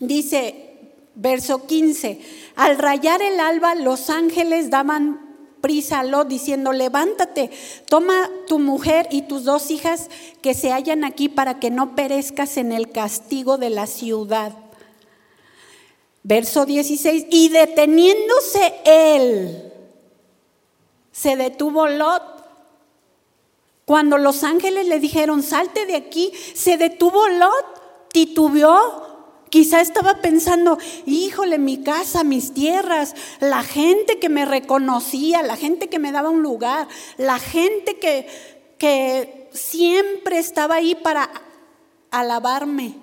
dice 0.00 0.72
verso 1.14 1.66
15, 1.66 2.20
al 2.56 2.78
rayar 2.78 3.22
el 3.22 3.38
alba 3.40 3.74
los 3.74 4.10
ángeles 4.10 4.70
daban 4.70 5.32
prisa 5.60 6.00
a 6.00 6.04
Lot 6.04 6.26
diciendo, 6.26 6.72
levántate, 6.72 7.50
toma 7.88 8.28
tu 8.48 8.58
mujer 8.58 9.06
y 9.10 9.22
tus 9.22 9.44
dos 9.44 9.70
hijas 9.70 10.10
que 10.42 10.54
se 10.54 10.72
hallan 10.72 11.04
aquí 11.04 11.28
para 11.28 11.60
que 11.60 11.70
no 11.70 11.94
perezcas 11.94 12.56
en 12.56 12.72
el 12.72 12.90
castigo 12.90 13.56
de 13.58 13.70
la 13.70 13.86
ciudad. 13.86 14.52
Verso 16.24 16.66
16, 16.66 17.26
y 17.30 17.48
deteniéndose 17.48 18.74
él, 18.84 19.72
se 21.12 21.36
detuvo 21.36 21.86
Lot. 21.86 22.41
Cuando 23.84 24.18
los 24.18 24.44
ángeles 24.44 24.86
le 24.86 25.00
dijeron, 25.00 25.42
salte 25.42 25.86
de 25.86 25.96
aquí, 25.96 26.32
se 26.54 26.76
detuvo 26.76 27.28
Lot, 27.28 28.10
titubeó, 28.12 29.12
Quizá 29.52 29.82
estaba 29.82 30.22
pensando, 30.22 30.78
híjole, 31.04 31.58
mi 31.58 31.82
casa, 31.82 32.24
mis 32.24 32.54
tierras, 32.54 33.14
la 33.38 33.62
gente 33.62 34.18
que 34.18 34.30
me 34.30 34.46
reconocía, 34.46 35.42
la 35.42 35.56
gente 35.56 35.90
que 35.90 35.98
me 35.98 36.10
daba 36.10 36.30
un 36.30 36.42
lugar, 36.42 36.88
la 37.18 37.38
gente 37.38 37.98
que, 37.98 38.26
que 38.78 39.50
siempre 39.52 40.38
estaba 40.38 40.76
ahí 40.76 40.94
para 40.94 41.30
alabarme. 42.10 42.94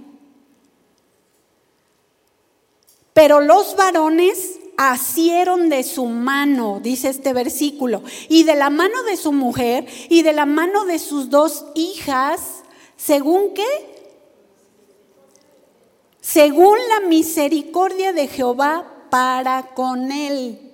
Pero 3.14 3.42
los 3.42 3.76
varones 3.76 4.60
asieron 4.82 5.68
de 5.68 5.84
su 5.84 6.06
mano, 6.06 6.80
dice 6.82 7.10
este 7.10 7.34
versículo, 7.34 8.02
y 8.30 8.46
de 8.46 8.56
la 8.56 8.70
mano 8.70 9.04
de 9.04 9.18
su 9.18 9.34
mujer 9.34 9.86
y 10.08 10.22
de 10.22 10.32
la 10.32 10.46
mano 10.46 10.86
de 10.86 11.00
sus 11.00 11.30
dos 11.30 11.66
hijas, 11.76 12.64
según 12.96 13.54
que 13.54 13.66
según 16.22 16.78
la 16.88 17.10
misericordia 17.10 18.14
de 18.14 18.28
Jehová 18.30 18.86
para 19.10 19.74
con 19.74 20.14
él. 20.14 20.72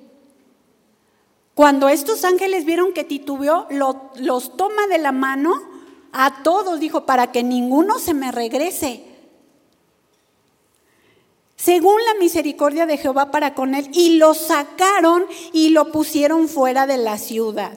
Cuando 1.56 1.90
estos 1.90 2.26
ángeles 2.26 2.64
vieron 2.64 2.94
que 2.94 3.06
titubeó, 3.06 3.66
los 3.72 4.56
toma 4.56 4.86
de 4.88 5.00
la 5.00 5.14
mano 5.14 5.56
a 6.12 6.44
todos, 6.44 6.80
dijo, 6.80 7.08
para 7.08 7.32
que 7.32 7.42
ninguno 7.42 7.98
se 7.98 8.14
me 8.14 8.32
regrese. 8.32 9.15
Según 11.66 11.96
la 12.06 12.20
misericordia 12.20 12.86
de 12.86 13.00
Jehová 13.00 13.32
para 13.32 13.56
con 13.56 13.74
él, 13.74 13.90
y 13.92 14.18
lo 14.18 14.36
sacaron 14.36 15.26
y 15.52 15.70
lo 15.70 15.92
pusieron 15.92 16.48
fuera 16.48 16.86
de 16.86 16.98
la 16.98 17.18
ciudad. 17.18 17.72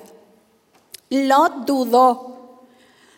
Lot 1.08 1.64
dudó, 1.64 2.66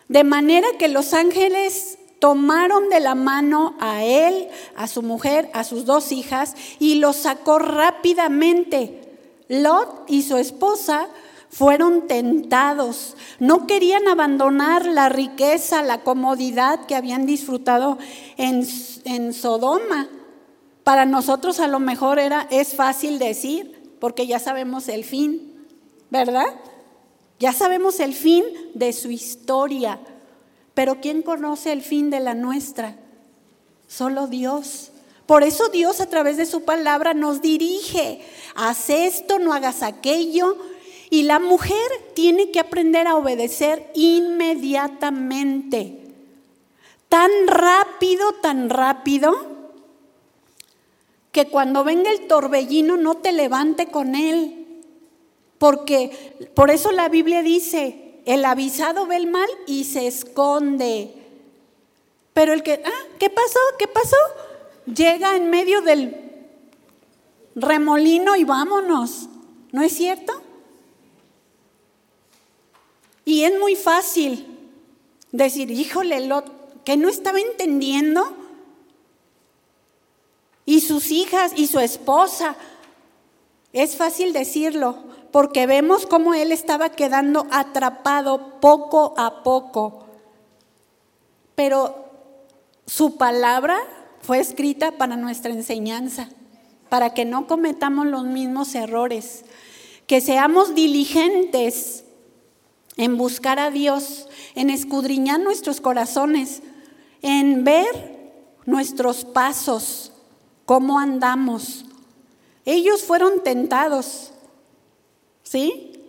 de 0.07 0.23
manera 0.23 0.69
que 0.79 0.87
los 0.87 1.13
ángeles 1.13 1.97
tomaron 2.19 2.87
de 2.87 3.01
la 3.01 3.15
mano 3.15 3.75
a 3.81 4.05
él, 4.05 4.47
a 4.77 4.87
su 4.87 5.01
mujer, 5.01 5.49
a 5.51 5.65
sus 5.65 5.83
dos 5.83 6.13
hijas 6.13 6.55
y 6.79 6.95
los 6.95 7.17
sacó 7.17 7.59
rápidamente. 7.59 9.17
Lot 9.49 10.05
y 10.07 10.21
su 10.21 10.37
esposa 10.37 11.09
fueron 11.49 12.07
tentados, 12.07 13.17
no 13.39 13.67
querían 13.67 14.07
abandonar 14.07 14.85
la 14.85 15.09
riqueza, 15.09 15.81
la 15.81 16.01
comodidad 16.01 16.85
que 16.85 16.95
habían 16.95 17.25
disfrutado 17.25 17.97
en, 18.37 18.65
en 19.03 19.33
Sodoma. 19.33 20.07
Para 20.83 21.05
nosotros 21.05 21.59
a 21.59 21.67
lo 21.67 21.79
mejor 21.79 22.19
era, 22.19 22.47
es 22.49 22.75
fácil 22.75 23.19
decir, 23.19 23.95
porque 23.99 24.25
ya 24.25 24.39
sabemos 24.39 24.87
el 24.87 25.03
fin, 25.03 25.67
¿verdad? 26.09 26.47
Ya 27.39 27.53
sabemos 27.53 27.99
el 27.99 28.13
fin 28.13 28.43
de 28.73 28.93
su 28.93 29.11
historia. 29.11 29.99
Pero 30.73 30.99
¿quién 31.01 31.21
conoce 31.21 31.71
el 31.71 31.81
fin 31.81 32.09
de 32.09 32.19
la 32.19 32.33
nuestra? 32.33 32.95
Solo 33.87 34.27
Dios. 34.27 34.91
Por 35.25 35.43
eso 35.43 35.69
Dios 35.69 36.01
a 36.01 36.07
través 36.07 36.37
de 36.37 36.45
su 36.45 36.63
palabra 36.63 37.13
nos 37.13 37.41
dirige. 37.41 38.21
Haz 38.55 38.89
esto, 38.89 39.39
no 39.39 39.53
hagas 39.53 39.83
aquello. 39.83 40.57
Y 41.09 41.23
la 41.23 41.39
mujer 41.39 41.89
tiene 42.15 42.51
que 42.51 42.59
aprender 42.59 43.07
a 43.07 43.15
obedecer 43.15 43.91
inmediatamente. 43.95 45.97
Tan 47.09 47.31
rápido, 47.47 48.31
tan 48.41 48.69
rápido, 48.69 49.60
que 51.31 51.47
cuando 51.47 51.83
venga 51.83 52.11
el 52.11 52.27
torbellino 52.27 52.97
no 52.97 53.15
te 53.15 53.31
levante 53.31 53.87
con 53.87 54.15
él. 54.15 54.83
Porque 55.57 56.35
por 56.53 56.71
eso 56.71 56.91
la 56.91 57.07
Biblia 57.07 57.41
dice, 57.41 58.19
el 58.25 58.43
avisado 58.45 59.05
ve 59.05 59.17
el 59.17 59.27
mal 59.27 59.49
y 59.67 59.83
se 59.83 60.07
esconde. 60.07 61.13
Pero 62.33 62.53
el 62.53 62.63
que, 62.63 62.81
ah, 62.83 63.07
¿qué 63.19 63.29
pasó? 63.29 63.59
¿Qué 63.77 63.87
pasó? 63.87 64.17
Llega 64.85 65.35
en 65.35 65.49
medio 65.49 65.81
del 65.81 66.31
remolino 67.55 68.35
y 68.35 68.43
vámonos. 68.43 69.27
¿No 69.71 69.81
es 69.81 69.93
cierto? 69.93 70.33
Y 73.23 73.43
es 73.43 73.57
muy 73.59 73.75
fácil 73.75 74.45
decir, 75.31 75.71
híjole, 75.71 76.27
lo 76.27 76.43
que 76.83 76.97
no 76.97 77.07
estaba 77.07 77.39
entendiendo. 77.39 78.35
Y 80.65 80.81
sus 80.81 81.11
hijas 81.11 81.53
y 81.55 81.67
su 81.67 81.79
esposa. 81.79 82.55
Es 83.73 83.95
fácil 83.95 84.33
decirlo, 84.33 84.97
porque 85.31 85.65
vemos 85.65 86.05
cómo 86.05 86.33
él 86.33 86.51
estaba 86.51 86.89
quedando 86.89 87.47
atrapado 87.51 88.59
poco 88.59 89.13
a 89.17 89.43
poco. 89.43 90.05
Pero 91.55 91.95
su 92.85 93.15
palabra 93.17 93.79
fue 94.21 94.39
escrita 94.39 94.91
para 94.93 95.15
nuestra 95.15 95.51
enseñanza, 95.51 96.29
para 96.89 97.13
que 97.13 97.25
no 97.25 97.47
cometamos 97.47 98.07
los 98.07 98.25
mismos 98.25 98.75
errores, 98.75 99.45
que 100.07 100.21
seamos 100.21 100.75
diligentes 100.75 102.03
en 102.97 103.17
buscar 103.17 103.59
a 103.59 103.71
Dios, 103.71 104.27
en 104.55 104.69
escudriñar 104.69 105.39
nuestros 105.39 105.79
corazones, 105.79 106.61
en 107.21 107.63
ver 107.63 108.19
nuestros 108.65 109.23
pasos, 109.23 110.10
cómo 110.71 110.99
andamos. 110.99 111.83
Ellos 112.63 113.03
fueron 113.03 113.43
tentados, 113.43 114.31
¿sí? 115.43 116.01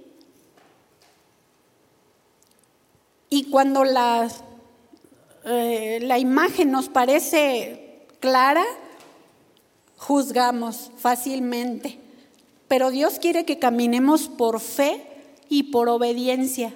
Y 3.28 3.50
cuando 3.50 3.82
la, 3.82 4.30
eh, 5.46 5.98
la 6.02 6.20
imagen 6.20 6.70
nos 6.70 6.88
parece 6.88 8.06
clara, 8.20 8.62
juzgamos 9.96 10.92
fácilmente. 10.96 11.98
Pero 12.68 12.92
Dios 12.92 13.18
quiere 13.18 13.44
que 13.44 13.58
caminemos 13.58 14.28
por 14.28 14.60
fe 14.60 15.04
y 15.48 15.72
por 15.72 15.88
obediencia. 15.88 16.72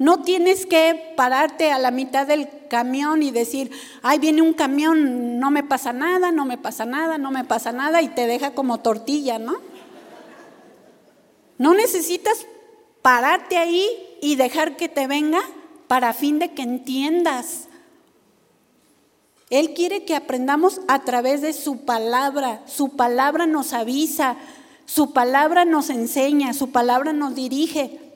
No 0.00 0.22
tienes 0.22 0.64
que 0.64 1.12
pararte 1.14 1.72
a 1.72 1.78
la 1.78 1.90
mitad 1.90 2.26
del 2.26 2.48
camión 2.70 3.22
y 3.22 3.32
decir, 3.32 3.70
ay, 4.00 4.18
viene 4.18 4.40
un 4.40 4.54
camión, 4.54 5.38
no 5.38 5.50
me 5.50 5.62
pasa 5.62 5.92
nada, 5.92 6.32
no 6.32 6.46
me 6.46 6.56
pasa 6.56 6.86
nada, 6.86 7.18
no 7.18 7.30
me 7.30 7.44
pasa 7.44 7.70
nada, 7.70 8.00
y 8.00 8.08
te 8.08 8.26
deja 8.26 8.54
como 8.54 8.80
tortilla, 8.80 9.38
¿no? 9.38 9.58
No 11.58 11.74
necesitas 11.74 12.46
pararte 13.02 13.58
ahí 13.58 13.86
y 14.22 14.36
dejar 14.36 14.78
que 14.78 14.88
te 14.88 15.06
venga 15.06 15.42
para 15.86 16.14
fin 16.14 16.38
de 16.38 16.54
que 16.54 16.62
entiendas. 16.62 17.68
Él 19.50 19.74
quiere 19.74 20.06
que 20.06 20.16
aprendamos 20.16 20.80
a 20.88 21.00
través 21.00 21.42
de 21.42 21.52
su 21.52 21.84
palabra. 21.84 22.62
Su 22.64 22.96
palabra 22.96 23.44
nos 23.44 23.74
avisa, 23.74 24.36
su 24.86 25.12
palabra 25.12 25.66
nos 25.66 25.90
enseña, 25.90 26.54
su 26.54 26.70
palabra 26.70 27.12
nos 27.12 27.34
dirige. 27.34 28.09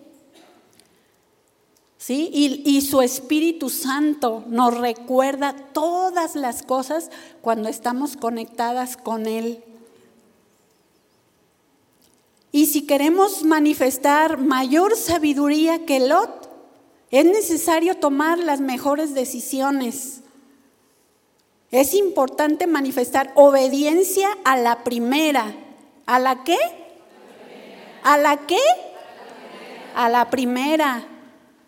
¿Sí? 2.06 2.28
Y, 2.34 2.62
y, 2.66 2.82
su 2.82 3.00
Espíritu 3.00 3.70
Santo 3.70 4.44
nos 4.46 4.76
recuerda 4.76 5.56
todas 5.72 6.34
las 6.34 6.62
cosas 6.62 7.10
cuando 7.40 7.70
estamos 7.70 8.18
conectadas 8.18 8.98
con 8.98 9.24
Él. 9.24 9.64
Y 12.52 12.66
si 12.66 12.86
queremos 12.86 13.42
manifestar 13.42 14.36
mayor 14.36 14.96
sabiduría 14.96 15.86
que 15.86 15.98
Lot, 15.98 16.50
es 17.10 17.24
necesario 17.24 17.96
tomar 17.96 18.38
las 18.38 18.60
mejores 18.60 19.14
decisiones. 19.14 20.20
Es 21.70 21.94
importante 21.94 22.66
manifestar 22.66 23.32
obediencia 23.34 24.28
a 24.44 24.58
la 24.58 24.84
primera. 24.84 25.56
¿A 26.04 26.18
la 26.18 26.44
qué? 26.44 26.58
¿A 28.02 28.18
la 28.18 28.46
qué? 28.46 28.60
A 29.94 30.10
la 30.10 30.28
primera. 30.28 31.08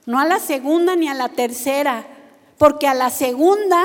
No 0.07 0.19
a 0.21 0.25
la 0.25 0.39
segunda 0.39 0.97
ni 0.97 1.09
a 1.09 1.15
la 1.15 1.29
tercera. 1.29 2.07
Porque 2.59 2.87
a 2.87 2.95
la 2.95 3.11
segunda 3.11 3.83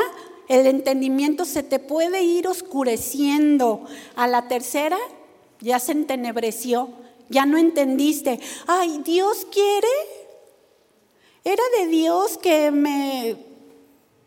el 0.47 0.65
entendimiento 0.67 1.45
se 1.45 1.63
te 1.63 1.79
puede 1.79 2.23
ir 2.23 2.47
oscureciendo. 2.47 3.85
A 4.15 4.27
la 4.27 4.47
tercera 4.47 4.97
ya 5.59 5.79
se 5.79 5.91
entenebreció, 5.91 6.89
ya 7.29 7.45
no 7.45 7.57
entendiste. 7.57 8.39
Ay, 8.67 9.01
Dios 9.03 9.45
quiere. 9.51 9.87
Era 11.43 11.63
de 11.79 11.87
Dios 11.87 12.37
que 12.37 12.71
me 12.71 13.51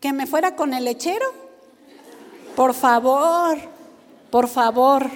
que 0.00 0.12
me 0.12 0.26
fuera 0.26 0.54
con 0.54 0.74
el 0.74 0.84
lechero. 0.84 1.24
Por 2.54 2.74
favor, 2.74 3.56
por 4.30 4.48
favor. 4.48 5.08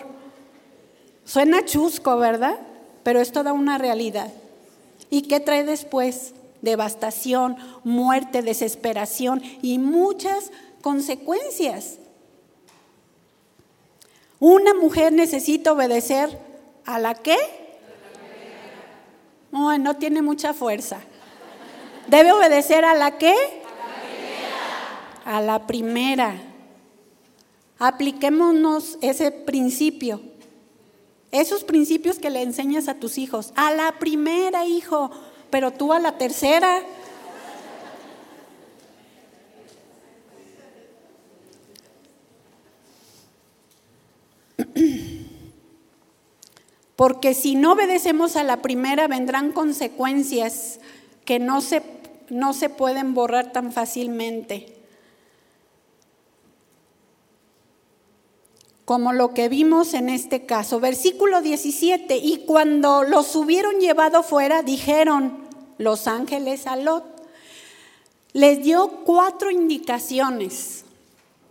Suena 1.25 1.65
chusco, 1.67 2.17
¿verdad? 2.17 2.59
Pero 3.03 3.21
es 3.21 3.31
toda 3.31 3.53
una 3.53 3.77
realidad. 3.77 4.33
¿Y 5.11 5.23
qué 5.23 5.41
trae 5.41 5.65
después? 5.65 6.33
Devastación, 6.63 7.57
muerte, 7.85 8.43
desesperación 8.43 9.43
y 9.63 9.79
muchas 9.79 10.51
consecuencias. 10.83 11.99
Una 14.41 14.75
mujer 14.75 15.13
necesita 15.13 15.73
obedecer 15.73 16.39
a 16.85 16.99
la 16.99 17.15
qué? 17.15 17.37
No, 19.51 19.77
no 19.79 19.97
tiene 19.97 20.23
mucha 20.23 20.55
fuerza. 20.55 21.01
Debe 22.07 22.33
obedecer 22.33 22.85
a 22.85 22.95
la 22.95 23.19
qué? 23.19 23.35
A 25.25 25.41
la 25.41 25.67
primera. 25.67 26.35
Apliquémonos 27.79 28.99
ese 29.03 29.31
principio. 29.31 30.21
Esos 31.31 31.65
principios 31.65 32.19
que 32.19 32.31
le 32.31 32.43
enseñas 32.43 32.89
a 32.89 32.95
tus 32.95 33.19
hijos. 33.19 33.53
A 33.55 33.73
la 33.73 33.99
primera, 33.99 34.65
hijo, 34.65 35.11
pero 35.51 35.73
tú 35.73 35.93
a 35.93 35.99
la 35.99 36.19
tercera. 36.19 36.83
Porque 46.97 47.35
si 47.35 47.55
no 47.55 47.73
obedecemos 47.73 48.35
a 48.37 48.43
la 48.43 48.61
primera, 48.61 49.07
vendrán 49.07 49.53
consecuencias 49.53 50.81
que 51.25 51.39
no 51.39 51.61
se, 51.61 51.83
no 52.29 52.53
se 52.53 52.71
pueden 52.71 53.15
borrar 53.15 53.53
tan 53.53 53.73
fácilmente. 53.73 54.78
Como 58.89 59.13
lo 59.13 59.35
que 59.35 59.51
vimos 59.51 59.93
en 59.93 60.09
este 60.09 60.47
caso. 60.47 60.81
Versículo 60.81 61.43
17. 61.43 62.17
Y 62.17 62.47
cuando 62.47 63.03
los 63.03 63.37
hubieron 63.37 63.81
llevado 63.81 64.23
fuera, 64.23 64.63
dijeron 64.63 65.47
los 65.77 66.07
ángeles 66.07 66.67
a 66.67 66.75
Lot. 66.75 67.05
Les 68.33 68.65
dio 68.65 68.89
cuatro 69.05 69.51
indicaciones 69.51 70.87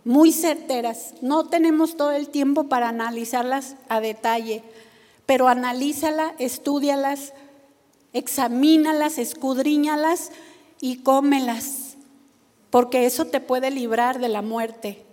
muy 0.04 0.32
certeras. 0.32 1.14
No 1.22 1.46
tenemos 1.46 1.96
todo 1.96 2.10
el 2.10 2.28
tiempo 2.28 2.64
para 2.64 2.88
analizarlas 2.88 3.76
a 3.88 4.00
detalle, 4.00 4.64
pero 5.24 5.46
analízala, 5.46 6.34
estudialas, 6.40 7.34
examínalas, 8.12 9.16
escudriñalas 9.16 10.32
y 10.80 11.04
cómelas, 11.04 11.94
porque 12.70 13.06
eso 13.06 13.26
te 13.26 13.40
puede 13.40 13.70
librar 13.70 14.18
de 14.18 14.28
la 14.28 14.42
muerte. 14.42 15.07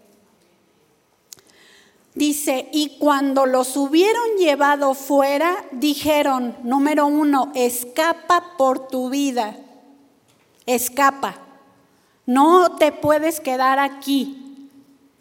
Dice, 2.15 2.69
y 2.71 2.97
cuando 2.97 3.45
los 3.45 3.75
hubieron 3.75 4.37
llevado 4.39 4.93
fuera, 4.93 5.65
dijeron, 5.73 6.55
número 6.63 7.05
uno, 7.07 7.51
escapa 7.53 8.55
por 8.57 8.87
tu 8.87 9.09
vida, 9.09 9.57
escapa, 10.65 11.41
no 12.25 12.77
te 12.77 12.93
puedes 12.93 13.41
quedar 13.41 13.79
aquí. 13.79 14.69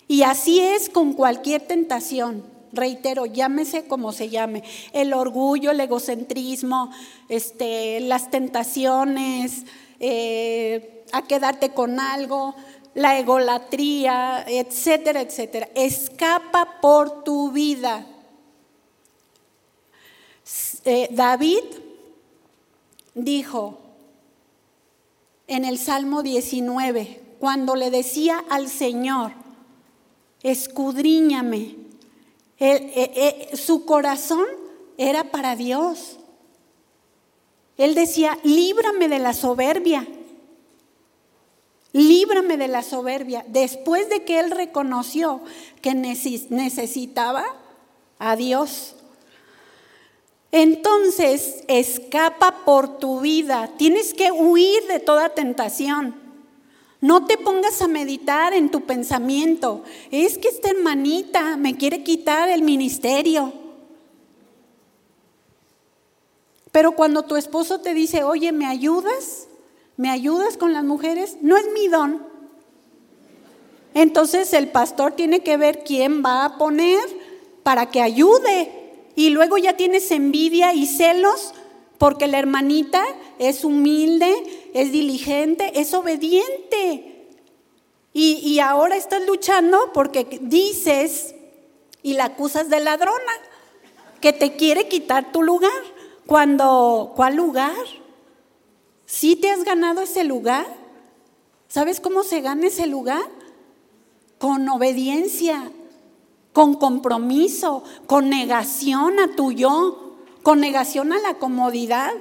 Y 0.06 0.22
así 0.22 0.60
es 0.60 0.88
con 0.88 1.14
cualquier 1.14 1.66
tentación. 1.66 2.44
Reitero, 2.72 3.26
llámese 3.26 3.88
como 3.88 4.12
se 4.12 4.28
llame. 4.28 4.62
El 4.92 5.14
orgullo, 5.14 5.72
el 5.72 5.80
egocentrismo, 5.80 6.92
este, 7.28 8.00
las 8.00 8.30
tentaciones, 8.30 9.64
eh, 9.98 11.04
a 11.12 11.22
quedarte 11.22 11.70
con 11.70 12.00
algo, 12.00 12.54
la 12.94 13.18
egolatría, 13.18 14.44
etcétera, 14.46 15.20
etcétera. 15.20 15.68
Escapa 15.74 16.80
por 16.80 17.24
tu 17.24 17.50
vida. 17.50 18.06
Eh, 20.84 21.08
David 21.10 21.62
dijo 23.14 23.78
en 25.46 25.64
el 25.64 25.78
Salmo 25.78 26.22
19, 26.22 27.20
cuando 27.38 27.74
le 27.74 27.90
decía 27.90 28.44
al 28.48 28.68
Señor, 28.68 29.32
escudriñame. 30.42 31.76
Eh, 32.60 33.50
eh, 33.50 33.56
su 33.56 33.84
corazón 33.84 34.46
era 34.96 35.24
para 35.24 35.56
Dios. 35.56 36.18
Él 37.76 37.94
decía, 37.94 38.38
líbrame 38.44 39.08
de 39.08 39.18
la 39.18 39.32
soberbia. 39.32 40.06
Líbrame 41.94 42.56
de 42.56 42.66
la 42.66 42.82
soberbia. 42.82 43.44
Después 43.46 44.10
de 44.10 44.24
que 44.24 44.40
él 44.40 44.50
reconoció 44.50 45.40
que 45.80 45.94
necesitaba 45.94 47.44
a 48.18 48.34
Dios. 48.34 48.96
Entonces, 50.50 51.62
escapa 51.68 52.64
por 52.64 52.98
tu 52.98 53.20
vida. 53.20 53.70
Tienes 53.78 54.12
que 54.12 54.32
huir 54.32 54.82
de 54.88 54.98
toda 54.98 55.28
tentación. 55.28 56.16
No 57.00 57.26
te 57.26 57.38
pongas 57.38 57.80
a 57.80 57.86
meditar 57.86 58.54
en 58.54 58.72
tu 58.72 58.80
pensamiento. 58.80 59.84
Es 60.10 60.36
que 60.36 60.48
esta 60.48 60.70
hermanita 60.70 61.56
me 61.56 61.76
quiere 61.76 62.02
quitar 62.02 62.48
el 62.48 62.62
ministerio. 62.62 63.52
Pero 66.72 66.96
cuando 66.96 67.22
tu 67.22 67.36
esposo 67.36 67.80
te 67.80 67.94
dice, 67.94 68.24
oye, 68.24 68.50
¿me 68.50 68.66
ayudas? 68.66 69.46
¿Me 69.96 70.10
ayudas 70.10 70.56
con 70.56 70.72
las 70.72 70.84
mujeres? 70.84 71.38
No 71.40 71.56
es 71.56 71.66
mi 71.72 71.88
don. 71.88 72.26
Entonces 73.94 74.52
el 74.52 74.68
pastor 74.68 75.12
tiene 75.12 75.40
que 75.40 75.56
ver 75.56 75.84
quién 75.84 76.22
va 76.24 76.44
a 76.44 76.58
poner 76.58 77.00
para 77.62 77.90
que 77.90 78.02
ayude. 78.02 78.70
Y 79.14 79.30
luego 79.30 79.56
ya 79.56 79.76
tienes 79.76 80.10
envidia 80.10 80.74
y 80.74 80.86
celos 80.86 81.54
porque 81.98 82.26
la 82.26 82.38
hermanita 82.38 83.04
es 83.38 83.64
humilde, 83.64 84.34
es 84.74 84.90
diligente, 84.90 85.80
es 85.80 85.94
obediente. 85.94 87.10
Y, 88.16 88.60
ahora 88.60 88.94
estás 88.94 89.26
luchando 89.26 89.90
porque 89.92 90.38
dices 90.40 91.34
y 92.00 92.12
la 92.14 92.26
acusas 92.26 92.68
de 92.68 92.78
ladrona, 92.78 93.32
que 94.20 94.32
te 94.32 94.54
quiere 94.54 94.86
quitar 94.86 95.32
tu 95.32 95.42
lugar. 95.42 95.72
Cuando, 96.26 97.12
¿cuál 97.16 97.34
lugar? 97.34 97.74
¿Sí 99.06 99.36
te 99.36 99.50
has 99.50 99.64
ganado 99.64 100.02
ese 100.02 100.24
lugar? 100.24 100.66
¿Sabes 101.68 102.00
cómo 102.00 102.22
se 102.22 102.40
gana 102.40 102.66
ese 102.66 102.86
lugar? 102.86 103.22
Con 104.38 104.68
obediencia, 104.68 105.70
con 106.52 106.74
compromiso, 106.74 107.84
con 108.06 108.30
negación 108.30 109.18
a 109.18 109.34
tu 109.34 109.52
yo, 109.52 110.16
con 110.42 110.60
negación 110.60 111.12
a 111.12 111.18
la 111.18 111.34
comodidad. 111.34 112.12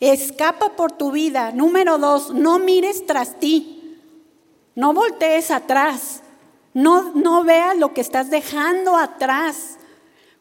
Escapa 0.00 0.76
por 0.76 0.92
tu 0.92 1.12
vida. 1.12 1.52
Número 1.52 1.98
dos, 1.98 2.34
no 2.34 2.58
mires 2.58 3.06
tras 3.06 3.38
ti. 3.38 3.98
No 4.74 4.92
voltees 4.92 5.50
atrás. 5.50 6.22
No, 6.74 7.12
no 7.14 7.44
veas 7.44 7.78
lo 7.78 7.94
que 7.94 8.02
estás 8.02 8.30
dejando 8.30 8.96
atrás. 8.96 9.78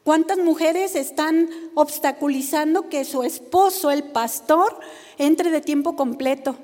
¿Cuántas 0.06 0.38
mujeres 0.38 0.96
están 0.96 1.50
obstaculizando 1.74 2.90
que 2.90 3.06
su 3.06 3.24
esposo, 3.24 3.90
el 3.90 4.04
pastor, 4.04 4.80
entre 5.18 5.50
de 5.50 5.62
tiempo 5.62 5.96
completo 5.96 6.56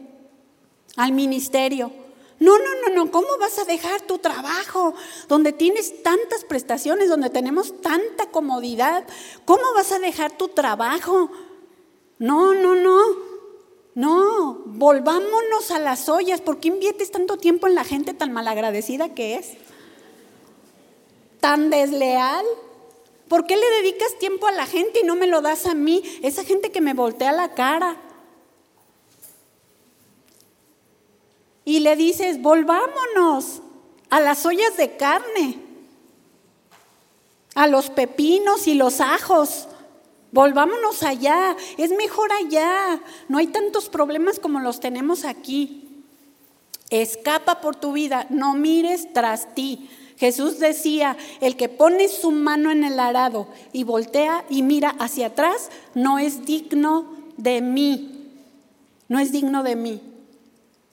al 0.96 1.12
ministerio? 1.12 1.92
No, 2.38 2.60
no, 2.60 2.66
no, 2.84 2.94
no, 2.94 3.12
¿cómo 3.12 3.28
vas 3.40 3.58
a 3.58 3.66
dejar 3.66 4.02
tu 4.02 4.20
trabajo 4.20 4.94
donde 5.28 5.54
tienes 5.54 6.04
tantas 6.04 6.46
prestaciones, 6.46 7.10
donde 7.10 7.32
tenemos 7.32 7.82
tanta 7.82 8.28
comodidad? 8.28 9.06
¿Cómo 9.46 9.64
vas 9.74 9.92
a 9.92 9.98
dejar 9.98 10.38
tu 10.38 10.50
trabajo? 10.50 11.32
No, 12.20 12.54
no, 12.54 12.76
no. 12.76 13.32
No, 13.96 14.62
volvámonos 14.68 15.72
a 15.72 15.80
las 15.80 16.10
ollas. 16.10 16.42
¿Por 16.42 16.60
qué 16.60 16.68
inviertes 16.68 17.10
tanto 17.10 17.38
tiempo 17.38 17.66
en 17.66 17.74
la 17.74 17.86
gente 17.86 18.14
tan 18.14 18.32
malagradecida 18.34 19.16
que 19.16 19.34
es? 19.38 19.54
¿Tan 21.40 21.72
desleal? 21.72 22.46
¿Por 23.32 23.48
qué 23.48 23.56
le 23.56 23.70
dedicas 23.82 24.20
tiempo 24.20 24.46
a 24.46 24.52
la 24.52 24.66
gente 24.66 25.00
y 25.00 25.04
no 25.04 25.16
me 25.16 25.26
lo 25.26 25.42
das 25.42 25.66
a 25.66 25.74
mí? 25.74 26.04
Esa 26.22 26.44
gente 26.44 26.70
que 26.70 26.82
me 26.82 26.94
voltea 26.94 27.32
la 27.32 27.54
cara. 27.54 27.96
y 31.64 31.80
le 31.80 31.96
dices, 31.96 32.42
volvámonos 32.42 33.62
a 34.10 34.20
las 34.20 34.46
ollas 34.46 34.76
de 34.76 34.98
carne, 34.98 35.58
a 37.56 37.68
los 37.68 37.90
pepinos 37.90 38.68
y 38.68 38.74
los 38.74 39.00
ajos. 39.00 39.70
Volvámonos 40.34 41.04
allá, 41.04 41.56
es 41.78 41.92
mejor 41.92 42.32
allá, 42.34 43.02
no 43.30 43.38
hay 43.38 43.48
tantos 43.48 43.88
problemas 43.88 44.40
como 44.40 44.60
los 44.60 44.82
tenemos 44.82 45.24
aquí. 45.24 46.04
Escapa 46.90 47.62
por 47.62 47.78
tu 47.78 47.94
vida, 47.94 48.28
no 48.30 48.54
mires 48.54 49.14
tras 49.14 49.56
ti. 49.56 49.90
Jesús 50.22 50.60
decía, 50.60 51.18
el 51.40 51.58
que 51.58 51.68
pone 51.68 52.08
su 52.08 52.30
mano 52.30 52.70
en 52.70 52.84
el 52.84 53.00
arado 53.00 53.48
y 53.74 53.84
voltea 53.84 54.46
y 54.52 54.62
mira 54.62 54.92
hacia 55.00 55.26
atrás, 55.26 55.72
no 55.96 56.20
es 56.20 56.46
digno 56.46 57.12
de 57.38 57.60
mí, 57.60 58.30
no 59.08 59.18
es 59.18 59.32
digno 59.32 59.64
de 59.64 59.76
mí. 59.76 60.00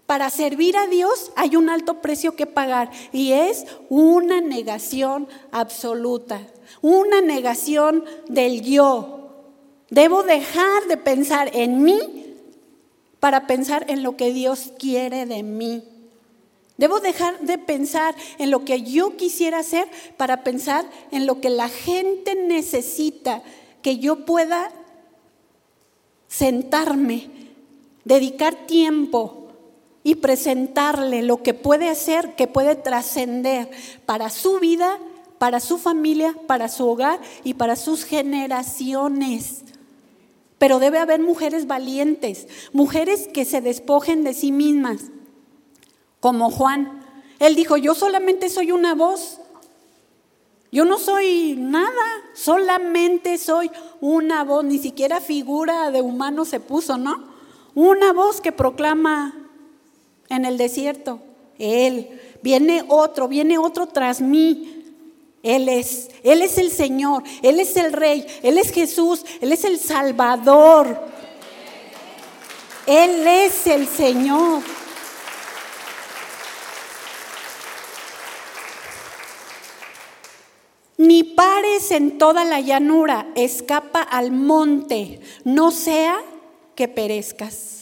Para 0.06 0.30
servir 0.30 0.78
a 0.78 0.86
Dios 0.86 1.30
hay 1.36 1.56
un 1.56 1.68
alto 1.68 2.00
precio 2.00 2.36
que 2.36 2.46
pagar 2.46 2.90
y 3.12 3.32
es 3.32 3.66
una 3.90 4.40
negación 4.40 5.28
absoluta, 5.52 6.40
una 6.80 7.20
negación 7.20 8.06
del 8.30 8.62
yo. 8.62 9.44
Debo 9.90 10.22
dejar 10.22 10.84
de 10.88 10.96
pensar 10.96 11.50
en 11.54 11.82
mí 11.82 12.34
para 13.20 13.46
pensar 13.46 13.90
en 13.90 14.02
lo 14.02 14.16
que 14.16 14.32
Dios 14.32 14.72
quiere 14.78 15.26
de 15.26 15.42
mí. 15.42 15.97
Debo 16.78 17.00
dejar 17.00 17.40
de 17.40 17.58
pensar 17.58 18.14
en 18.38 18.52
lo 18.52 18.64
que 18.64 18.82
yo 18.82 19.16
quisiera 19.16 19.58
hacer 19.58 19.88
para 20.16 20.44
pensar 20.44 20.88
en 21.10 21.26
lo 21.26 21.40
que 21.40 21.50
la 21.50 21.68
gente 21.68 22.36
necesita, 22.36 23.42
que 23.82 23.98
yo 23.98 24.24
pueda 24.24 24.70
sentarme, 26.28 27.30
dedicar 28.04 28.54
tiempo 28.66 29.48
y 30.04 30.14
presentarle 30.14 31.22
lo 31.22 31.42
que 31.42 31.52
puede 31.52 31.88
hacer, 31.88 32.36
que 32.36 32.46
puede 32.46 32.76
trascender 32.76 33.68
para 34.06 34.30
su 34.30 34.60
vida, 34.60 35.00
para 35.38 35.58
su 35.58 35.78
familia, 35.78 36.36
para 36.46 36.68
su 36.68 36.88
hogar 36.88 37.20
y 37.42 37.54
para 37.54 37.74
sus 37.74 38.04
generaciones. 38.04 39.64
Pero 40.58 40.78
debe 40.78 40.98
haber 40.98 41.20
mujeres 41.20 41.66
valientes, 41.66 42.46
mujeres 42.72 43.26
que 43.26 43.44
se 43.44 43.60
despojen 43.60 44.22
de 44.22 44.34
sí 44.34 44.52
mismas, 44.52 45.10
como 46.20 46.50
Juan. 46.50 47.04
Él 47.38 47.54
dijo, 47.54 47.76
yo 47.76 47.94
solamente 47.94 48.48
soy 48.48 48.72
una 48.72 48.94
voz, 48.94 49.38
yo 50.70 50.84
no 50.84 50.98
soy 50.98 51.54
nada, 51.56 52.04
solamente 52.34 53.38
soy 53.38 53.70
una 54.00 54.44
voz, 54.44 54.64
ni 54.64 54.78
siquiera 54.78 55.20
figura 55.20 55.90
de 55.90 56.02
humano 56.02 56.44
se 56.44 56.60
puso, 56.60 56.98
¿no? 56.98 57.24
Una 57.74 58.12
voz 58.12 58.40
que 58.40 58.52
proclama 58.52 59.34
en 60.28 60.44
el 60.44 60.58
desierto. 60.58 61.20
Él. 61.58 62.20
Viene 62.42 62.84
otro, 62.88 63.28
viene 63.28 63.58
otro 63.58 63.86
tras 63.86 64.20
mí. 64.20 64.74
Él 65.42 65.68
es, 65.68 66.10
Él 66.22 66.42
es 66.42 66.58
el 66.58 66.70
Señor, 66.70 67.22
Él 67.42 67.60
es 67.60 67.76
el 67.76 67.92
Rey, 67.92 68.26
Él 68.42 68.58
es 68.58 68.70
Jesús, 68.72 69.24
Él 69.40 69.52
es 69.52 69.64
el 69.64 69.78
Salvador. 69.78 70.98
Él 72.86 73.26
es 73.26 73.66
el 73.66 73.86
Señor. 73.86 74.62
Ni 80.98 81.22
pares 81.22 81.90
en 81.92 82.18
toda 82.18 82.44
la 82.44 82.60
llanura, 82.60 83.28
escapa 83.34 84.02
al 84.02 84.32
monte, 84.32 85.20
no 85.44 85.70
sea 85.70 86.20
que 86.74 86.88
perezcas 86.88 87.78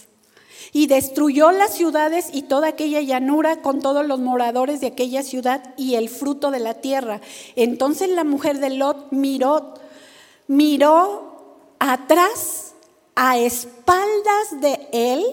y 0.77 0.89
destruyó 0.89 1.53
las 1.53 1.75
ciudades 1.75 2.29
y 2.31 2.43
toda 2.43 2.69
aquella 2.69 3.01
llanura 3.01 3.62
con 3.62 3.81
todos 3.81 4.05
los 4.07 4.21
moradores 4.21 4.83
de 4.83 4.89
aquella 4.89 5.23
ciudad 5.23 5.73
y 5.79 5.95
el 5.95 6.11
fruto 6.11 6.51
de 6.51 6.61
la 6.61 6.75
tierra. 6.75 7.23
Entonces 7.55 8.11
la 8.11 8.25
mujer 8.25 8.59
de 8.59 8.69
Lot 8.69 9.11
miró, 9.11 9.73
miró 10.49 11.73
atrás 11.79 12.75
a 13.14 13.39
espaldas 13.39 14.61
de 14.61 14.87
él 14.93 15.25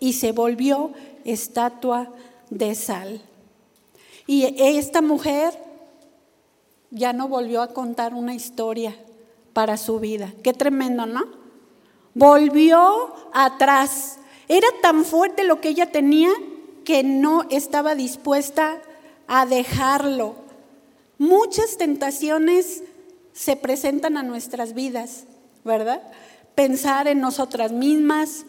y 0.00 0.14
se 0.14 0.32
volvió 0.32 0.90
estatua 1.24 2.10
de 2.50 2.74
sal. 2.74 3.22
Y 4.26 4.56
esta 4.58 5.02
mujer 5.02 5.69
ya 6.90 7.12
no 7.12 7.28
volvió 7.28 7.62
a 7.62 7.68
contar 7.68 8.14
una 8.14 8.34
historia 8.34 8.96
para 9.52 9.76
su 9.76 10.00
vida. 10.00 10.32
Qué 10.42 10.52
tremendo, 10.52 11.06
¿no? 11.06 11.24
Volvió 12.14 13.14
atrás 13.32 14.18
era 14.50 14.66
tan 14.82 15.04
fuerte 15.04 15.44
lo 15.44 15.60
que 15.60 15.68
ella 15.68 15.92
tenía 15.92 16.32
que 16.84 17.04
no 17.04 17.46
estaba 17.50 17.94
dispuesta 17.94 18.82
a 19.28 19.46
dejarlo. 19.46 20.34
Muchas 21.18 21.76
tentaciones 21.76 22.82
se 23.32 23.54
presentan 23.54 24.16
a 24.16 24.24
nuestras 24.24 24.74
vidas, 24.74 25.22
¿verdad? 25.64 26.02
Pensar 26.56 27.06
en 27.06 27.20
nosotras 27.20 27.70
mismas, 27.70 28.44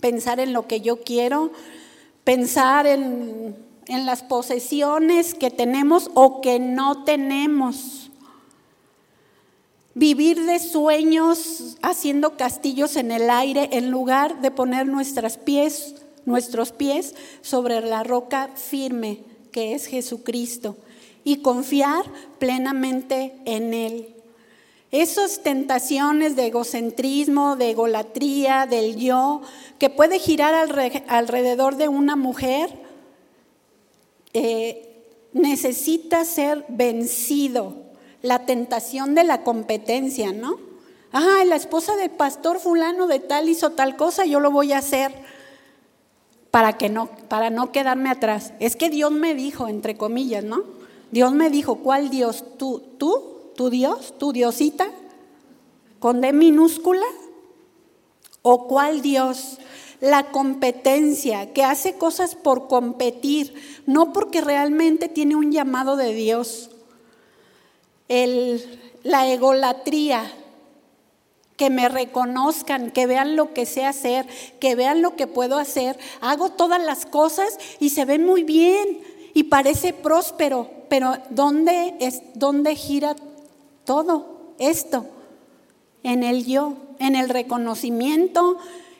pensar 0.00 0.40
en 0.40 0.54
lo 0.54 0.66
que 0.66 0.80
yo 0.80 1.02
quiero, 1.02 1.52
pensar 2.24 2.86
en, 2.86 3.54
en 3.90 4.06
las 4.06 4.22
posesiones 4.22 5.34
que 5.34 5.50
tenemos 5.50 6.10
o 6.14 6.40
que 6.40 6.60
no 6.60 7.02
tenemos. 7.04 8.10
Vivir 9.94 10.46
de 10.46 10.60
sueños 10.60 11.76
haciendo 11.82 12.36
castillos 12.36 12.94
en 12.94 13.10
el 13.10 13.28
aire 13.28 13.68
en 13.72 13.90
lugar 13.90 14.40
de 14.40 14.52
poner 14.52 14.86
nuestros 14.86 15.36
pies, 15.36 15.96
nuestros 16.24 16.70
pies 16.70 17.16
sobre 17.42 17.80
la 17.80 18.04
roca 18.04 18.50
firme 18.54 19.24
que 19.50 19.74
es 19.74 19.86
Jesucristo 19.86 20.76
y 21.24 21.38
confiar 21.38 22.04
plenamente 22.38 23.34
en 23.44 23.74
Él. 23.74 24.14
Esas 24.92 25.42
tentaciones 25.42 26.36
de 26.36 26.46
egocentrismo, 26.46 27.56
de 27.56 27.70
egolatría, 27.70 28.66
del 28.66 28.96
yo, 28.96 29.42
que 29.78 29.90
puede 29.90 30.20
girar 30.20 30.54
alrededor 31.08 31.76
de 31.76 31.88
una 31.88 32.14
mujer, 32.14 32.89
eh, 34.32 35.04
necesita 35.32 36.24
ser 36.24 36.64
vencido 36.68 37.76
la 38.22 38.46
tentación 38.46 39.14
de 39.14 39.24
la 39.24 39.42
competencia, 39.42 40.32
¿no? 40.32 40.58
Ah, 41.12 41.42
la 41.46 41.56
esposa 41.56 41.96
del 41.96 42.10
pastor 42.10 42.60
fulano 42.60 43.06
de 43.06 43.18
tal 43.18 43.48
hizo 43.48 43.70
tal 43.70 43.96
cosa, 43.96 44.26
yo 44.26 44.38
lo 44.40 44.50
voy 44.50 44.72
a 44.72 44.78
hacer 44.78 45.12
para 46.50 46.76
que 46.76 46.88
no, 46.88 47.08
para 47.28 47.50
no 47.50 47.72
quedarme 47.72 48.10
atrás. 48.10 48.52
Es 48.60 48.76
que 48.76 48.90
Dios 48.90 49.10
me 49.10 49.34
dijo, 49.34 49.68
entre 49.68 49.96
comillas, 49.96 50.44
¿no? 50.44 50.62
Dios 51.10 51.32
me 51.32 51.50
dijo, 51.50 51.76
¿cuál 51.76 52.10
Dios? 52.10 52.44
¿Tú, 52.58 52.82
tú, 52.98 53.52
tu 53.56 53.70
Dios, 53.70 54.14
tu 54.18 54.32
Diosita? 54.32 54.88
¿Con 55.98 56.20
D 56.20 56.32
minúscula? 56.32 57.06
¿O 58.42 58.68
cuál 58.68 59.02
Dios? 59.02 59.58
La 60.00 60.30
competencia, 60.30 61.52
que 61.52 61.62
hace 61.62 61.94
cosas 61.94 62.34
por 62.34 62.68
competir, 62.68 63.54
no 63.86 64.12
porque 64.12 64.40
realmente 64.40 65.08
tiene 65.08 65.36
un 65.36 65.52
llamado 65.52 65.96
de 65.96 66.14
Dios 66.14 66.70
la 69.02 69.28
egolatría, 69.28 70.30
que 71.56 71.70
me 71.70 71.90
reconozcan, 71.90 72.90
que 72.90 73.06
vean 73.06 73.36
lo 73.36 73.52
que 73.52 73.66
sé 73.66 73.84
hacer, 73.84 74.26
que 74.60 74.74
vean 74.74 75.02
lo 75.02 75.14
que 75.14 75.26
puedo 75.26 75.58
hacer. 75.58 75.98
Hago 76.22 76.48
todas 76.48 76.82
las 76.82 77.04
cosas 77.04 77.58
y 77.78 77.90
se 77.90 78.06
ve 78.06 78.18
muy 78.18 78.44
bien 78.44 79.00
y 79.34 79.44
parece 79.44 79.92
próspero, 79.92 80.70
pero 80.88 81.18
¿dónde, 81.28 81.96
es, 82.00 82.22
dónde 82.34 82.74
gira 82.76 83.14
todo 83.84 84.54
esto? 84.58 85.04
En 86.02 86.22
el 86.22 86.46
yo, 86.46 86.76
en 86.98 87.14
el 87.14 87.28
reconocimiento, 87.28 88.56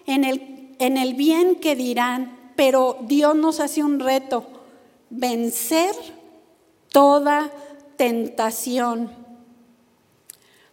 en 0.07 0.25
el, 0.25 0.60
en 0.81 0.97
el 0.97 1.15
bien 1.15 1.55
que 1.55 1.77
dirán. 1.77 2.37
Pero 2.57 2.99
Dios 3.03 3.37
nos 3.37 3.61
hace 3.61 3.85
un 3.85 4.01
reto, 4.01 4.45
vencer 5.09 5.95
toda 6.91 7.51
tentación. 7.97 9.11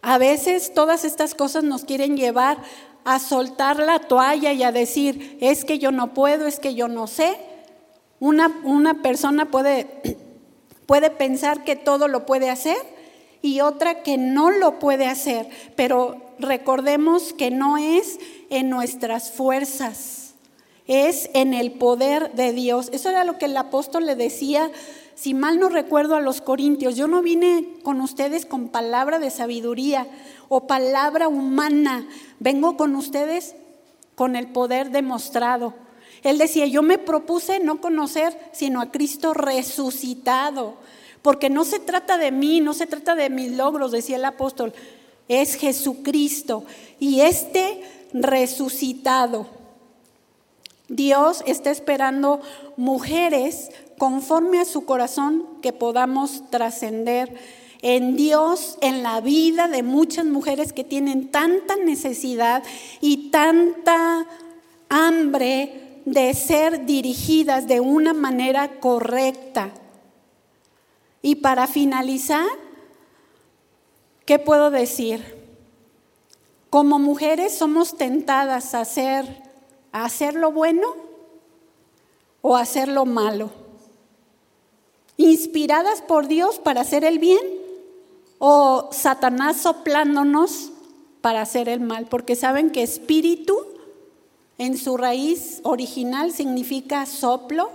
A 0.02 0.18
veces 0.18 0.74
todas 0.74 1.04
estas 1.04 1.34
cosas 1.34 1.64
nos 1.64 1.84
quieren 1.84 2.16
llevar 2.16 2.58
a 3.04 3.18
soltar 3.18 3.78
la 3.78 4.00
toalla 4.00 4.52
y 4.52 4.62
a 4.62 4.72
decir, 4.72 5.38
es 5.40 5.64
que 5.64 5.78
yo 5.78 5.92
no 5.92 6.12
puedo, 6.12 6.46
es 6.46 6.58
que 6.58 6.74
yo 6.74 6.88
no 6.88 7.06
sé. 7.06 7.36
Una, 8.20 8.60
una 8.64 9.02
persona 9.02 9.50
puede, 9.50 10.18
puede 10.86 11.10
pensar 11.10 11.64
que 11.64 11.76
todo 11.76 12.08
lo 12.08 12.26
puede 12.26 12.50
hacer 12.50 12.76
y 13.40 13.60
otra 13.60 14.02
que 14.02 14.18
no 14.18 14.50
lo 14.50 14.78
puede 14.78 15.06
hacer, 15.06 15.48
pero 15.76 16.27
recordemos 16.38 17.32
que 17.32 17.50
no 17.50 17.76
es 17.76 18.18
en 18.50 18.70
nuestras 18.70 19.30
fuerzas, 19.30 20.34
es 20.86 21.30
en 21.34 21.54
el 21.54 21.72
poder 21.72 22.32
de 22.32 22.52
Dios. 22.52 22.88
Eso 22.92 23.10
era 23.10 23.24
lo 23.24 23.38
que 23.38 23.46
el 23.46 23.56
apóstol 23.56 24.06
le 24.06 24.14
decía 24.14 24.70
si 25.18 25.34
mal 25.34 25.58
no 25.58 25.68
recuerdo 25.68 26.14
a 26.14 26.20
los 26.20 26.40
corintios, 26.40 26.94
yo 26.94 27.08
no 27.08 27.22
vine 27.22 27.66
con 27.82 28.00
ustedes 28.00 28.46
con 28.46 28.68
palabra 28.68 29.18
de 29.18 29.30
sabiduría 29.30 30.06
o 30.48 30.68
palabra 30.68 31.26
humana, 31.26 32.06
vengo 32.38 32.76
con 32.76 32.94
ustedes 32.94 33.56
con 34.14 34.36
el 34.36 34.46
poder 34.46 34.92
demostrado. 34.92 35.74
Él 36.22 36.38
decía, 36.38 36.66
yo 36.66 36.82
me 36.82 36.98
propuse 36.98 37.58
no 37.58 37.80
conocer 37.80 38.38
sino 38.52 38.80
a 38.80 38.92
Cristo 38.92 39.34
resucitado, 39.34 40.76
porque 41.20 41.50
no 41.50 41.64
se 41.64 41.80
trata 41.80 42.16
de 42.16 42.30
mí, 42.30 42.60
no 42.60 42.72
se 42.72 42.86
trata 42.86 43.16
de 43.16 43.28
mis 43.28 43.50
logros, 43.50 43.90
decía 43.90 44.18
el 44.18 44.24
apóstol, 44.24 44.72
es 45.28 45.54
Jesucristo 45.54 46.64
y 46.98 47.20
este 47.20 47.82
resucitado. 48.12 49.46
Dios 50.88 51.42
está 51.46 51.70
esperando 51.70 52.40
mujeres 52.76 53.70
conforme 53.98 54.60
a 54.60 54.64
su 54.64 54.86
corazón 54.86 55.46
que 55.60 55.72
podamos 55.72 56.48
trascender 56.50 57.34
en 57.82 58.16
Dios, 58.16 58.78
en 58.80 59.02
la 59.02 59.20
vida 59.20 59.68
de 59.68 59.82
muchas 59.82 60.24
mujeres 60.24 60.72
que 60.72 60.84
tienen 60.84 61.30
tanta 61.30 61.76
necesidad 61.76 62.62
y 63.00 63.30
tanta 63.30 64.26
hambre 64.88 66.00
de 66.04 66.32
ser 66.34 66.86
dirigidas 66.86 67.68
de 67.68 67.80
una 67.80 68.14
manera 68.14 68.80
correcta. 68.80 69.70
Y 71.20 71.36
para 71.36 71.66
finalizar, 71.66 72.46
¿qué 74.28 74.38
puedo 74.38 74.70
decir? 74.70 75.24
Como 76.68 76.98
mujeres 76.98 77.56
somos 77.56 77.96
tentadas 77.96 78.74
a 78.74 78.82
hacer, 78.82 79.24
a 79.90 80.04
hacer 80.04 80.34
lo 80.34 80.52
bueno 80.52 80.86
o 82.42 82.54
a 82.54 82.60
hacer 82.60 82.88
lo 82.88 83.06
malo 83.06 83.50
inspiradas 85.16 86.02
por 86.02 86.28
Dios 86.28 86.58
para 86.58 86.82
hacer 86.82 87.04
el 87.04 87.18
bien 87.18 87.40
o 88.36 88.90
Satanás 88.92 89.56
soplándonos 89.56 90.72
para 91.22 91.40
hacer 91.40 91.70
el 91.70 91.80
mal, 91.80 92.04
porque 92.04 92.36
saben 92.36 92.70
que 92.70 92.82
espíritu 92.82 93.56
en 94.58 94.76
su 94.76 94.98
raíz 94.98 95.60
original 95.62 96.32
significa 96.32 97.06
soplo, 97.06 97.70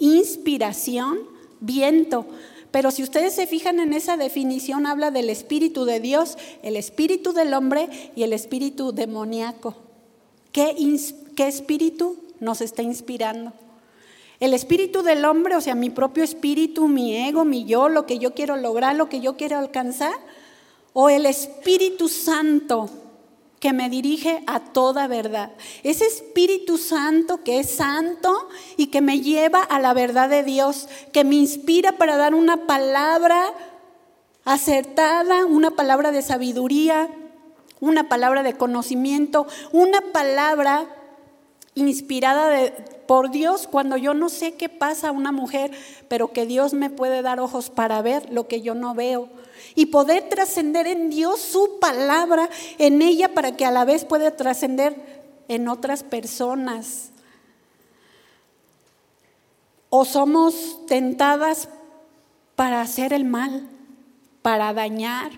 inspiración, 0.00 1.20
viento. 1.60 2.26
Pero 2.72 2.90
si 2.90 3.02
ustedes 3.02 3.34
se 3.34 3.46
fijan 3.46 3.78
en 3.78 3.92
esa 3.92 4.16
definición, 4.16 4.86
habla 4.86 5.10
del 5.10 5.30
espíritu 5.30 5.84
de 5.84 6.00
Dios, 6.00 6.36
el 6.62 6.76
espíritu 6.76 7.32
del 7.32 7.54
hombre 7.54 7.88
y 8.16 8.24
el 8.24 8.32
espíritu 8.32 8.92
demoníaco. 8.92 9.76
¿Qué, 10.50 10.74
qué 11.36 11.46
espíritu 11.46 12.16
nos 12.40 12.60
está 12.62 12.82
inspirando? 12.82 13.52
El 14.40 14.54
espíritu 14.54 15.02
del 15.02 15.24
hombre, 15.24 15.54
o 15.54 15.60
sea, 15.60 15.74
mi 15.74 15.90
propio 15.90 16.24
espíritu, 16.24 16.88
mi 16.88 17.16
ego, 17.16 17.44
mi 17.44 17.64
yo, 17.64 17.88
lo 17.88 18.06
que 18.06 18.18
yo 18.18 18.34
quiero 18.34 18.56
lograr, 18.56 18.96
lo 18.96 19.08
que 19.08 19.20
yo 19.20 19.36
quiero 19.36 19.58
alcanzar, 19.58 20.14
o 20.94 21.08
el 21.08 21.26
Espíritu 21.26 22.08
Santo 22.08 22.90
que 23.62 23.72
me 23.72 23.88
dirige 23.88 24.42
a 24.48 24.58
toda 24.58 25.06
verdad. 25.06 25.52
Ese 25.84 26.04
Espíritu 26.04 26.78
Santo 26.78 27.44
que 27.44 27.60
es 27.60 27.70
santo 27.70 28.48
y 28.76 28.88
que 28.88 29.00
me 29.00 29.20
lleva 29.20 29.62
a 29.62 29.78
la 29.78 29.94
verdad 29.94 30.28
de 30.28 30.42
Dios, 30.42 30.88
que 31.12 31.22
me 31.22 31.36
inspira 31.36 31.92
para 31.92 32.16
dar 32.16 32.34
una 32.34 32.66
palabra 32.66 33.54
acertada, 34.44 35.44
una 35.44 35.70
palabra 35.70 36.10
de 36.10 36.22
sabiduría, 36.22 37.08
una 37.78 38.08
palabra 38.08 38.42
de 38.42 38.56
conocimiento, 38.56 39.46
una 39.70 40.00
palabra 40.12 40.88
inspirada 41.74 42.72
por 43.06 43.30
Dios 43.30 43.66
cuando 43.66 43.96
yo 43.96 44.14
no 44.14 44.28
sé 44.28 44.54
qué 44.54 44.68
pasa 44.68 45.08
a 45.08 45.12
una 45.12 45.32
mujer, 45.32 45.70
pero 46.08 46.32
que 46.32 46.46
Dios 46.46 46.74
me 46.74 46.90
puede 46.90 47.22
dar 47.22 47.40
ojos 47.40 47.70
para 47.70 48.02
ver 48.02 48.30
lo 48.32 48.48
que 48.48 48.60
yo 48.60 48.74
no 48.74 48.94
veo 48.94 49.28
y 49.74 49.86
poder 49.86 50.28
trascender 50.28 50.86
en 50.86 51.10
Dios 51.10 51.40
su 51.40 51.78
palabra 51.80 52.48
en 52.78 53.02
ella 53.02 53.34
para 53.34 53.56
que 53.56 53.64
a 53.64 53.70
la 53.70 53.84
vez 53.84 54.04
pueda 54.04 54.36
trascender 54.36 54.96
en 55.48 55.68
otras 55.68 56.02
personas. 56.02 57.10
O 59.88 60.04
somos 60.04 60.86
tentadas 60.86 61.68
para 62.56 62.80
hacer 62.80 63.12
el 63.12 63.24
mal, 63.24 63.68
para 64.40 64.72
dañar, 64.72 65.32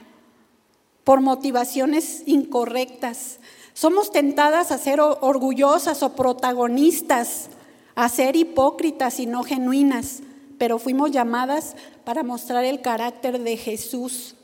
por 1.02 1.20
motivaciones 1.20 2.22
incorrectas. 2.26 3.38
Somos 3.74 4.12
tentadas 4.12 4.70
a 4.70 4.78
ser 4.78 5.00
orgullosas 5.00 6.04
o 6.04 6.14
protagonistas, 6.14 7.50
a 7.96 8.08
ser 8.08 8.36
hipócritas 8.36 9.18
y 9.18 9.26
no 9.26 9.42
genuinas, 9.42 10.22
pero 10.58 10.78
fuimos 10.78 11.10
llamadas 11.10 11.74
para 12.04 12.22
mostrar 12.22 12.64
el 12.64 12.80
carácter 12.80 13.40
de 13.40 13.56
Jesús. 13.56 14.36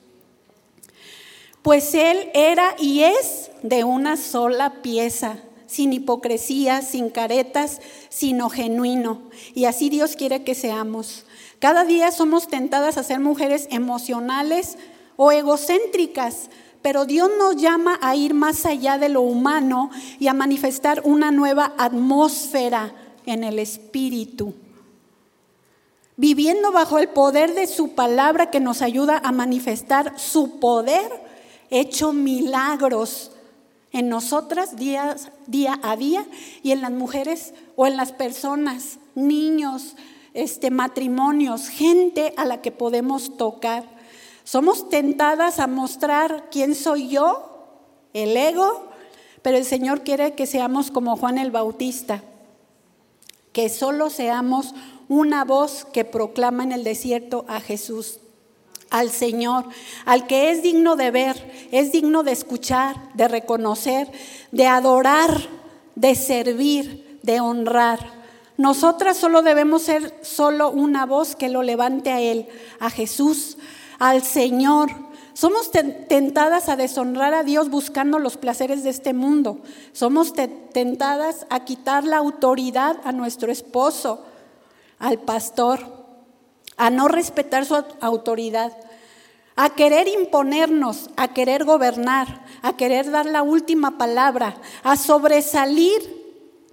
Pues 1.63 1.95
Él 1.95 2.31
era 2.35 2.75
y 2.79 3.03
es 3.03 3.53
de 3.63 3.85
una 3.85 4.17
sola 4.17 4.83
pieza, 4.83 5.39
sin 5.67 5.93
hipocresía, 5.93 6.83
sin 6.83 7.09
caretas, 7.09 7.81
sino 8.09 8.51
genuino. 8.51 9.23
Y 9.55 9.67
así 9.67 9.91
Dios 9.91 10.17
quiere 10.17 10.43
que 10.43 10.57
seamos. 10.57 11.25
Cada 11.61 11.85
día 11.85 12.11
somos 12.11 12.49
tentadas 12.49 12.99
a 12.99 13.05
ser 13.05 13.21
mujeres 13.21 13.69
emocionales 13.71 14.77
o 15.17 15.31
egocéntricas, 15.31 16.49
pero 16.83 17.05
Dios 17.05 17.31
nos 17.39 17.57
llama 17.57 17.99
a 18.01 18.17
ir 18.17 18.35
más 18.35 18.65
allá 18.67 18.99
de 18.99 19.09
lo 19.09 19.21
humano 19.23 19.91
y 20.19 20.29
a 20.29 20.35
manifestar 20.35 21.03
una 21.05 21.31
nueva 21.31 21.75
atmósfera 21.77 22.95
en 23.27 23.45
el 23.45 23.59
Espíritu. 23.59 24.55
Viviendo 26.17 26.73
bajo 26.73 26.99
el 26.99 27.09
poder 27.09 27.55
de 27.55 27.67
su 27.67 27.95
palabra 27.95 28.51
que 28.51 28.61
nos 28.61 28.83
ayuda 28.83 29.21
a 29.25 29.33
manifestar 29.33 30.19
su 30.19 30.59
poder, 30.59 31.11
hecho 31.71 32.13
milagros 32.13 33.33
en 33.93 34.09
nosotras 34.09 34.77
día, 34.77 35.17
a 35.83 35.97
día 35.97 36.27
y 36.63 36.73
en 36.73 36.81
las 36.81 36.91
mujeres 36.91 37.55
o 37.77 37.87
en 37.87 37.97
las 37.97 38.13
personas, 38.13 38.99
niños, 39.15 39.97
este, 40.35 40.71
matrimonios, 40.71 41.69
gente 41.69 42.35
a 42.37 42.45
la 42.45 42.61
que 42.61 42.71
podemos 42.71 43.37
tocar. 43.37 44.00
Somos 44.51 44.89
tentadas 44.89 45.61
a 45.61 45.69
mostrar 45.69 46.49
quién 46.51 46.75
soy 46.75 47.07
yo, 47.07 47.69
el 48.13 48.37
ego, 48.37 48.89
pero 49.43 49.57
el 49.57 49.65
Señor 49.65 50.03
quiere 50.03 50.35
que 50.35 50.45
seamos 50.49 50.91
como 50.91 51.17
Juan 51.17 51.39
el 51.39 51.53
Bautista, 51.53 52.25
que 53.53 53.69
solo 53.69 54.11
seamos 54.11 54.75
una 55.09 55.45
voz 55.45 55.87
que 55.93 56.05
proclama 56.05 56.65
en 56.65 56.73
el 56.73 56.83
desierto 56.83 57.45
a 57.47 57.61
Jesús, 57.61 58.19
al 58.91 59.11
Señor, 59.11 59.67
al 60.05 60.27
que 60.27 60.51
es 60.51 60.65
digno 60.65 60.97
de 60.97 61.13
ver, 61.13 61.69
es 61.71 61.93
digno 61.93 62.25
de 62.25 62.33
escuchar, 62.33 62.97
de 63.15 63.29
reconocer, 63.29 64.11
de 64.51 64.67
adorar, 64.67 65.31
de 65.95 66.17
servir, 66.17 67.21
de 67.23 67.39
honrar. 67.39 68.01
Nosotras 68.57 69.17
solo 69.17 69.43
debemos 69.43 69.83
ser 69.83 70.13
solo 70.23 70.73
una 70.73 71.07
voz 71.07 71.37
que 71.37 71.49
lo 71.49 71.63
levante 71.63 72.11
a 72.11 72.21
Él, 72.21 72.49
a 72.81 72.91
Jesús, 72.91 73.57
al 74.01 74.25
Señor. 74.25 74.91
Somos 75.35 75.71
tentadas 75.71 76.69
a 76.69 76.75
deshonrar 76.75 77.33
a 77.33 77.45
Dios 77.45 77.71
buscando 77.71 78.19
los 78.19 78.37
placeres 78.37 78.83
de 78.83 78.91
este 78.91 79.15
mundo. 79.15 79.61
Somos 79.93 80.33
tentadas 80.35 81.47
a 81.49 81.65
quitar 81.65 82.03
la 82.03 82.17
autoridad 82.17 82.97
a 83.05 83.13
nuestro 83.13 83.53
esposo, 83.53 84.25
al 84.99 85.21
pastor, 85.21 85.81
a 86.77 86.91
no 86.91 87.09
respetar 87.09 87.65
su 87.65 87.77
autoridad, 88.01 88.77
a 89.55 89.71
querer 89.71 90.09
imponernos, 90.09 91.11
a 91.17 91.29
querer 91.29 91.65
gobernar, 91.65 92.45
a 92.63 92.77
querer 92.77 93.11
dar 93.11 93.27
la 93.27 93.43
última 93.43 93.99
palabra, 93.99 94.57
a 94.83 94.97
sobresalir 94.97 96.21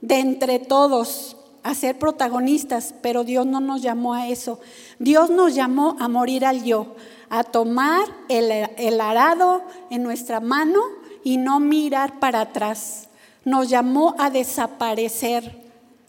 de 0.02 0.20
entre 0.20 0.60
todos, 0.60 1.38
a 1.64 1.74
ser 1.76 2.00
protagonistas, 2.00 2.96
pero 3.02 3.24
Dios 3.24 3.46
no 3.46 3.60
nos 3.60 3.82
llamó 3.82 4.14
a 4.14 4.30
eso. 4.30 4.60
Dios 5.00 5.30
nos 5.30 5.54
llamó 5.54 5.98
a 6.00 6.08
morir 6.08 6.46
al 6.46 6.64
yo, 6.64 6.96
a 7.30 7.44
tomar 7.44 8.06
el, 8.30 9.02
arado 9.02 9.64
en 9.90 10.04
nuestra 10.04 10.40
mano 10.40 10.80
y 11.24 11.38
no 11.38 11.60
mirar 11.60 12.20
para 12.20 12.42
atrás. 12.42 13.10
Nos 13.44 13.70
llamó 13.70 14.16
a 14.18 14.30
desaparecer, 14.30 15.62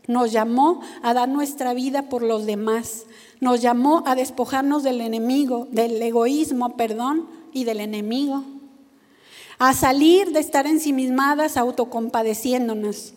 nos 0.07 0.33
llamó 0.33 0.81
a 1.03 1.15
dar 1.15 1.29
nuestra 1.29 1.75
vida 1.75 2.09
por 2.09 2.23
los 2.23 2.47
demás, 2.47 3.07
nos 3.41 3.61
llamó 3.61 4.03
a 4.07 4.15
despojarnos 4.15 4.83
del 4.83 5.01
enemigo, 5.01 5.69
del 5.71 6.01
egoísmo, 6.03 6.77
perdón, 6.77 7.29
y 7.53 7.65
del 7.65 7.81
enemigo, 7.81 8.45
a 9.59 9.73
salir 9.73 10.33
de 10.33 10.41
estar 10.41 10.67
ensimismadas 10.67 11.57
autocompadeciéndonos. 11.57 13.15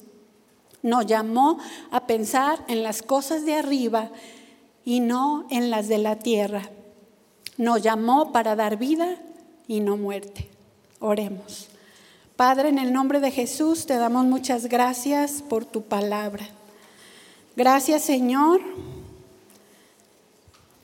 Nos 0.84 1.06
llamó 1.06 1.60
a 1.92 2.08
pensar 2.08 2.64
en 2.68 2.82
las 2.82 3.04
cosas 3.04 3.46
de 3.46 3.54
arriba 3.54 4.10
y 4.84 5.00
no 5.00 5.46
en 5.52 5.70
las 5.70 5.88
de 5.88 6.00
la 6.00 6.18
tierra. 6.18 6.72
Nos 7.62 7.84
llamó 7.84 8.32
para 8.32 8.56
dar 8.56 8.78
vida 8.78 9.18
y 9.68 9.82
no 9.82 9.96
muerte. 9.96 10.50
Oremos. 11.00 11.68
Padre, 12.36 12.70
en 12.70 12.80
el 12.80 12.92
nombre 12.92 13.20
de 13.20 13.30
Jesús 13.30 13.86
te 13.86 13.98
damos 13.98 14.26
muchas 14.26 14.66
gracias 14.66 15.44
por 15.48 15.66
tu 15.66 15.84
palabra. 15.84 16.48
Gracias 17.56 18.02
Señor 18.02 18.62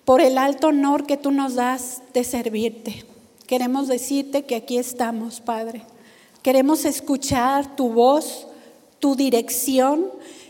por 0.05 0.21
el 0.21 0.37
alto 0.37 0.67
honor 0.67 1.07
que 1.07 1.17
tú 1.17 1.31
nos 1.31 1.55
das 1.55 2.03
de 2.13 2.23
servirte. 2.23 3.05
Queremos 3.47 3.87
decirte 3.87 4.45
que 4.45 4.55
aquí 4.55 4.77
estamos, 4.77 5.41
Padre. 5.41 5.81
Queremos 6.43 6.85
escuchar 6.85 7.75
tu 7.75 7.89
voz 7.89 8.47
tu 8.99 9.15
dirección 9.15 10.07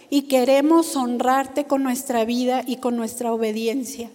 y 0.10 0.24
queremos 0.24 0.96
honrarte 0.96 1.66
con 1.66 1.84
nuestra 1.84 2.26
vida 2.26 2.64
y 2.66 2.78
con 2.78 2.96
nuestra 2.96 3.34
obediencia. 3.34 4.10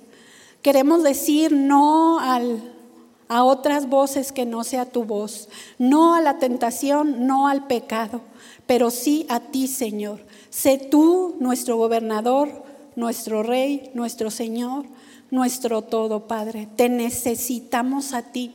Queremos 0.63 1.03
decir 1.03 1.53
no 1.53 2.21
a 2.21 3.45
otras 3.45 3.89
voces 3.89 4.31
que 4.31 4.47
no 4.47 4.63
sea 4.63 4.87
tu 4.87 5.05
voz, 5.05 5.49
no 5.79 6.15
a 6.15 6.21
la 6.21 6.39
tentación, 6.39 7.27
no 7.27 7.49
al 7.49 7.67
pecado, 7.67 8.21
pero 8.67 8.91
sí 8.91 9.27
a 9.29 9.41
ti, 9.41 9.67
Señor. 9.67 10.21
Sé 10.51 10.79
tú 10.79 11.35
nuestro 11.41 11.77
gobernador, 11.77 12.63
nuestro 12.95 13.43
rey, 13.43 13.91
nuestro 13.95 14.31
Señor, 14.31 14.85
nuestro 15.33 15.83
todo, 15.83 16.29
Padre. 16.29 16.69
Te 16.77 16.89
necesitamos 16.89 18.13
a 18.13 18.23
ti. 18.23 18.55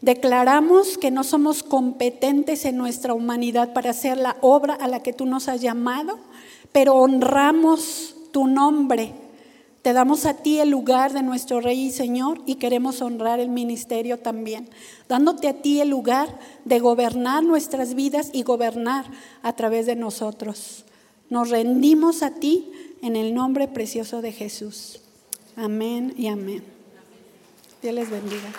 Declaramos 0.00 0.98
que 0.98 1.10
no 1.10 1.22
somos 1.22 1.62
competentes 1.62 2.64
en 2.64 2.76
nuestra 2.76 3.14
humanidad 3.14 3.72
para 3.72 3.90
hacer 3.90 4.16
la 4.16 4.36
obra 4.40 4.74
a 4.74 4.88
la 4.88 5.02
que 5.02 5.12
tú 5.12 5.26
nos 5.26 5.46
has 5.48 5.60
llamado, 5.60 6.18
pero 6.72 6.94
honramos 6.94 8.16
tu 8.32 8.46
nombre. 8.46 9.12
Te 9.82 9.94
damos 9.94 10.26
a 10.26 10.34
ti 10.34 10.60
el 10.60 10.68
lugar 10.68 11.14
de 11.14 11.22
nuestro 11.22 11.60
Rey 11.60 11.86
y 11.86 11.90
Señor 11.90 12.42
y 12.44 12.56
queremos 12.56 13.00
honrar 13.00 13.40
el 13.40 13.48
ministerio 13.48 14.18
también, 14.18 14.68
dándote 15.08 15.48
a 15.48 15.54
ti 15.54 15.80
el 15.80 15.88
lugar 15.88 16.38
de 16.66 16.80
gobernar 16.80 17.42
nuestras 17.42 17.94
vidas 17.94 18.30
y 18.34 18.42
gobernar 18.42 19.06
a 19.42 19.54
través 19.54 19.86
de 19.86 19.96
nosotros. 19.96 20.84
Nos 21.30 21.48
rendimos 21.48 22.22
a 22.22 22.34
ti 22.34 22.70
en 23.00 23.16
el 23.16 23.32
nombre 23.32 23.68
precioso 23.68 24.20
de 24.20 24.32
Jesús. 24.32 25.00
Amén 25.56 26.14
y 26.18 26.26
amén. 26.26 26.62
Dios 27.80 27.94
les 27.94 28.10
bendiga. 28.10 28.52